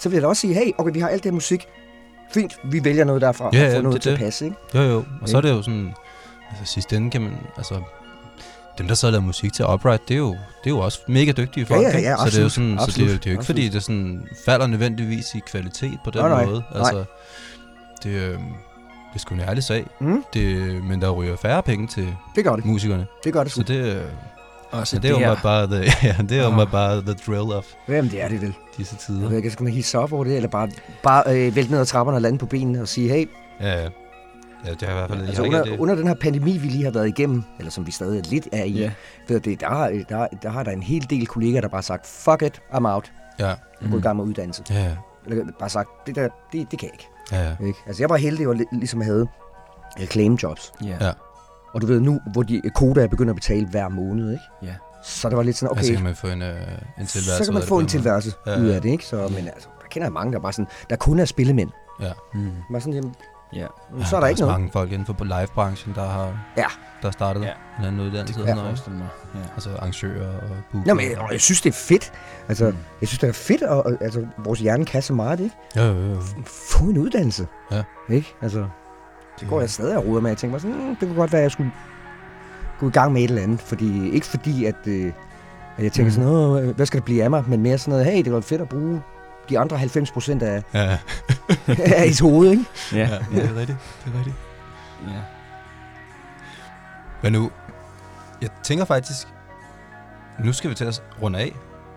så 0.00 0.08
ville 0.08 0.16
jeg 0.16 0.22
da 0.22 0.26
også 0.26 0.40
sige, 0.40 0.54
hey, 0.54 0.70
okay, 0.78 0.92
vi 0.94 1.00
har 1.00 1.08
alt 1.08 1.22
det 1.24 1.30
her 1.30 1.34
musik. 1.34 1.64
Fint, 2.34 2.58
vi 2.64 2.84
vælger 2.84 3.04
noget 3.04 3.22
derfra 3.22 3.50
Ja, 3.52 3.64
og 3.64 3.70
ja, 3.70 3.76
får 3.78 3.82
noget 3.82 3.94
det 3.94 4.02
til 4.02 4.10
at 4.10 4.18
det. 4.18 4.24
passe, 4.24 4.44
ikke? 4.44 4.56
Jo, 4.74 4.80
jo. 4.82 5.04
Og 5.22 5.28
så 5.28 5.36
er 5.36 5.40
det 5.40 5.50
jo 5.50 5.62
sådan... 5.62 5.94
Altså 6.50 6.72
sidste 6.74 6.96
ende 6.96 7.10
kan 7.10 7.20
man... 7.20 7.32
Altså, 7.56 7.74
dem, 8.78 8.88
der 8.88 8.94
så 8.94 9.10
laver 9.10 9.22
musik 9.22 9.52
til 9.52 9.64
Upright, 9.66 10.08
det 10.08 10.14
er 10.14 10.18
jo, 10.18 10.30
det 10.30 10.66
er 10.66 10.70
jo 10.70 10.78
også 10.78 10.98
mega 11.08 11.32
dygtige 11.32 11.66
folk, 11.66 11.82
Ja, 11.82 11.88
ja, 11.88 11.98
ja, 12.00 12.16
så 12.16 12.24
det 12.24 12.34
er 12.34 12.38
jo 12.40 12.44
absolut, 12.46 12.52
sådan, 12.52 12.78
så 12.78 12.86
det 12.86 12.98
er 12.98 13.02
jo, 13.06 13.12
det 13.12 13.26
er 13.26 13.30
jo 13.30 13.30
ikke 13.30 13.30
absolut, 13.30 13.46
fordi, 13.46 13.68
det 13.68 13.82
sådan 13.82 14.28
falder 14.46 14.66
nødvendigvis 14.66 15.34
i 15.34 15.40
kvalitet 15.46 15.98
på 16.04 16.10
den 16.10 16.20
Nej, 16.20 16.28
nej, 16.28 16.44
måde. 16.46 16.62
nej. 16.74 16.78
Altså, 16.78 17.04
det, 18.02 18.10
øh, 18.10 18.30
det 18.32 18.38
er 19.14 19.18
sgu 19.18 19.34
en 19.34 19.40
ærlig 19.40 19.64
sag. 19.64 19.86
Mm, 20.00 20.24
Det, 20.34 20.56
men 20.84 21.00
der 21.02 21.10
ryger 21.10 21.36
færre 21.36 21.62
penge 21.62 21.86
til 21.86 22.14
det 22.36 22.44
gør 22.44 22.56
det. 22.56 22.64
musikerne. 22.64 23.06
Det 23.24 23.32
gør 23.32 23.42
det. 23.44 23.52
Så 23.52 23.62
det, 23.62 23.96
øh, 23.96 24.02
Også 24.72 24.96
så 24.96 25.02
det 25.02 25.10
er 25.10 25.28
jo 25.30 25.36
bare 25.42 25.66
the, 25.66 25.92
ja, 26.02 26.16
det 26.28 26.32
er 26.38 26.42
jo 26.42 26.60
Ah. 26.60 26.70
bare 26.70 27.00
the 27.02 27.12
drill 27.26 27.52
of 27.52 27.66
Jamen, 27.88 28.10
det 28.10 28.22
er 28.22 28.28
det 28.28 28.40
vel. 28.42 28.54
disse 28.76 28.94
Jeg 28.94 29.00
tider. 29.00 29.28
ved 29.28 29.36
ikke, 29.36 29.50
skal 29.50 29.64
man 29.64 29.72
hisse 29.72 29.98
op 29.98 30.12
over 30.12 30.24
det, 30.24 30.36
eller 30.36 30.48
bare, 30.48 30.68
bare 31.02 31.22
øh, 31.46 31.56
vælte 31.56 31.70
ned 31.70 31.80
ad 31.80 31.86
trapperne 31.86 32.16
og 32.16 32.22
lande 32.22 32.38
på 32.38 32.46
benene 32.46 32.80
og 32.80 32.88
sige, 32.88 33.08
hey, 33.08 33.28
Ja, 33.60 33.82
ja. 33.82 33.88
ja, 34.66 34.70
det 34.70 34.82
har 34.82 34.90
i 34.90 34.94
hvert 34.94 35.10
fald... 35.10 35.20
altså 35.26 35.42
jeg 35.42 35.52
har 35.52 35.58
under, 35.60 35.64
ikke, 35.72 35.82
under 35.82 35.94
den 35.94 36.06
her 36.06 36.14
pandemi, 36.14 36.58
vi 36.58 36.68
lige 36.68 36.84
har 36.84 36.90
været 36.90 37.08
igennem, 37.08 37.42
eller 37.58 37.70
som 37.70 37.86
vi 37.86 37.90
stadig 37.92 38.26
lidt 38.26 38.48
er 38.52 38.64
i, 38.64 38.70
Ja. 38.72 38.90
ved 39.28 39.40
det, 39.40 39.60
der, 39.60 39.68
har- 39.68 39.92
der, 40.08 40.26
der 40.42 40.50
har 40.50 40.62
der 40.62 40.70
en 40.70 40.82
hel 40.82 41.06
del 41.10 41.26
kollegaer, 41.26 41.60
der 41.60 41.68
bare 41.68 41.76
har 41.78 41.82
sagt, 41.82 42.06
fuck 42.06 42.42
it, 42.42 42.62
I'm 42.74 42.86
out. 42.88 43.12
ja, 43.38 43.46
Jeg 43.46 43.56
går 43.90 43.98
i 43.98 44.00
gang 44.00 44.16
med 44.16 44.24
uddannelse. 44.24 44.62
ja, 44.70 44.74
ja, 44.84 44.90
Eller 45.26 45.44
bare 45.58 45.68
sagt, 45.68 45.88
det 46.06 46.14
der, 46.14 46.28
det, 46.52 46.70
det 46.70 46.78
kan 46.78 46.88
jeg 46.88 46.94
ikke. 46.94 47.08
ja, 47.32 47.48
ja. 47.60 47.66
ikke. 47.66 47.78
Altså 47.86 48.02
jeg 48.02 48.10
var 48.10 48.16
heldig 48.16 48.48
og 48.48 48.54
li- 48.54 48.78
ligesom 48.78 49.00
havde 49.00 49.26
reclaim-jobs. 50.00 50.72
Ja. 50.84 50.96
Ja. 51.06 51.12
Og 51.74 51.80
du 51.80 51.86
ved 51.86 52.00
nu, 52.00 52.20
hvor 52.32 52.42
de 52.42 52.62
koda 52.74 53.02
er 53.02 53.06
begyndt 53.08 53.30
at 53.30 53.36
betale 53.36 53.66
hver 53.66 53.88
måned, 53.88 54.32
ikke? 54.32 54.44
Ja. 54.62 54.74
Så 55.04 55.28
det 55.28 55.36
var 55.36 55.42
lidt 55.42 55.56
sådan, 55.56 55.70
Okay. 55.70 55.80
okay, 55.80 55.86
så 55.88 55.94
kan 55.94 56.04
man 56.04 56.14
få 56.16 56.26
en, 56.26 56.42
øh, 56.42 56.48
en 56.48 57.06
tilværelse 57.06 57.36
så 57.36 57.44
kan 57.44 57.52
man 57.54 57.62
af 57.62 57.68
få 57.68 57.76
det 57.76 57.82
en 57.82 57.88
tilværelse 57.88 58.32
Ja, 58.46 58.52
ja, 58.52 58.60
ud 58.60 58.68
ja. 58.68 58.74
af 58.74 58.82
det, 58.82 58.88
ikke? 58.90 59.06
Så, 59.06 59.16
men 59.16 59.48
altså, 59.48 59.68
der 59.82 59.88
kender 59.90 60.06
jeg 60.06 60.12
mange, 60.12 60.32
der 60.32 60.38
bare 60.40 60.52
sådan, 60.52 60.66
der 60.90 60.96
kun 60.96 61.18
er 61.18 61.24
spillemænd. 61.24 61.70
Mm. 62.34 62.50
Bare 62.72 62.80
sådan, 62.80 62.94
jamen, 62.94 63.14
Ja. 63.54 63.66
ja, 63.98 64.04
så 64.04 64.16
er 64.16 64.20
der 64.20 64.26
ikke 64.26 64.34
også 64.34 64.44
noget. 64.44 64.60
mange 64.60 64.72
folk 64.72 64.92
inden 64.92 65.06
for 65.06 65.24
live-branchen, 65.24 65.94
der 65.94 66.04
har 66.08 66.38
Ja. 66.56 66.64
der 67.02 67.10
startet 67.10 67.42
Ja. 67.42 67.50
en 67.78 67.84
anden 67.84 68.00
uddannelse. 68.00 68.34
Det 68.34 68.46
kan 68.46 68.48
jeg 68.48 68.56
ikke? 68.56 68.66
forestille 68.68 68.98
mig. 68.98 69.06
Ja. 69.34 69.40
Altså 69.54 69.70
arrangører 69.76 70.28
og 70.38 70.42
booker. 70.72 70.86
Nå, 70.86 70.94
men 70.94 71.10
jeg, 71.10 71.18
og 71.18 71.32
jeg 71.32 71.40
synes, 71.40 71.60
det 71.62 71.70
er 71.70 71.74
fedt. 71.74 72.12
Altså, 72.48 72.64
Mm. 72.64 72.70
mm. 72.70 72.76
jeg 73.00 73.08
synes, 73.08 73.18
det 73.18 73.28
er 73.28 73.32
fedt, 73.32 73.62
og, 73.62 73.86
og 73.86 73.92
altså, 74.00 74.26
vores 74.38 74.60
hjerne 74.60 74.84
kan 74.84 75.02
så 75.02 75.12
meget, 75.12 75.40
ikke? 75.40 75.56
Jo, 75.76 75.82
jo, 75.82 76.10
jo. 76.10 76.20
Få 76.46 76.84
en 76.84 76.98
uddannelse. 76.98 77.46
Ja. 77.70 77.82
Ikke? 78.10 78.34
Altså, 78.42 78.66
det 79.40 79.48
går 79.48 79.60
jeg 79.60 79.70
stadig 79.70 79.96
og 79.96 80.06
roder 80.06 80.20
med. 80.20 80.30
Jeg 80.30 80.38
tænker 80.38 80.52
mig 80.52 80.60
sådan, 80.60 80.76
mm, 80.88 80.96
det 80.96 81.08
kunne 81.08 81.14
godt 81.16 81.32
være, 81.32 81.40
at 81.40 81.44
jeg 81.44 81.50
skulle 81.52 81.70
gå 82.80 82.88
i 82.88 82.90
gang 82.90 83.12
med 83.12 83.22
et 83.22 83.28
eller 83.28 83.42
andet. 83.42 83.60
Fordi, 83.60 84.10
ikke 84.10 84.26
fordi, 84.26 84.64
at, 84.64 84.74
øh, 84.86 85.12
at 85.76 85.84
jeg 85.84 85.92
tænker 85.92 86.10
Mm. 86.10 86.14
sådan, 86.14 86.28
Åh, 86.68 86.76
hvad 86.76 86.86
skal 86.86 86.98
det 86.98 87.04
blive 87.04 87.22
af 87.24 87.30
mig? 87.30 87.44
Men 87.46 87.62
mere 87.62 87.78
sådan 87.78 87.92
noget, 87.98 88.06
hey, 88.06 88.24
det 88.24 88.32
var 88.32 88.40
fedt 88.40 88.60
at 88.60 88.68
bruge 88.68 89.02
de 89.48 89.58
andre 89.58 89.76
90 89.78 90.10
procent 90.10 90.42
af, 90.42 90.62
Ja, 90.74 90.80
af 91.96 92.04
ens 92.06 92.18
hoved, 92.18 92.50
ikke? 92.50 92.64
Ja. 92.92 92.98
ja, 92.98 93.06
det 93.06 93.44
er 93.50 93.56
rigtigt. 93.60 93.78
Det 94.04 94.12
er 94.14 94.18
rigtigt. 94.18 94.36
ja. 95.08 95.12
Men 97.22 97.32
nu, 97.32 97.50
jeg 98.42 98.48
tænker 98.64 98.84
faktisk, 98.84 99.26
nu 100.44 100.52
skal 100.52 100.70
vi 100.70 100.74
til 100.74 100.84
at 100.84 101.02
runde 101.22 101.38
af. 101.38 101.52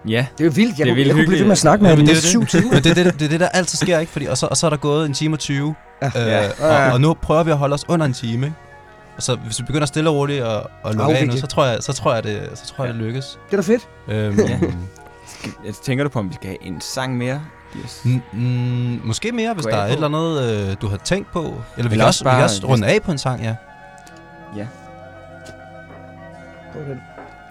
Ja. 0.07 0.25
Det 0.37 0.43
er 0.43 0.45
jo 0.45 0.51
vildt. 0.55 0.79
Jeg, 0.79 0.85
Det 0.85 0.91
er 0.91 0.93
kunne, 0.93 0.95
vildt 0.95 1.07
jeg 1.07 1.15
kunne 1.15 1.25
blive 1.25 1.39
ved 1.39 1.45
med 1.45 1.51
at 1.51 1.57
snakke 1.57 1.83
med 1.83 1.91
Ja, 1.91 1.95
ham 1.95 2.03
i 2.03 2.05
det 2.05 2.11
er 2.11 2.13
næste 2.15 2.27
syv 2.29 2.45
timer. 2.45 2.73
Men 2.73 2.83
det 2.83 2.89
er 2.97 3.03
det, 3.03 3.13
det, 3.19 3.25
er 3.25 3.29
det, 3.29 3.39
der 3.39 3.47
altid 3.49 3.77
sker, 3.77 3.99
ikke? 3.99 4.11
Fordi, 4.11 4.25
og, 4.25 4.37
så, 4.37 4.47
og 4.47 4.57
så 4.57 4.65
er 4.65 4.69
der 4.69 4.77
gået 4.77 5.05
en 5.05 5.13
time 5.13 5.35
og 5.35 5.39
20. 5.39 5.75
Ja. 6.01 6.07
Øh, 6.07 6.27
Ja. 6.61 6.87
og, 6.87 6.93
og 6.93 7.01
nu 7.01 7.13
prøver 7.13 7.43
vi 7.43 7.51
at 7.51 7.57
holde 7.57 7.73
os 7.73 7.85
under 7.89 8.05
en 8.05 8.13
time, 8.13 8.45
ikke? 8.45 8.57
Og 9.17 9.23
så 9.23 9.35
hvis 9.35 9.59
vi 9.59 9.65
begynder 9.65 9.85
stille 9.87 10.09
og 10.09 10.15
roligt 10.15 10.43
at, 10.43 10.49
at 10.85 10.95
lukke 10.95 11.01
af 11.03 11.07
nu, 11.07 11.13
Afvikle. 11.13 11.39
så 11.39 11.47
tror 11.47 11.65
jeg, 11.65 11.77
så 11.83 11.93
tror 11.93 12.13
jeg, 12.13 12.23
det, 12.23 12.49
så 12.53 12.65
tror 12.65 12.85
jeg, 12.85 12.93
det 12.93 13.01
lykkes. 13.03 13.39
Det 13.51 13.57
er 13.57 13.61
da 13.61 13.67
fedt. 13.73 13.87
Øhm, 14.07 14.39
Ja. 14.39 14.59
Jeg 15.65 15.73
tænker 15.83 16.03
du 16.03 16.09
på, 16.09 16.19
om 16.19 16.29
vi 16.29 16.33
skal 16.33 16.47
have 16.47 16.63
en 16.63 16.81
sang 16.81 17.17
mere? 17.17 17.41
Yes. 17.77 18.01
Mm, 18.05 18.21
mm, 18.33 19.01
måske 19.03 19.31
mere, 19.31 19.53
hvis 19.53 19.65
Gå 19.65 19.71
der 19.71 19.77
er 19.77 19.81
på. 19.87 19.87
et 19.87 19.93
eller 19.93 20.07
andet, 20.07 20.69
øh, 20.69 20.75
du 20.81 20.87
har 20.87 20.97
tænkt 20.97 21.31
på. 21.31 21.39
Eller 21.39 21.53
vi 21.75 21.79
Eller 21.79 21.89
kan 21.89 21.99
også 22.01 22.07
også, 22.07 22.23
vi 22.23 22.29
kan 22.29 22.37
bare- 22.37 22.43
også 22.43 22.67
runde 22.67 22.87
af 22.87 23.01
på 23.01 23.11
en 23.11 23.17
sang, 23.17 23.41
ja. 23.43 23.55
Ja. 24.57 24.67
Den. 26.87 27.01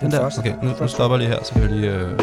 Den 0.01 0.11
der. 0.12 0.38
Okay, 0.38 0.55
nu, 0.62 0.72
nu 0.80 0.88
stopper 0.88 1.16
jeg 1.18 1.26
lige 1.26 1.36
her, 1.36 1.45
så 1.45 1.53
kan 1.53 1.62
vi 1.62 1.68
lige... 1.68 1.90
Øh... 1.92 2.18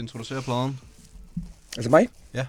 introducere 0.00 0.42
pladen? 0.42 0.80
Altså 1.76 1.90
mig? 1.90 2.08
Ja. 2.34 2.46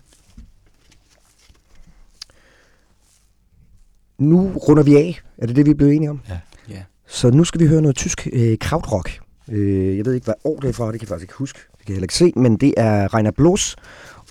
Nu 4.17 4.51
runder 4.67 4.83
vi 4.83 4.95
af. 4.95 5.21
Er 5.37 5.47
det 5.47 5.55
det, 5.55 5.65
vi 5.65 5.71
er 5.71 5.75
blevet 5.75 5.95
enige 5.95 6.09
om? 6.09 6.21
Ja. 6.29 6.39
Ja. 6.69 6.83
Så 7.07 7.29
nu 7.29 7.43
skal 7.43 7.61
vi 7.61 7.67
høre 7.67 7.81
noget 7.81 7.95
tysk 7.95 8.27
øh, 8.33 8.57
krautrock. 8.57 9.19
Øh, 9.47 9.97
jeg 9.97 10.05
ved 10.05 10.13
ikke, 10.13 10.25
hvad 10.25 10.33
år 10.43 10.59
det 10.59 10.69
er 10.69 10.73
fra, 10.73 10.91
det 10.91 10.99
kan 10.99 11.01
jeg 11.01 11.07
faktisk 11.07 11.23
ikke 11.23 11.33
huske. 11.33 11.59
Det 11.77 11.85
kan 11.85 11.87
jeg 11.87 11.95
heller 11.95 12.03
ikke 12.03 12.15
se, 12.15 12.33
men 12.35 12.57
det 12.57 12.73
er 12.77 13.07
Rainer 13.07 13.31
Bloss 13.31 13.75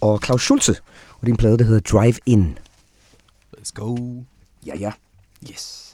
og 0.01 0.21
Claus 0.25 0.43
Schulze. 0.43 0.73
Og 1.11 1.21
det 1.21 1.27
er 1.27 1.33
en 1.33 1.37
plade, 1.37 1.59
der 1.59 1.65
hedder 1.65 1.99
Drive 1.99 2.15
In. 2.27 2.59
Let's 3.59 3.71
go. 3.75 3.97
Ja, 4.67 4.77
ja. 4.77 4.93
Yes. 5.51 5.90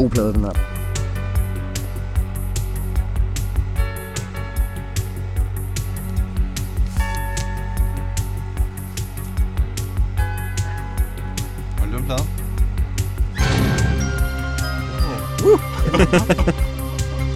God 0.00 0.10
plade, 0.10 0.32
den 0.32 0.44
her. 0.44 0.52
Har 11.78 11.86
du 11.92 11.98
en 11.98 12.04
plade? 12.04 12.22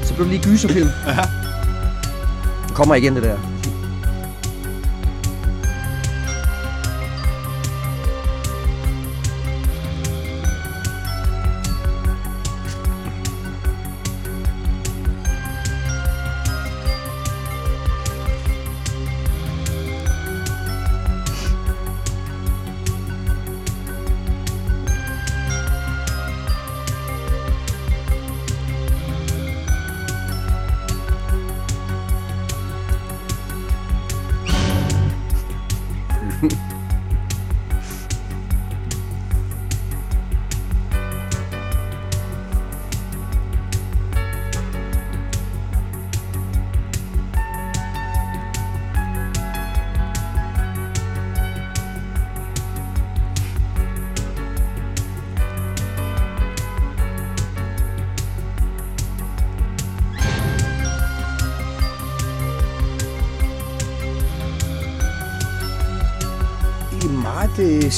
Så 0.07 0.15
blev 0.15 0.27
det 0.27 0.35
lige 0.35 0.43
gyserfilm. 0.43 0.89
Ja. 1.07 1.23
Det 2.69 2.75
kommer 2.75 2.95
igen, 2.95 3.15
det 3.15 3.23
der. 3.23 3.53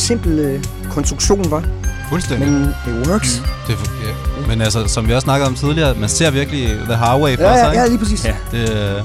Simpel 0.06 0.38
øh, 0.38 0.64
konstruktion, 0.90 1.50
var, 1.50 1.64
Fuldstændig. 2.08 2.48
men 2.48 2.62
det 2.62 3.08
works. 3.08 3.42
Det 3.66 3.74
er, 3.74 3.78
ja. 4.40 4.46
Men 4.48 4.60
altså, 4.60 4.88
som 4.88 5.08
vi 5.08 5.12
også 5.14 5.24
snakkede 5.24 5.48
om 5.48 5.54
tidligere, 5.54 5.94
man 5.94 6.08
ser 6.08 6.30
virkelig 6.30 6.68
The 6.68 6.96
Highway 6.96 7.36
for 7.36 7.42
Ja, 7.42 7.64
sig, 7.64 7.72
ja, 7.74 7.80
ja, 7.80 7.86
lige 7.88 7.98
præcis. 7.98 8.24
Ja. 8.24 8.34
Det, 8.52 9.04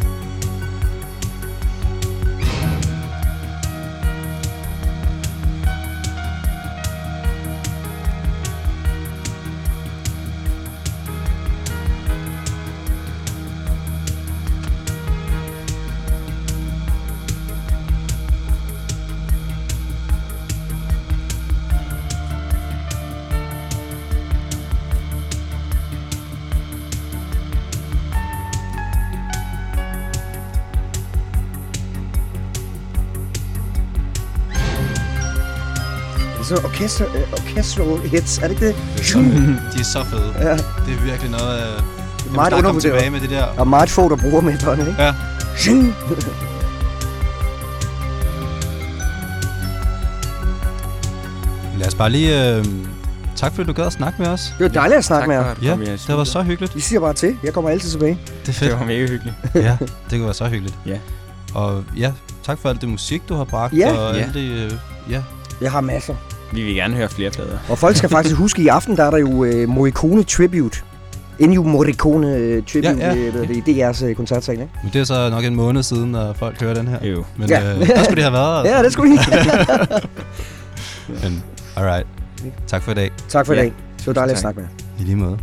øh, 36.52 36.58
så 36.58 36.66
orkester, 36.68 37.06
øh, 37.16 37.34
orchestral 37.34 37.98
hits, 38.10 38.38
er 38.38 38.42
det 38.42 38.52
ikke 38.52 38.68
det? 38.68 38.76
Det 38.96 39.02
er 39.02 39.04
så 39.04 39.14
fedt. 39.20 39.74
De 39.74 39.80
er 39.80 39.84
så 39.84 40.04
fede. 40.04 40.34
Ja, 40.50 40.52
Det 40.86 40.94
er 41.00 41.04
virkelig 41.04 41.32
noget... 41.32 41.60
Øh, 41.60 41.66
jeg 41.68 41.84
vil 42.26 42.36
meget 42.36 42.54
undervurderet. 42.54 42.82
tilbage 42.82 43.10
med 43.10 43.20
det 43.20 43.30
der. 43.30 43.44
og 43.44 43.68
meget 43.68 43.90
få, 43.90 44.10
der 44.10 44.16
bruger 44.16 44.42
metoderne, 44.42 44.88
ikke? 44.90 45.04
Ja. 45.04 45.14
Zing. 45.58 45.96
Lad 51.78 51.88
os 51.88 51.96
bare 51.96 52.10
lige... 52.10 52.56
Øh, 52.58 52.66
tak 53.36 53.54
fordi 53.56 53.68
du 53.68 53.74
gad 53.74 53.86
at 53.86 53.94
snakke 53.94 54.22
med 54.22 54.28
os. 54.28 54.54
Det 54.58 54.64
var 54.64 54.68
dejligt 54.82 54.98
at 54.98 55.06
snakke 55.06 55.22
tak 55.22 55.28
med 55.28 55.36
jer. 55.68 55.78
Ja, 55.88 55.92
det 56.08 56.18
var 56.18 56.24
så 56.24 56.42
hyggeligt. 56.42 56.76
I 56.76 56.80
siger 56.80 57.00
bare 57.00 57.14
til. 57.14 57.38
Jeg 57.44 57.54
kommer 57.54 57.70
altid 57.70 57.90
tilbage. 57.92 58.20
Det 58.42 58.50
er 58.50 58.54
fedt. 58.54 58.72
Det 58.72 58.80
var 58.80 58.86
mega 58.86 59.08
hyggeligt. 59.08 59.36
ja, 59.56 59.78
det 59.82 59.90
kunne 60.12 60.24
være 60.26 60.34
så 60.34 60.46
hyggeligt. 60.48 60.76
Ja. 60.86 60.98
Og 61.54 61.84
ja, 61.98 62.12
tak 62.44 62.60
for 62.60 62.70
alt 62.70 62.82
det 62.82 62.90
musik, 62.90 63.22
du 63.30 63.36
har 63.36 63.44
bragt. 63.44 63.74
Ja. 63.74 63.92
Og 63.94 64.16
Ja. 64.16 64.22
alt 64.22 64.34
det, 64.34 64.40
øh, 64.52 64.72
ja. 65.10 65.22
Jeg 65.62 65.72
har 65.72 65.82
masser. 65.82 66.16
Vi 66.54 66.62
vil 66.64 66.76
gerne 66.76 66.96
høre 66.96 67.10
flere 67.10 67.30
plader. 67.32 67.58
Og 67.70 67.78
folk 67.78 67.96
skal 67.96 68.10
faktisk 68.10 68.36
huske, 68.36 68.60
at 68.60 68.66
i 68.66 68.68
aften 68.68 68.98
der 68.98 69.04
er 69.04 69.12
der 69.12 69.18
jo 69.18 69.44
øh, 69.44 69.70
Morricone 69.70 70.24
Tribute. 70.24 70.82
Ennio 71.40 71.64
Morricone 71.64 72.36
øh, 72.36 72.64
Tribute 72.64 72.98
Ja, 72.98 73.14
ja. 73.14 73.16
øh, 73.16 73.32
hvad 73.32 73.42
er 73.44 73.48
det, 73.48 73.68
i 73.68 73.82
DR's 73.82 74.06
øh, 74.06 74.16
koncertsal, 74.16 74.54
ikke? 74.56 74.70
Men 74.84 74.94
det 74.94 75.02
er 75.02 75.06
så 75.06 75.30
nok 75.30 75.44
en 75.46 75.56
måned 75.56 75.84
siden, 75.84 76.16
at 76.16 76.38
folk 76.38 76.62
hører 76.62 76.74
den 76.74 76.88
her. 76.88 76.98
Jo. 77.08 77.24
Men 77.38 77.50
Ja. 77.50 77.74
øh, 77.74 77.88
der 77.88 78.04
skulle 78.04 78.18
de 78.18 78.22
have 78.22 78.34
været. 78.34 78.60
Altså. 78.60 78.74
Ja, 78.78 78.84
det 78.84 78.94
skulle 78.94 79.14
I. 79.16 79.18
Men, 81.24 81.44
alright. 81.76 82.08
Tak 82.68 82.84
for 82.84 82.92
i 82.92 82.96
dag. 82.96 83.12
tak 83.30 83.46
for 83.46 83.54
i 83.54 83.56
Ja. 83.56 83.62
dag. 83.62 83.74
Det 83.98 84.08
var 84.08 84.14
dejligt 84.14 84.34
at 84.34 84.40
snakke 84.42 84.60
med 84.60 84.68
jer. 84.70 85.04
I 85.04 85.06
lige 85.06 85.16
måde. 85.16 85.38